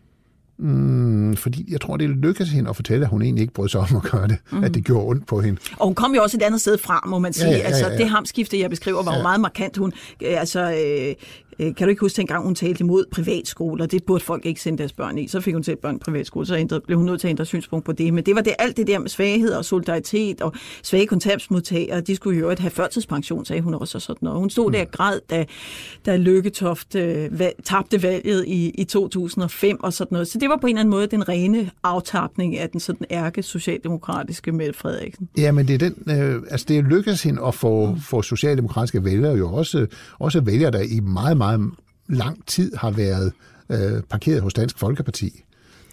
Mm, 0.61 1.35
fordi 1.35 1.71
jeg 1.71 1.81
tror, 1.81 1.97
det 1.97 2.09
lykkedes 2.09 2.51
hende 2.51 2.69
at 2.69 2.75
fortælle, 2.75 3.05
at 3.05 3.09
hun 3.09 3.21
egentlig 3.21 3.41
ikke 3.41 3.53
brød 3.53 3.69
sig 3.69 3.79
om 3.79 3.95
at 3.95 4.11
gøre 4.11 4.27
det. 4.27 4.37
Mm. 4.51 4.63
At 4.63 4.73
det 4.73 4.85
gjorde 4.85 5.07
ondt 5.07 5.27
på 5.27 5.41
hende. 5.41 5.59
Og 5.77 5.87
hun 5.87 5.95
kom 5.95 6.15
jo 6.15 6.23
også 6.23 6.37
et 6.37 6.41
andet 6.41 6.61
sted 6.61 6.77
fra, 6.77 7.05
må 7.07 7.19
man 7.19 7.33
sige. 7.33 7.47
Ja, 7.47 7.51
ja, 7.51 7.57
ja, 7.57 7.69
ja. 7.69 7.75
Altså, 7.75 7.89
det 7.97 8.09
hamskifte, 8.09 8.59
jeg 8.59 8.69
beskriver, 8.69 9.03
var 9.03 9.11
ja. 9.11 9.17
jo 9.17 9.23
meget 9.23 9.41
markant. 9.41 9.77
Hun, 9.77 9.93
øh, 10.21 10.39
altså, 10.39 10.59
øh, 10.59 11.15
Øh, 11.59 11.75
kan 11.75 11.87
du 11.87 11.89
ikke 11.89 11.99
huske, 11.99 12.25
gang 12.25 12.43
hun 12.43 12.55
talte 12.55 12.83
imod 12.83 13.05
privatskoler? 13.11 13.85
Det 13.85 14.03
burde 14.03 14.23
folk 14.23 14.45
ikke 14.45 14.61
sende 14.61 14.77
deres 14.77 14.93
børn 14.93 15.17
i. 15.17 15.27
Så 15.27 15.41
fik 15.41 15.53
hun 15.53 15.63
til 15.63 15.75
børn 15.75 15.95
i 15.95 15.99
privatskole, 15.99 16.45
så 16.45 16.55
ændrede, 16.55 16.81
blev 16.81 16.97
hun 16.97 17.05
nødt 17.05 17.21
til 17.21 17.27
at 17.27 17.29
ændre 17.29 17.45
synspunkt 17.45 17.85
på 17.85 17.91
det. 17.91 18.13
Men 18.13 18.25
det 18.25 18.35
var 18.35 18.41
det, 18.41 18.53
alt 18.59 18.77
det 18.77 18.87
der 18.87 18.99
med 18.99 19.09
svaghed 19.09 19.51
og 19.51 19.65
solidaritet 19.65 20.41
og 20.41 20.53
svage 20.83 21.05
kontantsmodtagere. 21.05 22.01
De 22.01 22.15
skulle 22.15 22.39
jo 22.39 22.55
have 22.59 22.69
førtidspension, 22.69 23.45
sagde 23.45 23.61
hun 23.61 23.73
også. 23.73 23.97
Og 23.97 24.01
sådan 24.01 24.17
noget. 24.21 24.39
Hun 24.39 24.49
stod 24.49 24.71
der 24.71 24.83
mm. 24.83 24.89
græd, 24.91 25.19
da, 25.29 25.45
da 26.05 26.17
Lykketoft 26.17 26.95
øh, 26.95 27.39
valg, 27.39 27.55
tabte 27.63 28.03
valget 28.03 28.45
i, 28.47 28.69
i 28.69 28.83
2005 28.83 29.83
og 29.83 29.93
sådan 29.93 30.15
noget. 30.15 30.27
Så 30.27 30.39
det 30.39 30.49
var 30.49 30.57
på 30.57 30.67
en 30.67 30.71
eller 30.71 30.79
anden 30.79 30.91
måde 30.91 31.07
den 31.07 31.29
rene 31.29 31.71
aftapning 31.83 32.57
af 32.57 32.69
den 32.69 32.79
sådan 32.79 33.07
ærke 33.11 33.43
socialdemokratiske 33.43 34.51
Mette 34.51 34.73
Frederiksen. 34.73 35.29
Ja, 35.37 35.51
men 35.51 35.67
det 35.67 35.73
er 35.73 35.89
den, 35.89 36.21
øh, 36.21 36.41
altså 36.49 36.65
det 36.69 36.83
lykkedes 36.83 37.23
hende 37.23 37.41
at 37.47 37.55
få, 37.55 37.85
mm. 37.85 37.99
få 37.99 38.21
socialdemokratiske 38.21 39.05
vælgere 39.05 39.33
jo 39.33 39.53
også, 39.53 39.87
også 40.19 40.41
vælgere, 40.41 40.71
der 40.71 40.81
i 40.81 40.99
meget, 40.99 41.37
meget 41.37 41.48
meget 41.57 41.73
lang 42.07 42.45
tid 42.47 42.75
har 42.75 42.91
været 42.91 43.33
øh, 43.69 44.03
parkeret 44.03 44.41
hos 44.41 44.53
Dansk 44.53 44.79
Folkeparti 44.79 45.43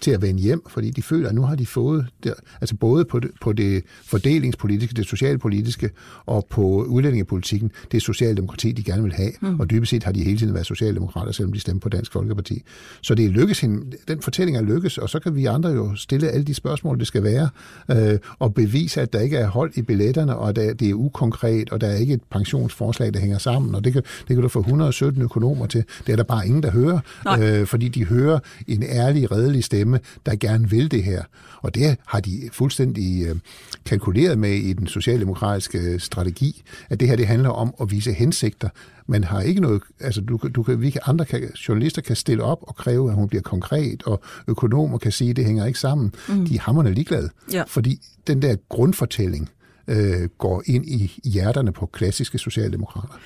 til 0.01 0.11
at 0.11 0.23
vende 0.23 0.41
hjem, 0.41 0.63
fordi 0.69 0.91
de 0.91 1.03
føler, 1.03 1.29
at 1.29 1.35
nu 1.35 1.43
har 1.43 1.55
de 1.55 1.67
fået, 1.67 2.07
der, 2.25 2.33
altså 2.61 2.77
både 2.77 3.05
på 3.05 3.21
det, 3.21 3.31
på 3.41 3.53
det 3.53 3.85
fordelingspolitiske, 4.05 4.95
det 4.95 5.07
socialpolitiske 5.07 5.91
og 6.27 6.47
på 6.51 6.85
udlændingepolitikken, 6.85 7.71
det 7.91 7.97
er 7.97 8.01
socialdemokrati, 8.01 8.73
de 8.73 8.83
gerne 8.83 9.03
vil 9.03 9.13
have. 9.13 9.33
Mm. 9.41 9.61
Og 9.61 9.71
dybest 9.71 9.91
set 9.91 10.05
har 10.05 10.13
de 10.13 10.25
hele 10.25 10.39
tiden 10.39 10.55
været 10.55 10.67
socialdemokrater, 10.67 11.33
selvom 11.33 11.53
de 11.53 11.61
stemmer 11.61 11.81
på 11.81 11.89
Dansk 11.89 12.13
Folkeparti. 12.13 12.63
Så 13.03 13.15
det 13.15 13.25
er 13.25 13.31
lykkes, 13.31 13.65
den 14.09 14.23
fortælling 14.23 14.57
er 14.57 14.63
lykkes, 14.63 14.99
og 14.99 15.09
så 15.09 15.19
kan 15.19 15.37
vi 15.37 15.45
andre 15.45 15.71
jo 15.71 15.95
stille 15.97 16.29
alle 16.29 16.45
de 16.45 16.55
spørgsmål, 16.55 16.99
det 16.99 17.07
skal 17.07 17.23
være, 17.23 17.49
øh, 17.91 18.19
og 18.39 18.55
bevise, 18.55 19.01
at 19.01 19.13
der 19.13 19.21
ikke 19.21 19.37
er 19.37 19.47
hold 19.47 19.73
i 19.75 19.83
billetterne, 19.83 20.37
og 20.37 20.49
at 20.49 20.57
det 20.57 20.91
er 20.91 20.95
ukonkret, 20.95 21.71
og 21.71 21.81
der 21.81 21.87
er 21.87 21.97
ikke 21.97 22.15
et 22.15 22.23
pensionsforslag, 22.31 23.15
der 23.15 23.21
hænger 23.21 23.39
sammen, 23.39 23.75
og 23.75 23.85
det 23.85 23.93
kan, 23.93 24.03
det 24.29 24.37
kan 24.37 24.43
du 24.43 24.49
få 24.49 24.59
117 24.59 25.23
økonomer 25.23 25.67
til. 25.67 25.85
Det 26.07 26.13
er 26.13 26.17
der 26.17 26.23
bare 26.23 26.47
ingen, 26.47 26.63
der 26.63 26.71
hører, 26.71 26.99
øh, 27.41 27.67
fordi 27.67 27.89
de 27.89 28.05
hører 28.05 28.39
en 28.69 28.83
ærlig, 28.83 29.33
redelig 29.33 29.65
stemme, 29.65 29.86
stemme, 29.87 30.01
der 30.27 30.37
gerne 30.37 30.71
vil 30.71 30.91
det 30.91 31.03
her. 31.03 31.23
Og 31.63 31.75
det 31.75 31.97
har 32.07 32.21
de 32.21 32.49
fuldstændig 32.53 33.27
øh, 33.27 33.37
kalkuleret 33.85 34.39
med 34.39 34.51
i 34.51 34.73
den 34.73 34.87
socialdemokratiske 34.87 35.79
øh, 35.79 36.01
strategi, 36.01 36.63
at 36.91 37.01
det 37.01 37.09
her 37.09 37.17
det 37.17 37.27
handler 37.27 37.51
om 37.51 37.75
at 37.81 37.91
vise 37.91 38.13
hensigter. 38.13 38.69
Man 39.07 39.25
har 39.25 39.41
ikke 39.41 39.61
noget, 39.61 39.83
altså 40.01 40.21
du, 40.21 40.39
du 40.55 40.63
kan, 40.63 40.81
vi 40.81 40.91
kan, 40.91 41.01
andre 41.07 41.25
kan, 41.25 41.51
journalister 41.69 42.03
kan 42.03 42.17
stille 42.17 42.43
op 42.43 42.59
og 42.63 42.77
kræve, 42.77 43.11
at 43.11 43.15
hun 43.15 43.29
bliver 43.29 43.43
konkret, 43.43 44.03
og 44.03 44.21
økonomer 44.49 44.99
kan 44.99 45.13
sige, 45.13 45.31
at 45.31 45.37
det 45.37 45.45
hænger 45.45 45.67
ikke 45.67 45.79
sammen. 45.79 46.15
Mm. 46.29 46.47
De 46.47 46.55
er 46.55 46.61
hammerne 46.61 46.95
ligeglade, 46.95 47.31
ja. 47.53 47.63
fordi 47.67 48.01
den 48.27 48.43
der 48.43 48.57
grundfortælling 48.69 49.51
øh, 49.89 50.29
går 50.39 50.63
ind 50.67 50.87
i 50.87 51.21
hjerterne 51.25 51.73
på 51.73 51.87
klassiske 51.87 52.39
socialdemokrater. 52.39 53.19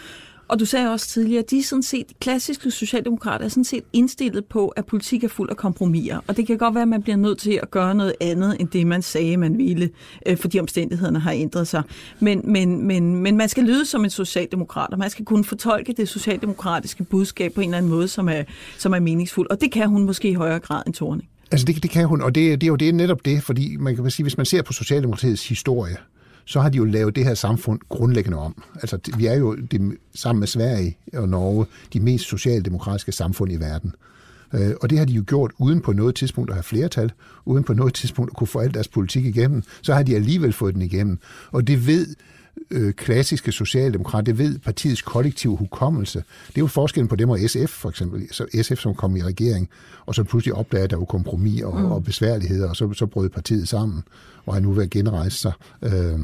Og 0.50 0.60
du 0.60 0.64
sagde 0.64 0.92
også 0.92 1.08
tidligere, 1.08 1.42
at 1.42 1.50
de 1.50 1.62
sådan 1.62 1.82
set, 1.82 2.06
klassiske 2.20 2.70
socialdemokrater 2.70 3.44
er 3.44 3.48
sådan 3.48 3.64
set 3.64 3.84
indstillet 3.92 4.44
på, 4.44 4.68
at 4.68 4.86
politik 4.86 5.24
er 5.24 5.28
fuld 5.28 5.50
af 5.50 5.56
kompromiser. 5.56 6.20
Og 6.26 6.36
det 6.36 6.46
kan 6.46 6.58
godt 6.58 6.74
være, 6.74 6.82
at 6.82 6.88
man 6.88 7.02
bliver 7.02 7.16
nødt 7.16 7.38
til 7.38 7.60
at 7.62 7.70
gøre 7.70 7.94
noget 7.94 8.14
andet, 8.20 8.56
end 8.60 8.68
det 8.68 8.86
man 8.86 9.02
sagde, 9.02 9.36
man 9.36 9.58
ville, 9.58 9.90
øh, 10.26 10.36
fordi 10.36 10.60
omstændighederne 10.60 11.18
har 11.18 11.32
ændret 11.32 11.68
sig. 11.68 11.82
Men, 12.20 12.40
men, 12.44 12.86
men, 12.86 13.16
men 13.16 13.36
man 13.36 13.48
skal 13.48 13.64
lyde 13.64 13.86
som 13.86 14.04
en 14.04 14.10
socialdemokrat, 14.10 14.92
og 14.92 14.98
man 14.98 15.10
skal 15.10 15.24
kunne 15.24 15.44
fortolke 15.44 15.92
det 15.92 16.08
socialdemokratiske 16.08 17.04
budskab 17.04 17.52
på 17.52 17.60
en 17.60 17.68
eller 17.68 17.78
anden 17.78 17.90
måde, 17.90 18.08
som 18.08 18.28
er, 18.28 18.42
som 18.78 18.94
er 18.94 19.00
meningsfuld. 19.00 19.50
Og 19.50 19.60
det 19.60 19.72
kan 19.72 19.88
hun 19.88 20.04
måske 20.04 20.28
i 20.28 20.34
højere 20.34 20.58
grad 20.58 20.82
end 20.86 20.94
Torning. 20.94 21.28
Altså 21.50 21.66
det, 21.66 21.82
det 21.82 21.90
kan 21.90 22.06
hun, 22.06 22.22
og 22.22 22.34
det, 22.34 22.60
det 22.60 22.66
er 22.66 22.68
jo 22.68 22.76
det, 22.76 22.94
netop 22.94 23.24
det, 23.24 23.42
fordi 23.42 23.76
man 23.76 23.96
kan 23.96 24.10
sige, 24.10 24.24
hvis 24.24 24.36
man 24.36 24.46
ser 24.46 24.62
på 24.62 24.72
Socialdemokratiets 24.72 25.48
historie, 25.48 25.96
så 26.50 26.60
har 26.60 26.68
de 26.68 26.76
jo 26.76 26.84
lavet 26.84 27.16
det 27.16 27.24
her 27.24 27.34
samfund 27.34 27.80
grundlæggende 27.88 28.38
om. 28.38 28.62
Altså, 28.74 28.98
vi 29.16 29.26
er 29.26 29.34
jo 29.34 29.54
de, 29.54 29.96
sammen 30.14 30.40
med 30.40 30.48
Sverige 30.48 30.96
og 31.12 31.28
Norge 31.28 31.66
de 31.92 32.00
mest 32.00 32.24
socialdemokratiske 32.24 33.12
samfund 33.12 33.52
i 33.52 33.56
verden. 33.56 33.94
Øh, 34.54 34.70
og 34.80 34.90
det 34.90 34.98
har 34.98 35.04
de 35.04 35.12
jo 35.12 35.24
gjort 35.26 35.50
uden 35.58 35.80
på 35.80 35.92
noget 35.92 36.14
tidspunkt 36.14 36.50
at 36.50 36.56
have 36.56 36.62
flertal, 36.62 37.12
uden 37.44 37.64
på 37.64 37.72
noget 37.72 37.94
tidspunkt 37.94 38.30
at 38.30 38.36
kunne 38.36 38.46
få 38.46 38.58
al 38.58 38.74
deres 38.74 38.88
politik 38.88 39.24
igennem. 39.24 39.62
Så 39.82 39.94
har 39.94 40.02
de 40.02 40.14
alligevel 40.14 40.52
fået 40.52 40.74
den 40.74 40.82
igennem. 40.82 41.18
Og 41.50 41.66
det 41.66 41.86
ved 41.86 42.06
øh, 42.70 42.92
klassiske 42.92 43.52
socialdemokrater, 43.52 44.24
det 44.24 44.38
ved 44.38 44.58
partiets 44.58 45.02
kollektive 45.02 45.56
hukommelse. 45.56 46.18
Det 46.46 46.56
er 46.56 46.60
jo 46.60 46.66
forskellen 46.66 47.08
på 47.08 47.16
dem 47.16 47.30
og 47.30 47.38
SF, 47.46 47.68
for 47.68 47.88
eksempel. 47.88 48.28
Så 48.30 48.46
SF, 48.62 48.78
som 48.78 48.94
kom 48.94 49.16
i 49.16 49.22
regering, 49.22 49.68
og 50.06 50.14
så 50.14 50.24
pludselig 50.24 50.54
opdagede, 50.54 50.84
at 50.84 50.90
der 50.90 50.96
var 50.96 51.04
kompromis 51.04 51.62
og, 51.62 51.80
mm. 51.80 51.84
og 51.92 52.04
besværligheder, 52.04 52.68
og 52.68 52.76
så, 52.76 52.92
så 52.92 53.06
brød 53.06 53.28
partiet 53.28 53.68
sammen, 53.68 54.02
og 54.46 54.56
er 54.56 54.60
nu 54.60 54.72
ved 54.72 54.82
at 54.82 54.90
genrejse 54.90 55.38
sig. 55.38 55.52
Øh, 55.82 56.18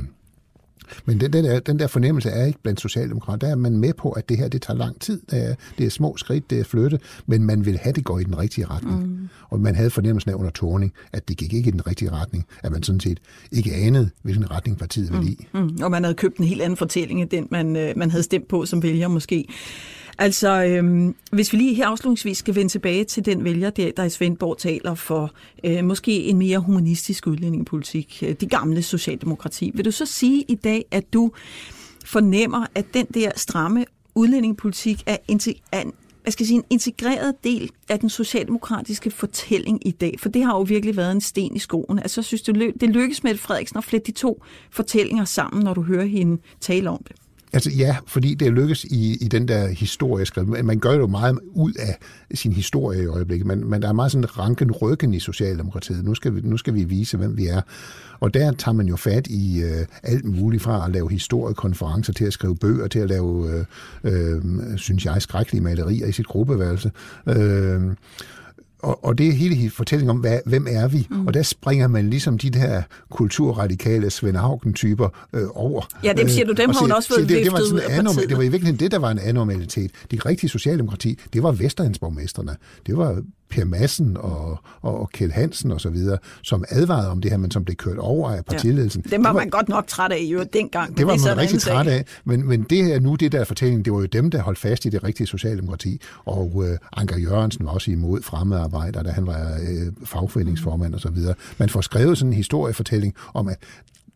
men 1.05 1.21
den, 1.21 1.33
den, 1.33 1.45
der, 1.45 1.61
den 1.61 1.79
der 1.79 1.87
fornemmelse 1.87 2.31
er 2.31 2.47
ikke 2.47 2.59
blandt 2.63 2.81
socialdemokrater. 2.81 3.47
Der 3.47 3.53
er 3.53 3.57
man 3.57 3.79
med 3.79 3.93
på, 3.95 4.11
at 4.11 4.29
det 4.29 4.39
her 4.39 4.49
det 4.49 4.63
tager 4.63 4.79
lang 4.79 5.01
tid. 5.01 5.21
Det 5.31 5.51
er, 5.51 5.55
det 5.79 5.87
er 5.87 5.91
små 5.91 6.17
skridt, 6.17 6.51
det 6.51 6.61
er 6.61 6.65
flytte, 6.65 6.99
men 7.27 7.45
man 7.45 7.67
vil 7.67 7.79
have, 7.79 7.93
det 7.93 8.05
går 8.05 8.19
i 8.19 8.25
den 8.25 8.39
rigtige 8.39 8.67
retning. 8.67 9.07
Mm. 9.07 9.29
Og 9.49 9.61
man 9.61 9.75
havde 9.75 9.91
fornemmelsen 9.91 10.31
af 10.31 10.35
under 10.35 10.51
Torning, 10.51 10.93
at 11.13 11.29
det 11.29 11.37
gik 11.37 11.53
ikke 11.53 11.69
i 11.69 11.71
den 11.71 11.87
rigtige 11.87 12.13
retning. 12.13 12.47
At 12.63 12.73
man 12.73 12.83
sådan 12.83 13.01
set 13.01 13.21
ikke 13.53 13.75
anede, 13.75 14.11
hvilken 14.23 14.51
retning 14.51 14.79
partiet 14.79 15.13
ville 15.13 15.31
i. 15.31 15.47
Mm. 15.55 15.61
Mm. 15.61 15.79
Og 15.83 15.91
man 15.91 16.05
havde 16.05 16.15
købt 16.15 16.37
en 16.37 16.45
helt 16.45 16.63
anden 16.63 16.77
fortælling 16.77 17.21
end 17.21 17.31
den, 17.31 17.49
man, 17.51 17.77
øh, 17.77 17.93
man 17.97 18.11
havde 18.11 18.23
stemt 18.23 18.49
på 18.49 18.67
som 18.67 18.83
vælger 18.83 19.09
måske. 19.09 19.49
Altså, 20.19 20.65
øhm, 20.65 21.15
hvis 21.33 21.53
vi 21.53 21.59
lige 21.59 21.75
her 21.75 21.87
afslutningsvis 21.87 22.39
skal 22.39 22.55
vende 22.55 22.73
tilbage 22.73 23.05
til 23.05 23.25
den 23.25 23.45
vælger, 23.45 23.71
der, 23.71 23.91
der 23.97 24.05
i 24.05 24.11
Svendborg 24.11 24.59
taler 24.59 24.95
for 24.95 25.33
øh, 25.65 25.85
måske 25.85 26.25
en 26.25 26.39
mere 26.39 26.59
humanistisk 26.59 27.27
udlændingepolitik, 27.27 28.23
øh, 28.27 28.35
det 28.41 28.51
gamle 28.51 28.83
socialdemokrati. 28.83 29.71
Vil 29.75 29.85
du 29.85 29.91
så 29.91 30.07
sige 30.07 30.45
i 30.49 30.55
dag, 30.55 30.85
at 30.91 31.13
du 31.13 31.33
fornemmer, 32.05 32.67
at 32.75 32.95
den 32.95 33.07
der 33.15 33.31
stramme 33.37 33.85
udlændingepolitik 34.15 35.03
er, 35.07 35.17
er 35.73 35.81
en 35.83 35.93
jeg 36.25 36.33
skal 36.33 36.47
sige, 36.47 36.57
en 36.57 36.65
integreret 36.71 37.45
del 37.45 37.71
af 37.89 38.01
den 38.01 38.11
socialdemokratiske 38.11 39.11
fortælling 39.11 39.87
i 39.87 39.91
dag, 39.91 40.15
for 40.19 40.29
det 40.29 40.45
har 40.45 40.57
jo 40.57 40.63
virkelig 40.63 40.97
været 40.97 41.13
en 41.13 41.21
sten 41.21 41.57
i 41.57 41.59
skoen. 41.59 41.99
Altså, 41.99 42.21
jeg 42.21 42.25
synes, 42.25 42.43
det, 42.43 42.73
det 42.81 42.91
lykkes 42.91 43.25
med 43.25 43.37
Frederiksen 43.37 43.79
at 43.79 43.85
flette 43.85 44.07
de 44.07 44.13
to 44.13 44.43
fortællinger 44.71 45.25
sammen, 45.25 45.65
når 45.65 45.75
du 45.75 45.83
hører 45.83 46.05
hende 46.05 46.43
tale 46.61 46.91
om 46.91 47.03
det. 47.09 47.17
Altså 47.53 47.71
ja, 47.71 47.97
fordi 48.07 48.35
det 48.35 48.53
lykkes 48.53 48.85
i, 48.85 49.17
i 49.21 49.29
den 49.29 49.49
der 49.49 49.69
historie. 49.69 50.27
Man 50.63 50.79
gør 50.79 50.93
jo 50.93 51.07
meget 51.07 51.39
ud 51.55 51.73
af 51.73 51.99
sin 52.35 52.53
historie 52.53 53.03
i 53.03 53.07
øjeblikket, 53.07 53.47
men, 53.47 53.71
men 53.71 53.83
der 53.83 53.89
er 53.89 53.93
meget 53.93 54.13
sådan 54.13 54.39
ranken 54.39 54.73
ryggen 54.73 55.15
i 55.15 55.21
Socialdemokratiet. 55.21 56.05
Nu 56.05 56.15
skal, 56.15 56.35
vi, 56.35 56.41
nu 56.45 56.57
skal 56.57 56.75
vi 56.75 56.85
vise, 56.85 57.17
hvem 57.17 57.37
vi 57.37 57.47
er. 57.47 57.61
Og 58.21 58.35
der 58.35 58.53
tager 58.53 58.75
man 58.75 58.87
jo 58.87 58.97
fat 58.97 59.27
i 59.27 59.63
øh, 59.63 59.87
alt 60.03 60.25
muligt 60.25 60.63
fra 60.63 60.87
at 60.87 60.93
lave 60.93 61.11
historiekonferencer 61.11 62.13
til 62.13 62.25
at 62.25 62.33
skrive 62.33 62.57
bøger, 62.57 62.87
til 62.87 62.99
at 62.99 63.09
lave, 63.09 63.65
øh, 64.05 64.37
øh, 64.37 64.43
synes 64.77 65.05
jeg, 65.05 65.23
skrækkelige 65.23 65.63
malerier 65.63 66.07
i 66.07 66.13
sit 66.13 66.27
gruppeværelse. 66.27 66.91
Øh, 67.27 67.81
og, 68.79 69.05
og 69.05 69.19
det 69.19 69.29
er 69.29 69.33
hele 69.33 69.71
fortællingen 69.71 70.11
om, 70.11 70.17
hvad, 70.17 70.39
hvem 70.47 70.67
er 70.71 70.89
vi? 70.89 71.07
Mm. 71.11 71.27
Og 71.27 71.35
der 71.35 71.43
springer 71.43 71.89
man 71.89 72.11
ligesom 72.11 72.39
de 72.39 72.51
der 72.51 72.83
kulturradikale 73.11 74.11
Svend 74.11 74.37
Augen-typer 74.37 75.09
øh, 75.33 75.43
over. 75.55 75.83
Ja, 76.05 76.13
dem 76.13 76.29
siger 76.29 76.47
du, 76.47 76.53
dem 76.53 76.71
har 76.71 76.81
hun 76.81 76.93
også 76.93 77.09
fået 77.09 77.29
det, 77.29 77.45
det, 77.45 77.53
var 77.53 77.61
sådan 77.69 78.07
anorm- 78.07 78.29
det 78.29 78.37
var 78.37 78.43
i 78.43 78.49
virkeligheden 78.49 78.81
det, 78.81 78.91
der 78.91 78.99
var 78.99 79.11
en 79.11 79.19
anormalitet. 79.19 79.91
Det 80.11 80.27
rigtige 80.27 80.51
socialdemokrati, 80.51 81.19
det 81.33 81.43
var 81.43 81.53
Vestegnsborgmesterne. 81.53 82.57
Det 82.87 82.97
var 82.97 83.23
Per 83.51 83.65
Madsen 83.65 84.17
og, 84.17 84.59
og, 84.83 85.01
og 85.01 85.11
Kjeld 85.11 85.33
Hansen 85.33 85.73
og 85.73 85.81
så 85.81 85.91
videre, 85.91 86.19
som 86.43 86.65
advarede 86.69 87.11
om 87.11 87.21
det 87.21 87.31
her, 87.31 87.39
men 87.39 87.51
som 87.51 87.65
blev 87.65 87.77
kørt 87.77 87.99
over 87.99 88.31
af 88.31 88.45
partiledelsen. 88.45 89.03
Ja, 89.11 89.17
det 89.17 89.25
var, 89.25 89.33
man 89.33 89.51
godt 89.51 89.69
nok 89.69 89.87
træt 89.87 90.13
af 90.13 90.21
jo 90.21 90.45
dengang. 90.53 90.99
Det 90.99 91.07
var 91.07 91.27
man 91.29 91.39
rigtig 91.39 91.61
træt 91.61 91.87
af, 91.87 92.05
men, 92.25 92.49
men 92.49 92.63
det 92.63 92.95
er 92.95 93.01
nu 93.01 93.15
det 93.15 93.33
der 93.33 93.45
fortælling, 93.45 93.85
det 93.85 93.93
var 93.93 93.99
jo 93.99 94.07
dem, 94.07 94.31
der 94.31 94.43
holdt 94.43 94.59
fast 94.59 94.85
i 94.85 94.89
det 94.89 95.05
rigtige 95.05 95.27
socialdemokrati, 95.27 96.01
og 96.25 96.65
øh, 96.67 96.79
Anker 96.97 97.19
Jørgensen 97.19 97.67
var 97.67 97.73
også 97.73 97.91
imod 97.91 98.23
fremmedarbejder, 98.23 99.03
da 99.03 99.11
han 99.11 99.27
var 99.27 99.59
øh, 99.69 99.93
fagforeningsformand 100.05 100.95
og 100.95 101.01
så 101.01 101.11
videre. 101.11 101.35
Man 101.59 101.69
får 101.69 101.81
skrevet 101.81 102.19
sådan 102.19 102.31
en 102.31 102.37
historiefortælling 102.37 103.15
om, 103.35 103.49
at 103.49 103.59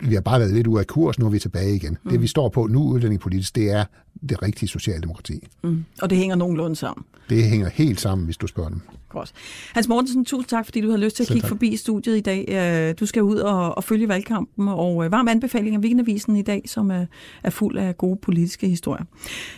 vi 0.00 0.14
har 0.14 0.20
bare 0.20 0.40
været 0.40 0.54
lidt 0.54 0.66
ude 0.66 0.80
af 0.80 0.86
kurs, 0.86 1.18
nu 1.18 1.26
er 1.26 1.30
vi 1.30 1.38
tilbage 1.38 1.74
igen. 1.74 1.98
Mm. 2.02 2.10
Det 2.10 2.22
vi 2.22 2.26
står 2.26 2.48
på 2.48 2.66
nu 2.66 2.82
udlændingepolitisk, 2.82 3.56
det 3.56 3.70
er 3.70 3.84
det 4.28 4.42
rigtige 4.42 4.68
socialdemokrati. 4.68 5.48
Mm. 5.62 5.84
Og 6.02 6.10
det 6.10 6.18
hænger 6.18 6.36
nogenlunde 6.36 6.76
sammen. 6.76 7.04
Det 7.28 7.44
hænger 7.44 7.68
helt 7.68 8.00
sammen, 8.00 8.24
hvis 8.24 8.36
du 8.36 8.46
spørger 8.46 8.68
dem. 8.70 8.80
Godt. 9.08 9.32
Hans 9.72 9.88
Mortensen, 9.88 10.24
tusind 10.24 10.48
tak, 10.48 10.64
fordi 10.64 10.80
du 10.80 10.90
har 10.90 10.96
lyst 10.96 11.16
til 11.16 11.22
at 11.22 11.28
kigge 11.28 11.48
forbi 11.48 11.76
studiet 11.76 12.16
i 12.16 12.20
dag. 12.20 12.44
Øh, 12.48 12.94
du 13.00 13.06
skal 13.06 13.22
ud 13.22 13.36
og, 13.36 13.76
og 13.76 13.84
følge 13.84 14.08
valgkampen, 14.08 14.68
og 14.68 15.04
øh, 15.04 15.12
varm 15.12 15.28
anbefaling 15.28 15.74
af 15.74 15.80
Weekendavisen 15.80 16.36
i 16.36 16.42
dag, 16.42 16.62
som 16.66 16.90
er, 16.90 17.06
er 17.42 17.50
fuld 17.50 17.78
af 17.78 17.98
gode 17.98 18.16
politiske 18.22 18.68
historier. 18.68 19.04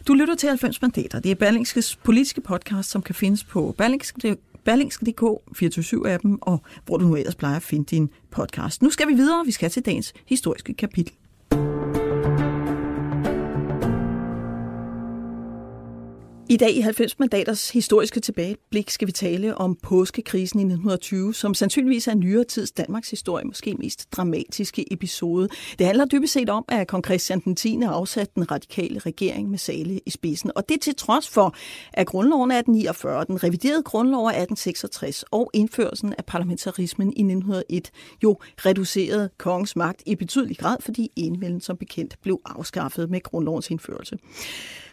Du 0.06 0.14
lytter 0.14 0.34
til 0.34 0.48
90 0.48 0.82
mandater. 0.82 1.20
Det 1.20 1.30
er 1.30 1.34
Berlingskes 1.34 1.96
politiske 1.96 2.40
podcast, 2.40 2.90
som 2.90 3.02
kan 3.02 3.14
findes 3.14 3.44
på 3.44 3.74
Berlingske 3.78 4.36
berlingske.dk, 4.64 5.22
24-7-appen, 5.62 6.38
og 6.40 6.62
hvor 6.86 6.96
du 6.96 7.06
nu 7.06 7.16
ellers 7.16 7.34
plejer 7.34 7.56
at 7.56 7.62
finde 7.62 7.84
din 7.84 8.10
podcast. 8.30 8.82
Nu 8.82 8.90
skal 8.90 9.08
vi 9.08 9.14
videre. 9.14 9.44
Vi 9.46 9.52
skal 9.52 9.70
til 9.70 9.84
dagens 9.84 10.12
historiske 10.26 10.74
kapitel. 10.74 11.14
I 16.48 16.56
dag 16.56 16.70
i 16.70 16.80
90 16.80 17.18
mandaters 17.18 17.70
historiske 17.70 18.20
tilbageblik 18.20 18.90
skal 18.90 19.06
vi 19.06 19.12
tale 19.12 19.58
om 19.58 19.76
påskekrisen 19.82 20.60
i 20.60 20.62
1920, 20.62 21.34
som 21.34 21.54
sandsynligvis 21.54 22.08
er 22.08 22.14
nyere 22.14 22.44
tids 22.44 22.72
Danmarks 22.72 23.10
historie, 23.10 23.44
måske 23.44 23.74
mest 23.74 24.12
dramatiske 24.12 24.92
episode. 24.92 25.48
Det 25.78 25.86
handler 25.86 26.04
dybest 26.04 26.32
set 26.32 26.50
om, 26.50 26.64
at 26.68 26.88
kong 26.88 27.04
Christian 27.04 27.40
den 27.40 27.56
10. 27.56 27.82
afsatte 27.82 28.32
den 28.34 28.50
radikale 28.50 28.98
regering 28.98 29.50
med 29.50 29.58
Sale 29.58 30.00
i 30.06 30.10
spidsen. 30.10 30.50
Og 30.56 30.68
det 30.68 30.80
til 30.80 30.94
trods 30.94 31.28
for, 31.28 31.54
at 31.92 32.06
grundloven 32.06 32.50
af 32.50 32.58
1849, 32.58 33.24
den 33.24 33.44
reviderede 33.44 33.82
grundlov 33.82 34.26
af 34.26 34.42
1866 34.42 35.24
og 35.30 35.50
indførelsen 35.54 36.14
af 36.18 36.24
parlamentarismen 36.24 37.08
i 37.08 37.22
1901 37.22 37.90
jo 38.22 38.38
reducerede 38.66 39.30
kongens 39.38 39.76
magt 39.76 40.02
i 40.06 40.14
betydelig 40.14 40.58
grad, 40.58 40.76
fordi 40.80 41.10
enevælden 41.16 41.60
som 41.60 41.76
bekendt 41.76 42.16
blev 42.22 42.40
afskaffet 42.44 43.10
med 43.10 43.22
grundlovens 43.22 43.70
indførelse. 43.70 44.16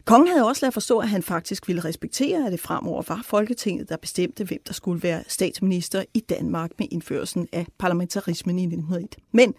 Kongen 0.10 0.28
havde 0.28 0.46
også 0.46 0.66
ladet 0.66 0.74
forstå, 0.74 1.00
at 1.00 1.10
han 1.10 1.24
faktisk 1.24 1.68
ville 1.68 1.86
respektere, 1.86 2.46
at 2.46 2.52
det 2.52 2.60
fremover 2.60 3.04
var 3.08 3.22
Folketinget, 3.26 3.90
der 3.90 3.98
bestemte, 3.98 4.44
hvem 4.44 4.60
der 4.68 4.74
skulle 4.74 5.04
være 5.04 5.24
statsminister 5.28 6.04
i 6.14 6.20
Danmark 6.20 6.72
med 6.80 6.88
indførelsen 6.92 7.48
af 7.52 7.68
parlamentarismen 7.78 8.60
i 8.60 8.64
1901. 8.64 9.16
Men 9.32 9.54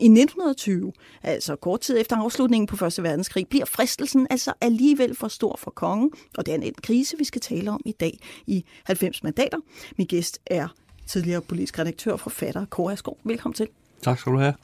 i 0.00 0.04
1920, 0.04 0.92
altså 1.22 1.56
kort 1.56 1.80
tid 1.80 2.00
efter 2.00 2.16
afslutningen 2.16 2.66
på 2.66 2.76
Første 2.76 3.02
verdenskrig, 3.02 3.48
bliver 3.48 3.64
fristelsen 3.64 4.26
altså 4.30 4.52
alligevel 4.60 5.14
for 5.14 5.28
stor 5.28 5.56
for 5.58 5.70
kongen, 5.70 6.10
og 6.38 6.46
det 6.46 6.54
er 6.54 6.58
en 6.58 6.74
krise, 6.82 7.18
vi 7.18 7.24
skal 7.24 7.40
tale 7.40 7.70
om 7.70 7.80
i 7.84 7.92
dag 7.92 8.18
i 8.46 8.64
90 8.84 9.22
mandater. 9.22 9.58
Min 9.98 10.06
gæst 10.06 10.38
er 10.46 10.68
tidligere 11.06 11.40
politisk 11.40 11.78
redaktør 11.78 12.12
og 12.12 12.20
forfatter 12.20 12.64
Kåre 12.64 12.92
Asgaard. 12.92 13.18
Velkommen 13.24 13.54
til. 13.54 13.68
Tak 14.04 14.18
skal 14.18 14.32
du 14.32 14.38
have. 14.38 14.54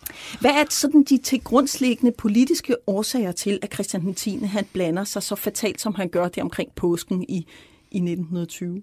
Hvad 0.40 0.50
er 0.50 0.64
sådan 0.70 1.04
de 1.08 1.18
til 1.18 1.40
grundslæggende 1.40 2.12
politiske 2.18 2.76
årsager 2.86 3.32
til, 3.32 3.58
at 3.62 3.72
Christian 3.74 4.02
den 4.02 4.14
10. 4.14 4.38
han 4.44 4.66
blander 4.72 5.04
sig 5.04 5.22
så 5.22 5.34
fatalt, 5.34 5.80
som 5.80 5.94
han 5.94 6.08
gør 6.08 6.28
det 6.28 6.42
omkring 6.42 6.72
påsken 6.76 7.22
i, 7.22 7.36
i 7.90 7.96
1920? 7.96 8.82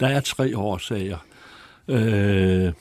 Der 0.00 0.06
er 0.06 0.20
tre 0.20 0.58
årsager. 0.58 1.18
Øh, 1.88 2.72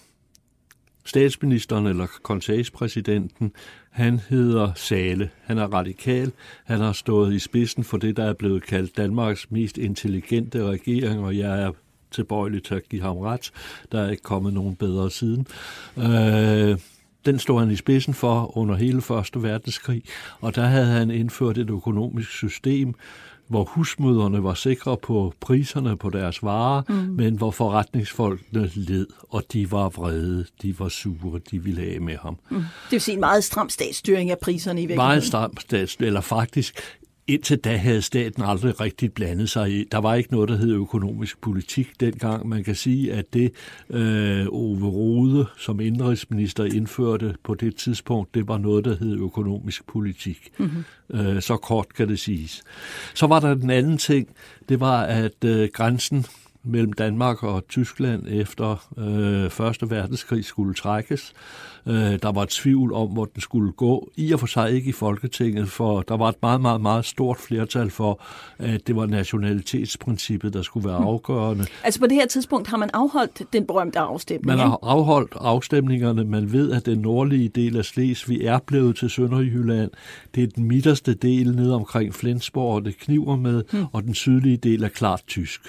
statsministeren 1.05 1.87
eller 1.87 2.07
konseilspræsidenten, 2.23 3.51
han 3.89 4.19
hedder 4.29 4.71
Sale. 4.75 5.29
Han 5.43 5.57
er 5.57 5.73
radikal. 5.73 6.31
Han 6.65 6.79
har 6.79 6.93
stået 6.93 7.33
i 7.33 7.39
spidsen 7.39 7.83
for 7.83 7.97
det, 7.97 8.17
der 8.17 8.23
er 8.23 8.33
blevet 8.33 8.63
kaldt 8.63 8.97
Danmarks 8.97 9.51
mest 9.51 9.77
intelligente 9.77 10.65
regering, 10.65 11.19
og 11.19 11.37
jeg 11.37 11.61
er 11.61 11.71
tilbøjelig 12.11 12.63
til 12.63 12.75
at 12.75 12.89
give 12.89 13.01
ham 13.01 13.17
ret. 13.17 13.51
Der 13.91 14.01
er 14.01 14.09
ikke 14.09 14.23
kommet 14.23 14.53
nogen 14.53 14.75
bedre 14.75 15.11
siden. 15.11 15.47
Øh, 15.97 16.77
den 17.25 17.39
stod 17.39 17.59
han 17.59 17.71
i 17.71 17.75
spidsen 17.75 18.13
for 18.13 18.57
under 18.57 18.75
hele 18.75 19.01
Første 19.01 19.43
Verdenskrig, 19.43 20.03
og 20.41 20.55
der 20.55 20.65
havde 20.65 20.85
han 20.85 21.11
indført 21.11 21.57
et 21.57 21.69
økonomisk 21.69 22.29
system, 22.31 22.93
hvor 23.49 23.63
husmøderne 23.63 24.43
var 24.43 24.53
sikre 24.53 24.97
på 24.97 25.33
priserne 25.39 25.97
på 25.97 26.09
deres 26.09 26.43
varer, 26.43 26.81
mm. 26.89 26.95
men 26.95 27.35
hvor 27.35 27.51
forretningsfolkene 27.51 28.71
led, 28.75 29.07
og 29.29 29.43
de 29.53 29.71
var 29.71 29.89
vrede, 29.89 30.45
de 30.61 30.79
var 30.79 30.89
sure, 30.89 31.39
de 31.51 31.63
ville 31.63 31.81
af 31.81 32.01
med 32.01 32.17
ham. 32.17 32.37
Mm. 32.49 32.57
Det 32.57 32.91
vil 32.91 33.01
sige 33.01 33.13
en 33.13 33.19
meget 33.19 33.43
stram 33.43 33.69
statsstyring 33.69 34.31
af 34.31 34.37
priserne 34.41 34.81
i 34.81 34.83
virkeligheden. 34.83 35.07
Meget 35.07 35.23
stram 35.23 35.57
statsstyring, 35.57 36.07
eller 36.07 36.21
faktisk 36.21 36.79
Indtil 37.29 37.57
da 37.57 37.77
havde 37.77 38.01
staten 38.01 38.43
aldrig 38.43 38.81
rigtig 38.81 39.13
blandet 39.13 39.49
sig 39.49 39.71
i. 39.71 39.83
Der 39.91 39.97
var 39.97 40.15
ikke 40.15 40.31
noget, 40.31 40.49
der 40.49 40.57
hed 40.57 40.71
økonomisk 40.71 41.41
politik 41.41 41.99
dengang. 41.99 42.47
Man 42.49 42.63
kan 42.63 42.75
sige, 42.75 43.13
at 43.13 43.33
det 43.33 43.51
øh, 43.89 44.45
Ove 44.49 44.89
Rode 44.89 45.45
som 45.57 45.79
indrigsminister 45.79 46.63
indførte 46.63 47.35
på 47.43 47.53
det 47.53 47.75
tidspunkt, 47.75 48.35
det 48.35 48.47
var 48.47 48.57
noget, 48.57 48.85
der 48.85 48.95
hed 48.95 49.17
økonomisk 49.17 49.87
politik. 49.87 50.51
Mm-hmm. 50.57 50.83
Øh, 51.19 51.41
så 51.41 51.57
kort 51.57 51.93
kan 51.93 52.07
det 52.07 52.19
siges. 52.19 52.63
Så 53.13 53.27
var 53.27 53.39
der 53.39 53.53
den 53.53 53.69
anden 53.69 53.97
ting, 53.97 54.27
det 54.69 54.79
var, 54.79 55.01
at 55.01 55.43
øh, 55.45 55.69
grænsen 55.73 56.25
mellem 56.63 56.93
Danmark 56.93 57.43
og 57.43 57.67
Tyskland 57.67 58.23
efter 58.27 58.87
øh, 58.97 59.49
Første 59.49 59.89
Verdenskrig 59.89 60.45
skulle 60.45 60.73
trækkes. 60.73 61.33
Øh, 61.87 61.93
der 61.95 62.31
var 62.31 62.45
tvivl 62.49 62.93
om, 62.93 63.09
hvor 63.09 63.25
den 63.25 63.41
skulle 63.41 63.71
gå. 63.71 64.11
I 64.15 64.31
og 64.31 64.39
for 64.39 64.47
sig 64.47 64.71
ikke 64.71 64.89
i 64.89 64.91
Folketinget, 64.91 65.69
for 65.69 66.01
der 66.01 66.17
var 66.17 66.29
et 66.29 66.35
meget, 66.41 66.61
meget, 66.61 66.81
meget 66.81 67.05
stort 67.05 67.37
flertal 67.37 67.89
for, 67.89 68.21
at 68.57 68.87
det 68.87 68.95
var 68.95 69.05
nationalitetsprincippet, 69.05 70.53
der 70.53 70.61
skulle 70.61 70.89
være 70.89 70.97
hmm. 70.97 71.07
afgørende. 71.07 71.65
Altså 71.83 71.99
på 71.99 72.07
det 72.07 72.15
her 72.15 72.27
tidspunkt 72.27 72.67
har 72.67 72.77
man 72.77 72.89
afholdt 72.93 73.53
den 73.53 73.65
berømte 73.65 73.99
afstemning? 73.99 74.45
Man 74.45 74.57
har 74.57 74.79
afholdt 74.81 75.33
afstemningerne. 75.35 76.23
Man 76.23 76.51
ved, 76.51 76.71
at 76.71 76.85
den 76.85 76.99
nordlige 76.99 77.49
del 77.49 77.77
af 77.77 77.85
Slesvig 77.85 78.41
er 78.41 78.59
blevet 78.59 78.95
til 78.95 79.09
Sønderjylland. 79.09 79.91
Det 80.35 80.43
er 80.43 80.47
den 80.47 80.63
midterste 80.63 81.13
del 81.13 81.55
ned 81.55 81.71
omkring 81.71 82.13
Flensborg, 82.13 82.75
og 82.75 82.85
det 82.85 82.97
kniver 82.97 83.35
med, 83.35 83.63
hmm. 83.71 83.85
og 83.91 84.03
den 84.03 84.15
sydlige 84.15 84.57
del 84.57 84.83
er 84.83 84.89
klart 84.89 85.21
tysk. 85.27 85.61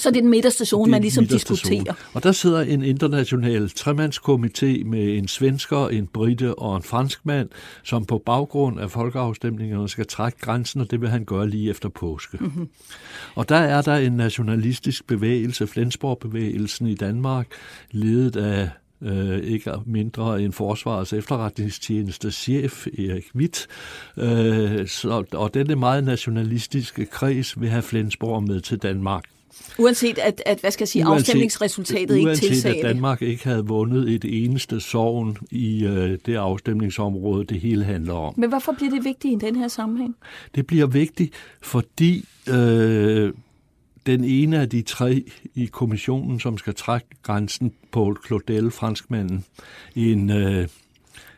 Så 0.00 0.10
det 0.10 0.16
er 0.16 0.20
den 0.20 0.30
midterste 0.30 0.64
zone, 0.64 0.90
man 0.90 1.02
ligesom 1.02 1.26
diskuterer. 1.26 1.84
Zone. 1.84 1.96
Og 2.14 2.22
der 2.22 2.32
sidder 2.32 2.60
en 2.60 2.82
international 2.82 3.70
tremandskomité 3.78 4.84
med 4.84 5.18
en 5.18 5.28
svensker, 5.28 5.88
en 5.88 6.06
brite 6.06 6.54
og 6.54 6.76
en 6.76 6.82
franskmand, 6.82 7.48
som 7.84 8.04
på 8.04 8.22
baggrund 8.26 8.80
af 8.80 8.90
folkeafstemningerne 8.90 9.88
skal 9.88 10.06
trække 10.06 10.38
grænsen, 10.38 10.80
og 10.80 10.90
det 10.90 11.00
vil 11.00 11.08
han 11.08 11.24
gøre 11.24 11.48
lige 11.48 11.70
efter 11.70 11.88
påske. 11.88 12.38
Mm-hmm. 12.40 12.68
Og 13.34 13.48
der 13.48 13.56
er 13.56 13.82
der 13.82 13.96
en 13.96 14.12
nationalistisk 14.12 15.06
bevægelse, 15.06 15.66
Flensborg-bevægelsen 15.66 16.86
i 16.86 16.94
Danmark, 16.94 17.46
ledet 17.90 18.36
af 18.36 18.68
øh, 19.02 19.38
ikke 19.38 19.72
mindre 19.86 20.42
end 20.42 20.52
Forsvarets 20.52 21.12
efterretningstjeneste 21.12 22.30
chef 22.30 22.86
Erik 22.86 23.24
Witt. 23.34 23.66
Øh, 24.16 24.88
så, 24.88 25.24
og 25.32 25.54
denne 25.54 25.76
meget 25.76 26.04
nationalistiske 26.04 27.06
kreds 27.06 27.60
vil 27.60 27.68
have 27.68 27.82
Flensborg 27.82 28.42
med 28.42 28.60
til 28.60 28.78
Danmark. 28.78 29.24
Uanset 29.78 30.18
at, 30.18 30.42
at 30.46 30.60
hvad 30.60 30.70
skal 30.70 30.82
jeg 30.82 30.88
sige, 30.88 31.06
uanset, 31.06 31.18
afstemningsresultatet 31.18 32.16
ikke 32.16 32.34
tilsagde 32.34 32.76
at 32.76 32.84
Danmark 32.84 33.22
ikke 33.22 33.44
havde 33.44 33.66
vundet 33.66 34.08
et 34.08 34.44
eneste 34.44 34.80
sovn 34.80 35.36
i 35.50 35.84
øh, 35.84 36.18
det 36.26 36.36
afstemningsområde, 36.36 37.44
det 37.44 37.60
hele 37.60 37.84
handler 37.84 38.14
om. 38.14 38.34
Men 38.36 38.48
hvorfor 38.48 38.72
bliver 38.72 38.90
det 38.90 39.04
vigtigt 39.04 39.42
i 39.42 39.46
den 39.46 39.56
her 39.56 39.68
sammenhæng? 39.68 40.16
Det 40.54 40.66
bliver 40.66 40.86
vigtigt, 40.86 41.34
fordi 41.62 42.24
øh, 42.48 43.32
den 44.06 44.24
ene 44.24 44.60
af 44.60 44.68
de 44.68 44.82
tre 44.82 45.24
i 45.54 45.66
kommissionen, 45.66 46.40
som 46.40 46.58
skal 46.58 46.74
trække 46.74 47.06
grænsen, 47.22 47.72
på 47.92 48.16
Claudel, 48.26 48.70
franskmanden, 48.70 49.44
en, 49.96 50.30
øh, 50.30 50.68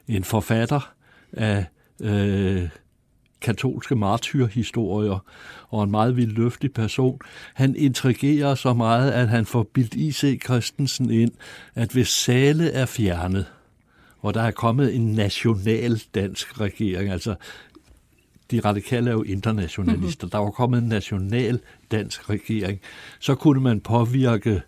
en 0.09 0.25
forfatter 0.25 0.92
af 1.33 1.64
øh, 2.01 2.68
katolske 3.42 3.96
martyrhistorier 3.96 5.24
og 5.68 5.85
en 5.85 5.90
meget 5.90 6.14
løftig 6.14 6.72
person. 6.72 7.20
Han 7.55 7.76
intrigerer 7.76 8.55
så 8.55 8.74
meget, 8.74 9.11
at 9.11 9.28
han 9.28 9.46
får 9.46 9.62
bildt 9.62 9.94
I.C. 9.94 10.40
Christensen 10.44 11.11
ind, 11.11 11.33
at 11.74 11.92
hvis 11.92 12.09
Sale 12.09 12.70
er 12.70 12.87
fjernet, 12.87 13.46
og 14.20 14.35
der 14.35 14.42
er 14.42 14.50
kommet 14.50 14.94
en 14.94 15.12
national 15.12 16.02
dansk 16.14 16.61
regering, 16.61 17.11
altså 17.11 17.35
de 18.50 18.61
radikale 18.61 19.11
er 19.11 19.14
jo 19.14 19.22
internationalister, 19.22 20.26
mm-hmm. 20.26 20.31
der 20.31 20.38
var 20.38 20.50
kommet 20.50 20.83
en 20.83 20.88
national 20.88 21.61
dansk 21.90 22.31
regering, 22.31 22.81
så 23.20 23.35
kunne 23.35 23.61
man 23.61 23.81
påvirke 23.81 24.62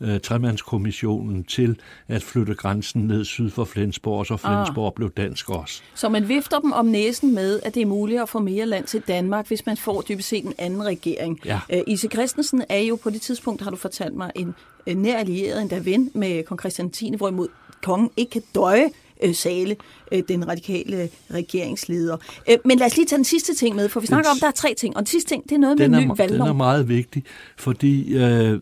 øh, 0.00 0.20
tremandskommissionen 0.20 1.44
til 1.44 1.76
at 2.08 2.22
flytte 2.22 2.54
grænsen 2.54 3.02
ned 3.02 3.24
syd 3.24 3.50
for 3.50 3.64
Flensborg, 3.64 4.26
så 4.26 4.36
Flensborg 4.36 4.86
ah. 4.86 4.92
blev 4.96 5.10
dansk 5.10 5.50
også. 5.50 5.82
Så 5.94 6.08
man 6.08 6.28
vifter 6.28 6.58
dem 6.58 6.72
om 6.72 6.86
næsen 6.86 7.34
med, 7.34 7.60
at 7.62 7.74
det 7.74 7.82
er 7.82 7.86
muligt 7.86 8.22
at 8.22 8.28
få 8.28 8.38
mere 8.38 8.66
land 8.66 8.84
til 8.84 9.02
Danmark, 9.08 9.48
hvis 9.48 9.66
man 9.66 9.76
får 9.76 10.00
dybest 10.08 10.28
set 10.28 10.44
en 10.44 10.54
anden 10.58 10.84
regering. 10.84 11.40
Ja. 11.44 11.60
Øh, 11.72 11.80
Ise 11.86 12.08
Christensen 12.08 12.64
er 12.68 12.78
jo 12.78 12.98
på 13.02 13.10
det 13.10 13.20
tidspunkt, 13.20 13.62
har 13.62 13.70
du 13.70 13.76
fortalt 13.76 14.14
mig, 14.14 14.30
en, 14.34 14.54
en 14.86 14.96
nær 14.96 15.16
allieret, 15.16 15.62
endda 15.62 15.78
ven 15.78 16.10
med 16.14 16.44
kong 16.44 16.60
Christian 16.60 16.90
10., 16.90 17.14
hvorimod 17.16 17.48
kongen 17.82 18.10
ikke 18.16 18.30
kan 18.30 18.42
døje 18.54 18.90
øh, 19.22 19.34
Sale, 19.34 19.76
øh, 20.12 20.22
den 20.28 20.48
radikale 20.48 21.08
regeringsleder. 21.34 22.16
Øh, 22.50 22.56
men 22.64 22.78
lad 22.78 22.86
os 22.86 22.96
lige 22.96 23.06
tage 23.06 23.16
den 23.16 23.24
sidste 23.24 23.54
ting 23.54 23.76
med, 23.76 23.88
for 23.88 24.00
vi 24.00 24.06
snakker 24.06 24.30
den, 24.30 24.36
om, 24.36 24.40
der 24.40 24.46
er 24.46 24.52
tre 24.52 24.74
ting, 24.74 24.96
og 24.96 25.00
den 25.00 25.06
sidste 25.06 25.28
ting, 25.28 25.44
det 25.44 25.52
er 25.52 25.58
noget 25.58 25.78
med 25.78 25.86
en 25.86 26.08
ny 26.08 26.10
valglov. 26.16 26.46
Den 26.46 26.48
er 26.48 26.52
meget 26.52 26.88
vigtig, 26.88 27.24
fordi 27.56 28.14
øh, 28.14 28.60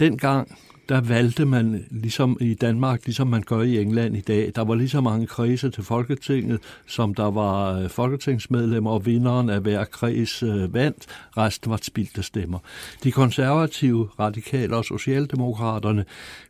dengang 0.00 0.48
der 0.90 1.00
valgte 1.00 1.44
man 1.44 1.84
ligesom 1.90 2.38
i 2.40 2.54
Danmark, 2.54 3.00
ligesom 3.04 3.26
man 3.26 3.42
gør 3.42 3.62
i 3.62 3.78
England 3.82 4.16
i 4.16 4.20
dag, 4.20 4.52
der 4.54 4.64
var 4.64 4.74
lige 4.74 4.88
så 4.88 5.00
mange 5.00 5.26
kredse 5.26 5.70
til 5.70 5.84
Folketinget, 5.84 6.60
som 6.86 7.14
der 7.14 7.30
var 7.30 7.78
øh, 7.78 7.88
folketingsmedlemmer, 7.88 8.90
og 8.90 9.06
vinderen 9.06 9.50
af 9.50 9.60
hver 9.60 9.84
kreds 9.84 10.42
øh, 10.42 10.74
vandt. 10.74 11.06
Resten 11.36 11.70
var 11.70 11.78
spildte 11.82 12.22
stemmer. 12.22 12.58
De 13.04 13.12
konservative, 13.12 14.08
radikale 14.18 14.76
og 14.76 14.84
socialdemokraterne 14.84 16.04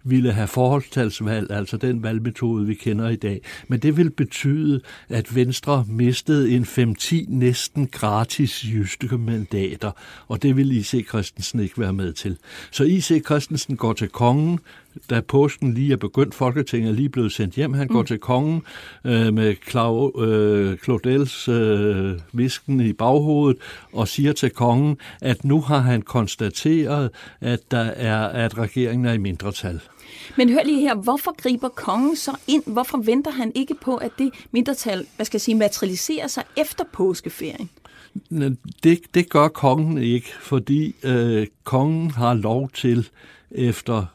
ville 0.05 0.33
have 0.33 0.49
forholdstalsvalg, 0.49 1.51
altså 1.51 1.77
den 1.77 2.03
valgmetode, 2.03 2.67
vi 2.67 2.75
kender 2.75 3.09
i 3.09 3.17
dag. 3.17 3.41
Men 3.69 3.81
det 3.81 3.97
ville 3.97 4.11
betyde, 4.11 4.81
at 5.09 5.35
Venstre 5.35 5.85
mistede 5.89 6.51
en 6.51 6.63
5-10 6.63 7.25
næsten 7.29 7.87
gratis 7.87 8.65
jyske 8.65 9.19
mandater, 9.19 9.91
og 10.29 10.43
det 10.43 10.57
ville 10.57 10.75
I.C. 10.75 11.09
Christensen 11.09 11.61
ikke 11.61 11.79
være 11.79 11.93
med 11.93 12.13
til. 12.13 12.37
Så 12.71 12.85
I.C. 12.85 13.25
Christensen 13.25 13.77
går 13.77 13.93
til 13.93 14.09
kongen, 14.31 14.61
da 15.11 15.21
påsken 15.21 15.75
lige 15.75 15.93
er 15.93 15.97
begyndt, 15.97 16.35
Folketinget 16.35 16.91
er 16.91 16.95
lige 16.95 17.09
blevet 17.09 17.33
sendt 17.33 17.55
hjem, 17.55 17.75
han 17.75 17.87
mm. 17.87 17.95
går 17.95 18.03
til 18.03 18.19
kongen 18.19 18.63
øh, 19.05 19.35
med 19.35 19.55
Clau, 19.71 20.23
øh, 20.25 20.79
Claudels 20.79 21.49
øh, 21.49 22.19
visken 22.33 22.81
i 22.81 22.93
baghovedet 22.93 23.63
og 23.93 24.09
siger 24.09 24.33
til 24.33 24.51
kongen, 24.51 24.97
at 25.21 25.45
nu 25.45 25.61
har 25.61 25.79
han 25.79 26.03
konstateret, 26.03 27.11
at 27.41 27.61
der 27.71 27.79
er 27.79 28.27
at 28.27 28.59
regeringen 28.59 29.07
er 29.07 29.13
i 29.13 29.19
mindretal. 29.19 29.81
Men 30.37 30.49
hør 30.49 30.63
lige 30.65 30.81
her, 30.81 30.95
hvorfor 30.95 31.43
griber 31.43 31.69
kongen 31.69 32.17
så 32.17 32.37
ind? 32.47 32.63
Hvorfor 32.67 32.99
venter 32.99 33.31
han 33.31 33.53
ikke 33.55 33.75
på, 33.83 33.97
at 33.97 34.11
det 34.19 34.31
mindretal, 34.51 35.07
hvad 35.17 35.27
skal 35.27 35.37
jeg 35.37 35.41
sige, 35.41 35.55
materialiserer 35.55 36.27
sig 36.27 36.45
efter 36.57 36.85
påskeferien? 36.93 37.71
Det, 38.83 39.01
det 39.15 39.31
gør 39.31 39.49
kongen 39.49 39.99
ikke, 39.99 40.29
fordi 40.41 40.95
øh, 41.03 41.47
kongen 41.65 42.11
har 42.11 42.35
lov 42.35 42.71
til 42.75 43.09
efter 43.51 44.07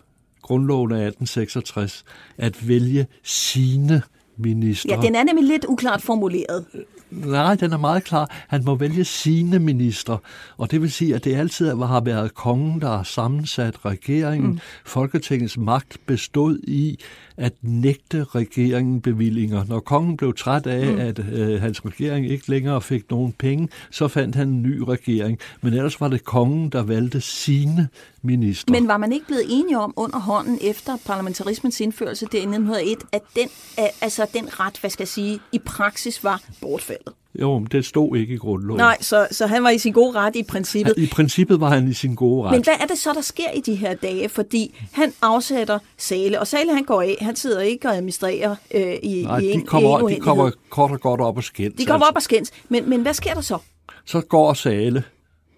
grundloven 0.45 0.91
af 0.91 1.08
1866 1.08 2.05
at 2.38 2.67
vælge 2.67 3.08
sine 3.23 4.01
ministre. 4.38 4.89
Ja, 4.89 5.01
den 5.01 5.15
er 5.15 5.23
nemlig 5.23 5.45
lidt 5.45 5.65
uklart 5.65 6.01
formuleret. 6.01 6.65
Nej, 7.12 7.55
den 7.55 7.73
er 7.73 7.77
meget 7.77 8.03
klar. 8.03 8.29
Han 8.47 8.63
må 8.65 8.75
vælge 8.75 9.05
sine 9.05 9.60
ministre, 9.60 10.17
og 10.58 10.71
det 10.71 10.81
vil 10.81 10.91
sige, 10.91 11.15
at 11.15 11.23
det 11.23 11.36
altid 11.36 11.69
har 11.69 12.01
været 12.01 12.34
kongen, 12.34 12.81
der 12.81 12.88
har 12.88 13.03
sammensat 13.03 13.86
regeringen. 13.86 14.51
Mm. 14.51 14.60
Folketingets 14.86 15.58
magt 15.58 15.97
bestod 16.05 16.60
i 16.60 16.99
at 17.38 17.53
nægte 17.62 18.23
regeringen 18.23 19.01
bevillinger. 19.01 19.65
Når 19.69 19.79
kongen 19.79 20.17
blev 20.17 20.34
træt 20.34 20.67
af, 20.67 20.93
mm. 20.93 20.99
at 20.99 21.19
øh, 21.19 21.62
hans 21.62 21.86
regering 21.86 22.29
ikke 22.29 22.49
længere 22.49 22.81
fik 22.81 23.12
nogen 23.12 23.31
penge, 23.31 23.69
så 23.91 24.08
fandt 24.08 24.36
han 24.36 24.47
en 24.47 24.62
ny 24.62 24.79
regering. 24.79 25.39
Men 25.62 25.73
ellers 25.73 26.01
var 26.01 26.08
det 26.08 26.23
kongen, 26.23 26.69
der 26.69 26.84
valgte 26.84 27.21
sine 27.21 27.88
ministre. 28.26 28.72
Men 28.72 28.88
var 28.88 28.98
man 28.98 29.14
ikke 29.14 29.26
blevet 29.26 29.46
enige 29.50 29.80
om 29.80 29.94
under 29.96 30.20
hånden 30.20 30.60
efter 30.62 30.98
parlamentarismens 31.06 31.80
indførelse 31.80 32.26
der 32.26 32.38
i 32.38 32.42
1901, 32.42 32.98
at 33.12 33.22
den, 33.36 33.50
altså 34.02 34.28
den 34.34 34.60
ret, 34.60 34.78
hvad 34.82 34.90
skal 34.90 35.04
jeg 35.04 35.08
sige, 35.08 35.40
i 35.52 35.60
praksis 35.60 36.24
var 36.24 36.42
bortfaldet? 36.62 37.14
Jo, 37.42 37.60
men 37.60 37.68
det 37.72 37.86
stod 37.86 38.18
ikke 38.18 38.34
i 38.34 38.38
grundloven. 38.38 38.78
Nej, 38.78 38.98
så, 39.02 39.28
så 39.32 39.48
han 39.48 39.64
var 39.64 39.70
i 39.70 39.78
sin 39.78 39.94
gode 39.94 40.20
ret 40.20 40.36
i 40.36 40.44
princippet. 40.44 40.94
I 40.98 41.08
princippet 41.08 41.60
var 41.60 41.70
han 41.70 41.88
i 41.88 41.94
sin 41.94 42.16
gode 42.16 42.44
ret. 42.44 42.52
Men 42.52 42.64
hvad 42.64 42.74
er 42.80 42.86
det 42.86 42.98
så, 42.98 43.14
der 43.14 43.22
sker 43.22 43.52
i 43.52 43.62
de 43.62 43.76
her 43.76 43.94
dage? 43.94 44.30
Fordi 44.30 44.86
han 44.92 45.14
afsætter 45.22 45.80
Sale, 45.98 46.40
og 46.40 46.48
Sale 46.48 46.74
han 46.74 46.84
går 46.84 47.02
af. 47.02 47.18
Han 47.22 47.36
sidder 47.36 47.62
ikke 47.62 47.88
og 47.88 47.96
administrerer 47.96 48.56
øh, 48.76 48.82
i, 49.04 49.24
Nej, 49.24 49.38
i 49.38 49.46
de 49.46 49.52
en, 49.52 49.66
kommer, 49.66 50.10
i 50.10 50.16
de 50.16 50.20
kommer 50.20 50.52
kort 50.70 50.92
og 50.92 51.02
godt 51.02 51.22
op 51.22 51.38
og 51.38 51.44
skændes. 51.44 51.78
De 51.78 51.86
kommer 51.86 52.06
altså. 52.06 52.12
op 52.12 52.16
og 52.16 52.22
skændes. 52.22 52.52
Men, 52.70 52.90
men 52.90 53.02
hvad 53.02 53.14
sker 53.14 53.34
der 53.34 53.42
så? 53.42 53.58
Så 54.06 54.22
går 54.22 54.54
Sale, 54.54 55.04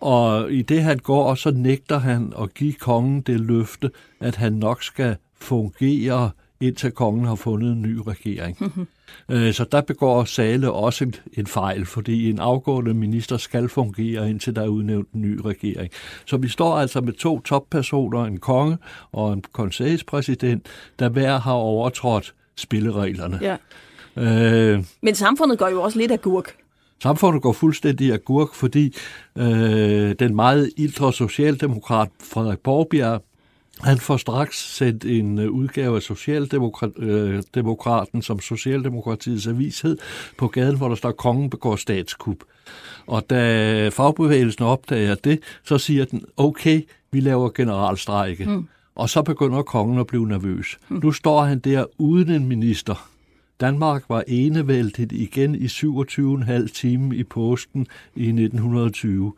og 0.02 0.52
i 0.52 0.62
det 0.62 0.84
han 0.84 0.98
går, 0.98 1.36
så 1.36 1.52
nægter 1.52 1.98
han 1.98 2.34
at 2.42 2.54
give 2.54 2.74
kongen 2.74 3.22
det 3.22 3.40
løfte, 3.40 3.92
at 4.20 4.36
han 4.36 4.54
nok 4.54 4.84
skal 4.84 5.16
fungere 5.40 6.32
indtil 6.60 6.92
kongen 6.92 7.26
har 7.26 7.36
fundet 7.36 7.72
en 7.72 7.82
ny 7.82 7.98
regering. 8.08 8.58
Øh, 9.30 9.54
så 9.54 9.66
der 9.72 9.82
begår 9.82 10.24
Sale 10.24 10.72
også 10.72 11.12
en 11.34 11.48
fejl, 11.48 11.86
fordi 11.86 12.30
en 12.30 12.40
afgående 12.40 12.94
minister 12.94 13.38
skal 13.38 13.70
fungere, 13.70 14.30
indtil 14.30 14.56
der 14.56 14.62
er 14.62 14.68
udnævnt 14.68 15.12
en 15.12 15.22
ny 15.22 15.40
regering. 15.46 15.92
Så 16.26 16.38
vi 16.38 16.48
står 16.48 16.78
altså 16.78 17.02
med 17.02 17.14
to 17.14 17.40
toppersoner, 17.40 18.26
en 18.26 18.40
konge 18.40 18.78
og 19.12 19.34
en 19.34 19.44
konsejspræsident, 19.52 20.66
der 21.00 21.10
hver 21.10 21.40
har 21.40 21.54
overtrådt 21.54 22.34
spillereglerne. 22.56 23.40
Ja. 23.42 23.58
Øh, 24.16 24.84
Men 25.02 25.16
samfundet 25.16 25.60
går 25.60 25.68
jo 25.68 25.82
også 25.82 26.00
lidt 26.00 26.12
af 26.12 26.22
gurk. 26.22 26.56
Samfundet 27.04 27.42
går 27.42 27.54
fuldstændig 27.54 28.14
af 28.14 28.26
gurk, 28.26 28.54
fordi 28.54 28.96
øh, 29.38 30.16
den 30.20 30.36
meget 30.36 30.72
ildre 30.78 31.14
socialdemokrat 31.14 32.10
Frederik 32.20 32.60
Borgbjerg 32.60 33.22
han 33.82 33.98
får 33.98 34.18
straks 34.18 34.76
sendt 34.76 35.06
en 35.06 35.40
øh, 35.40 35.50
udgave 35.50 35.96
af 35.96 36.02
Socialdemokraten, 36.02 38.22
som 38.22 38.40
Socialdemokratiets 38.40 39.48
avis 39.48 39.82
hed, 39.82 39.98
på 40.38 40.48
gaden, 40.48 40.78
hvor 40.78 40.88
der 40.88 40.96
står, 40.96 41.12
kongen 41.12 41.50
begår 41.50 41.76
statskup. 41.76 42.38
Og 43.08 43.30
da 43.30 43.90
fagbevægelsen 43.90 44.64
opdager 44.64 45.16
det, 45.16 45.40
så 45.64 45.78
siger 45.78 46.06
den, 46.06 46.26
okay, 46.38 46.82
vi 47.12 47.20
laver 47.20 47.50
generalstrejke. 47.50 48.46
Mm. 48.46 48.68
Og 48.96 49.10
så 49.10 49.22
begynder 49.22 49.62
kongen 49.62 50.00
at 50.00 50.08
blive 50.08 50.28
nervøs. 50.28 50.78
Mm. 50.90 51.00
Nu 51.04 51.12
står 51.12 51.44
han 51.44 51.60
der 51.60 51.86
uden 51.98 52.30
en 52.30 52.48
minister. 52.48 53.10
Danmark 53.60 54.04
var 54.10 54.24
enevældigt 54.28 55.12
igen 55.12 55.56
i 55.56 55.66
27,5 55.66 56.68
timer 56.74 57.14
i 57.14 57.24
påsken 57.24 57.88
i 58.16 58.28
1920. 58.28 59.34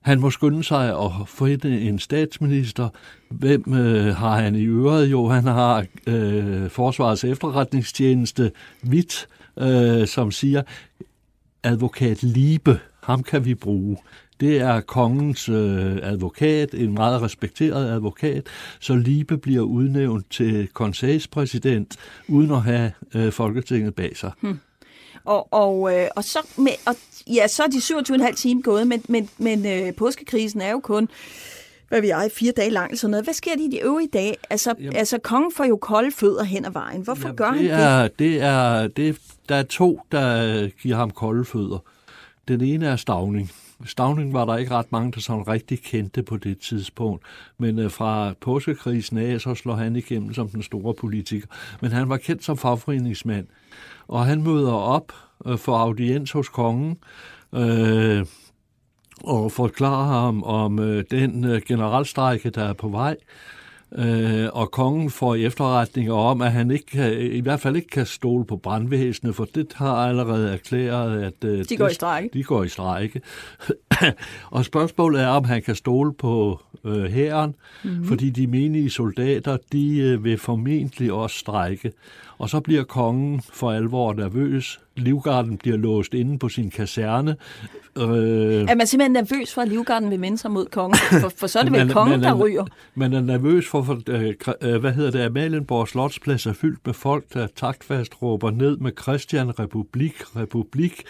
Han 0.00 0.20
må 0.20 0.30
skynde 0.30 0.64
sig 0.64 0.98
at 0.98 1.10
finde 1.28 1.80
en 1.80 1.98
statsminister. 1.98 2.88
Hvem 3.28 3.74
øh, 3.74 4.16
har 4.16 4.40
han 4.40 4.54
i 4.54 4.66
øret? 4.66 5.06
Jo, 5.06 5.28
han 5.28 5.44
har 5.44 5.86
øh, 6.06 6.70
Forsvarets 6.70 7.24
efterretningstjeneste 7.24 8.52
Vidt, 8.82 9.28
øh, 9.58 10.06
som 10.06 10.30
siger, 10.30 10.62
advokat 11.62 12.22
Liebe, 12.22 12.80
ham 13.04 13.22
kan 13.22 13.44
vi 13.44 13.54
bruge. 13.54 13.96
Det 14.40 14.60
er 14.60 14.80
kongens 14.80 15.48
øh, 15.48 15.96
advokat, 16.02 16.74
en 16.74 16.94
meget 16.94 17.22
respekteret 17.22 17.90
advokat, 17.90 18.46
så 18.80 18.94
Liebe 18.94 19.38
bliver 19.38 19.62
udnævnt 19.62 20.30
til 20.30 20.68
konsejspræsident, 20.72 21.96
uden 22.28 22.50
at 22.50 22.62
have 22.62 22.92
øh, 23.14 23.32
Folketinget 23.32 23.94
bag 23.94 24.16
sig. 24.16 24.32
Hmm. 24.40 24.58
Og, 25.24 25.52
og, 25.52 25.94
øh, 25.94 26.08
og, 26.16 26.24
så, 26.24 26.38
med, 26.56 26.72
og 26.86 26.94
ja, 27.34 27.46
så 27.46 27.62
er 27.62 27.66
de 27.66 28.26
27,5 28.26 28.34
timer 28.34 28.62
gået, 28.62 28.86
men, 28.86 29.02
men, 29.08 29.28
men 29.38 29.66
øh, 29.66 29.94
påskekrisen 29.94 30.60
er 30.60 30.70
jo 30.70 30.80
kun 30.80 31.08
hvad 31.88 32.00
vi 32.00 32.10
er, 32.10 32.28
fire 32.32 32.52
dage 32.52 32.70
lang, 32.70 32.98
sådan 32.98 33.10
noget. 33.10 33.26
Hvad 33.26 33.34
sker 33.34 33.54
der 33.54 33.62
i 33.62 33.68
de 33.68 33.82
øvrige 33.82 34.08
dage? 34.12 34.34
Altså, 34.50 34.74
altså 34.94 35.18
kongen 35.18 35.52
får 35.56 35.64
jo 35.64 35.76
kolde 35.76 36.10
fødder 36.12 36.44
hen 36.44 36.64
ad 36.64 36.70
vejen. 36.70 37.02
Hvorfor 37.02 37.22
jamen, 37.22 37.36
gør 37.36 37.50
han 37.50 37.64
det? 37.64 37.70
Er, 37.70 38.08
det? 38.08 38.42
Er, 38.42 38.88
det 38.88 39.18
der 39.48 39.54
er 39.54 39.62
to, 39.62 40.00
der 40.12 40.68
giver 40.82 40.96
ham 40.96 41.10
kolde 41.10 41.44
fødder. 41.44 41.78
Den 42.48 42.60
ene 42.60 42.86
er 42.86 42.96
Stavning. 42.96 43.50
Stavning 43.84 44.32
var 44.32 44.44
der 44.44 44.56
ikke 44.56 44.74
ret 44.74 44.92
mange, 44.92 45.12
der 45.12 45.20
sådan 45.20 45.48
rigtig 45.48 45.82
kendte 45.82 46.22
på 46.22 46.36
det 46.36 46.58
tidspunkt. 46.58 47.24
Men 47.58 47.78
øh, 47.78 47.90
fra 47.90 48.34
påskekrisen 48.40 49.18
af, 49.18 49.40
så 49.40 49.54
slår 49.54 49.74
han 49.74 49.96
igennem 49.96 50.34
som 50.34 50.48
den 50.48 50.62
store 50.62 50.94
politiker. 50.94 51.46
Men 51.80 51.92
han 51.92 52.08
var 52.08 52.16
kendt 52.16 52.44
som 52.44 52.56
fagforeningsmand. 52.56 53.46
Og 54.08 54.26
han 54.26 54.42
møder 54.42 54.72
op 54.72 55.12
øh, 55.46 55.58
for 55.58 55.76
audiens 55.76 56.32
hos 56.32 56.48
kongen. 56.48 56.98
Øh, 57.54 58.26
og 59.24 59.52
forklarer 59.52 60.04
ham 60.04 60.42
om 60.42 60.78
øh, 60.78 61.04
den 61.10 61.44
øh, 61.44 61.62
generalstrække, 61.66 62.50
der 62.50 62.64
er 62.64 62.72
på 62.72 62.88
vej. 62.88 63.16
Øh, 63.98 64.48
og 64.52 64.70
kongen 64.70 65.10
får 65.10 65.34
efterretninger 65.34 66.14
om, 66.14 66.42
at 66.42 66.52
han 66.52 66.70
ikke 66.70 66.86
kan, 66.86 67.20
i 67.20 67.40
hvert 67.40 67.60
fald 67.60 67.76
ikke 67.76 67.88
kan 67.88 68.06
stole 68.06 68.44
på 68.44 68.56
brandvæsenet, 68.56 69.34
for 69.34 69.44
det 69.44 69.72
har 69.74 69.94
allerede 69.94 70.52
erklæret, 70.52 71.22
at 71.22 71.44
øh, 71.44 71.64
de 71.68 71.76
går 71.76 71.88
i 71.88 71.94
strejke. 71.94 72.30
De 72.32 72.42
går 72.42 72.64
i 72.64 72.68
strejke. 72.68 73.20
og 74.50 74.64
spørgsmålet 74.64 75.22
er, 75.22 75.26
om 75.26 75.44
han 75.44 75.62
kan 75.62 75.74
stole 75.74 76.14
på 76.14 76.60
øh, 76.84 77.04
hæren, 77.04 77.54
mm-hmm. 77.84 78.04
fordi 78.04 78.30
de 78.30 78.46
menige 78.46 78.90
soldater, 78.90 79.56
de 79.72 79.98
øh, 79.98 80.24
vil 80.24 80.38
formentlig 80.38 81.12
også 81.12 81.38
strejke. 81.38 81.92
Og 82.38 82.50
så 82.50 82.60
bliver 82.60 82.84
kongen 82.84 83.42
for 83.52 83.70
alvor 83.72 84.12
nervøs. 84.12 84.80
Livgarden 84.96 85.56
bliver 85.56 85.76
låst 85.76 86.14
inde 86.14 86.38
på 86.38 86.48
sin 86.48 86.70
kaserne. 86.70 87.36
Øh, 87.98 88.04
er 88.04 88.74
man 88.74 88.86
simpelthen 88.86 89.12
nervøs 89.12 89.54
for, 89.54 89.62
at 89.62 89.68
Livgarden 89.68 90.10
vil 90.10 90.20
minde 90.20 90.38
sig 90.38 90.50
mod 90.50 90.66
kongen? 90.66 90.98
For, 91.20 91.32
for 91.36 91.46
så 91.46 91.58
er 91.58 91.62
det 91.62 91.72
vel 91.80 91.92
kongen, 91.92 92.22
der 92.22 92.34
ryger. 92.34 92.64
Man 92.94 93.12
er 93.12 93.20
nervøs 93.20 93.68
for, 93.68 93.82
for 93.82 94.00
øh, 94.08 94.34
øh, 94.60 94.80
hvad 94.80 94.92
hedder 94.92 95.10
det, 95.10 95.20
Amalienborg 95.20 95.88
Slotsplads 95.88 96.46
er 96.46 96.52
fyldt 96.52 96.80
med 96.86 96.94
folk, 96.94 97.24
der 97.34 97.46
taktfast 97.56 98.22
råber 98.22 98.50
ned 98.50 98.76
med 98.76 98.92
Christian 99.02 99.58
Republik, 99.58 100.14
Republik. 100.36 101.02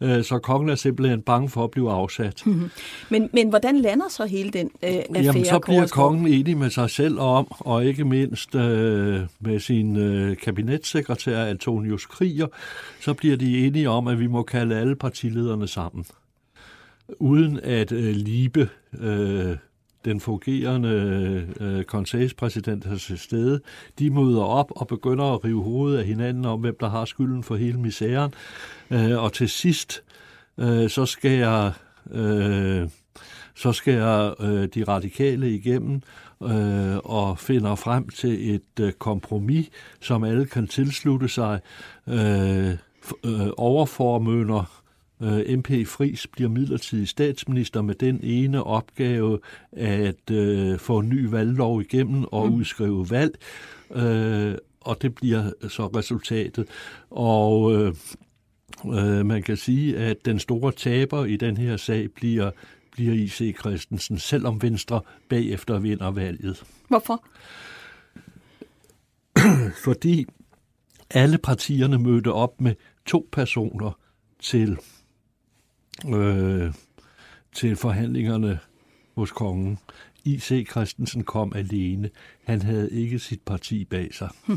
Øh, 0.00 0.24
så 0.24 0.38
kongen 0.38 0.68
er 0.68 0.74
simpelthen 0.74 1.22
bange 1.22 1.48
for 1.48 1.64
at 1.64 1.70
blive 1.70 1.90
afsat. 1.90 2.42
Mm-hmm. 2.46 2.70
Men, 3.08 3.30
men 3.32 3.48
hvordan 3.48 3.78
lander 3.78 4.08
så 4.08 4.26
hele 4.26 4.50
den 4.50 4.70
øh, 4.82 4.90
affære? 4.90 5.22
Jamen, 5.22 5.44
så 5.44 5.58
bliver 5.58 5.86
kongen 5.86 6.26
enig 6.26 6.56
med 6.56 6.70
sig 6.70 6.90
selv 6.90 7.18
om, 7.18 7.46
og 7.50 7.84
ikke 7.84 8.04
mindst 8.04 8.54
øh, 8.54 9.20
med 9.40 9.60
sin 9.60 9.96
øh, 9.96 10.36
kabinetssekretær 10.36 11.44
Antonius 11.44 12.06
Kriger, 12.06 12.46
så 13.00 13.14
bliver 13.14 13.27
de 13.36 13.66
enige 13.66 13.90
om, 13.90 14.06
at 14.06 14.20
vi 14.20 14.26
må 14.26 14.42
kalde 14.42 14.76
alle 14.76 14.96
partilederne 14.96 15.68
sammen. 15.68 16.04
Uden 17.18 17.60
at 17.62 17.92
øh, 17.92 18.14
Libe, 18.16 18.68
øh, 18.98 19.56
den 20.04 20.20
fungerende 20.20 21.46
øh, 21.60 21.84
konsejspræsident 21.84 22.86
er 22.86 22.96
til 22.96 23.18
stede. 23.18 23.60
De 23.98 24.10
møder 24.10 24.42
op 24.42 24.70
og 24.70 24.86
begynder 24.86 25.24
at 25.24 25.44
rive 25.44 25.62
hovedet 25.62 25.98
af 25.98 26.04
hinanden 26.04 26.44
om, 26.44 26.60
hvem 26.60 26.76
der 26.80 26.88
har 26.88 27.04
skylden 27.04 27.42
for 27.42 27.56
hele 27.56 27.80
misæren. 27.80 28.32
Øh, 28.90 29.22
og 29.22 29.32
til 29.32 29.48
sidst, 29.48 30.02
øh, 30.58 30.90
så 30.90 31.06
skal 31.06 31.30
jeg... 31.30 31.72
Øh, 32.10 32.88
så 33.54 33.72
skal 33.72 33.94
jeg 33.94 34.34
øh, 34.40 34.68
de 34.74 34.84
radikale 34.84 35.50
igennem 35.50 36.02
øh, 36.42 36.96
og 36.96 37.38
finder 37.38 37.74
frem 37.74 38.08
til 38.08 38.54
et 38.54 38.80
øh, 38.80 38.92
kompromis, 38.92 39.68
som 40.00 40.24
alle 40.24 40.46
kan 40.46 40.66
tilslutte 40.66 41.28
sig. 41.28 41.60
Øh, 42.08 42.76
øh, 43.24 43.48
overformønder 43.56 44.82
øh, 45.22 45.58
MP 45.58 45.86
Fris 45.86 46.26
bliver 46.26 46.50
midlertidig 46.50 47.08
statsminister 47.08 47.82
med 47.82 47.94
den 47.94 48.20
ene 48.22 48.64
opgave 48.64 49.38
at 49.72 50.30
øh, 50.30 50.78
få 50.78 50.98
en 50.98 51.08
ny 51.08 51.24
valglov 51.24 51.80
igennem 51.80 52.24
og 52.24 52.48
mm. 52.48 52.54
udskrive 52.54 53.10
valg. 53.10 53.38
Øh, 53.94 54.54
og 54.80 55.02
det 55.02 55.14
bliver 55.14 55.50
så 55.68 55.86
resultatet. 55.86 56.66
Og 57.10 57.74
øh, 57.74 57.94
øh, 58.86 59.26
man 59.26 59.42
kan 59.42 59.56
sige, 59.56 59.96
at 59.96 60.16
den 60.24 60.38
store 60.38 60.72
taber 60.72 61.24
i 61.24 61.36
den 61.36 61.56
her 61.56 61.76
sag 61.76 62.10
bliver 62.10 62.50
bliver 62.98 63.14
I.C. 63.14 63.56
Christensen, 63.58 64.18
selvom 64.18 64.62
Venstre 64.62 65.00
bagefter 65.28 65.78
vinder 65.78 66.10
valget. 66.10 66.64
Hvorfor? 66.88 67.24
Fordi 69.84 70.26
alle 71.10 71.38
partierne 71.38 71.98
mødte 71.98 72.32
op 72.32 72.60
med 72.60 72.74
to 73.08 73.28
personer 73.32 73.98
til, 74.42 74.78
øh, 76.08 76.74
til 77.52 77.76
forhandlingerne 77.76 78.58
hos 79.14 79.32
kongen. 79.32 79.78
I.C. 80.24 80.66
Christensen 80.70 81.24
kom 81.24 81.52
alene. 81.54 82.10
Han 82.44 82.62
havde 82.62 82.92
ikke 82.92 83.18
sit 83.18 83.40
parti 83.42 83.84
bag 83.84 84.14
sig. 84.14 84.28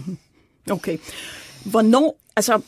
Okay. 0.72 0.98
Hvornår, 1.72 2.20
altså, 2.36 2.62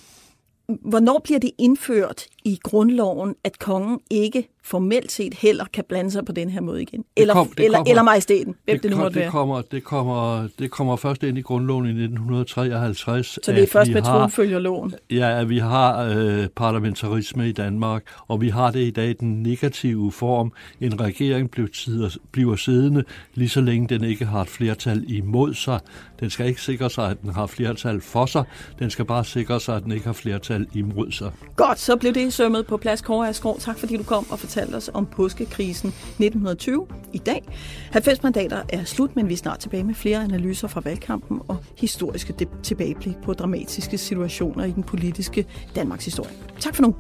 hvornår 0.68 1.22
bliver 1.24 1.40
det 1.40 1.52
indført 1.58 2.26
i 2.46 2.60
grundloven, 2.64 3.36
at 3.44 3.60
kongen 3.60 4.00
ikke 4.10 4.48
formelt 4.64 5.12
set 5.12 5.34
heller 5.34 5.66
kan 5.74 5.84
blande 5.90 6.12
sig 6.12 6.26
på 6.26 6.32
den 6.32 6.50
her 6.50 6.62
måde 6.62 6.82
igen. 6.82 7.06
Eller, 7.16 7.34
kom, 7.34 7.52
eller, 7.58 7.78
kommer, 7.78 7.90
eller 7.90 8.04
majestæten, 8.04 8.56
hvem 8.66 8.76
det, 8.76 8.84
det 8.84 8.92
nu 8.92 8.98
måtte 8.98 9.14
det 9.14 9.22
være. 9.22 9.32
Kommer, 9.32 9.62
det, 9.62 9.84
kommer, 9.84 10.48
det 10.60 10.72
kommer 10.72 10.96
først 10.96 11.24
ind 11.24 11.38
i 11.38 11.42
grundloven 11.42 11.86
i 11.86 11.90
1953. 11.90 13.40
Så 13.44 13.52
det 13.52 13.64
er 13.64 13.68
først 13.68 13.92
med 13.92 14.02
tronfølgerloven? 14.02 14.94
Ja, 15.12 15.40
at 15.40 15.50
vi 15.50 15.58
har 15.58 16.04
øh, 16.04 16.48
parlamentarisme 16.48 17.50
i 17.50 17.52
Danmark, 17.52 18.04
og 18.28 18.42
vi 18.42 18.50
har 18.50 18.72
det 18.72 18.80
i 18.80 18.92
dag 18.92 19.10
i 19.10 19.14
den 19.14 19.44
negative 19.44 20.12
form. 20.12 20.52
En 20.82 21.00
regering 21.00 21.52
bliver, 21.52 21.68
tider, 21.68 22.10
bliver 22.32 22.56
siddende, 22.56 23.04
lige 23.34 23.50
så 23.50 23.62
længe 23.62 23.88
den 23.88 24.04
ikke 24.04 24.26
har 24.26 24.42
et 24.42 24.50
flertal 24.50 25.06
imod 25.08 25.54
sig. 25.54 25.80
Den 26.20 26.30
skal 26.30 26.48
ikke 26.48 26.62
sikre 26.62 26.90
sig, 26.90 27.10
at 27.10 27.22
den 27.22 27.30
har 27.30 27.48
flertal 27.48 28.02
for 28.02 28.26
sig. 28.26 28.44
Den 28.80 28.90
skal 28.90 29.06
bare 29.06 29.26
sikre 29.26 29.60
sig, 29.60 29.76
at 29.76 29.84
den 29.84 29.92
ikke 29.92 30.06
har 30.06 30.14
flertal 30.14 30.68
imod 30.74 31.12
sig. 31.12 31.32
Godt, 31.56 31.80
så 31.80 31.96
blev 31.96 32.14
det 32.14 32.33
sømmet 32.34 32.68
på 32.68 32.78
plads. 32.78 33.02
Kåre 33.02 33.30
Asgaard, 33.30 33.60
tak 33.60 33.80
fordi 33.80 33.98
du 33.98 34.04
kom 34.04 34.26
og 34.32 34.40
fortalte 34.40 34.76
os 34.76 34.90
om 34.94 35.06
påskekrisen 35.06 35.90
1920 35.90 36.88
i 37.14 37.18
dag. 37.18 37.44
90 37.92 38.24
mandater 38.24 38.62
er 38.70 38.84
slut, 38.84 39.16
men 39.16 39.30
vi 39.30 39.34
er 39.34 39.38
snart 39.38 39.60
tilbage 39.60 39.84
med 39.84 39.96
flere 39.96 40.24
analyser 40.24 40.68
fra 40.68 40.82
valgkampen 40.86 41.42
og 41.48 41.58
historiske 41.78 42.34
tilbageblik 42.64 43.16
på 43.24 43.34
dramatiske 43.34 43.98
situationer 43.98 44.66
i 44.66 44.72
den 44.72 44.84
politiske 44.84 45.46
Danmarks 45.76 46.06
historie. 46.06 46.32
Tak 46.60 46.76
for 46.76 46.84
nu. 46.84 46.96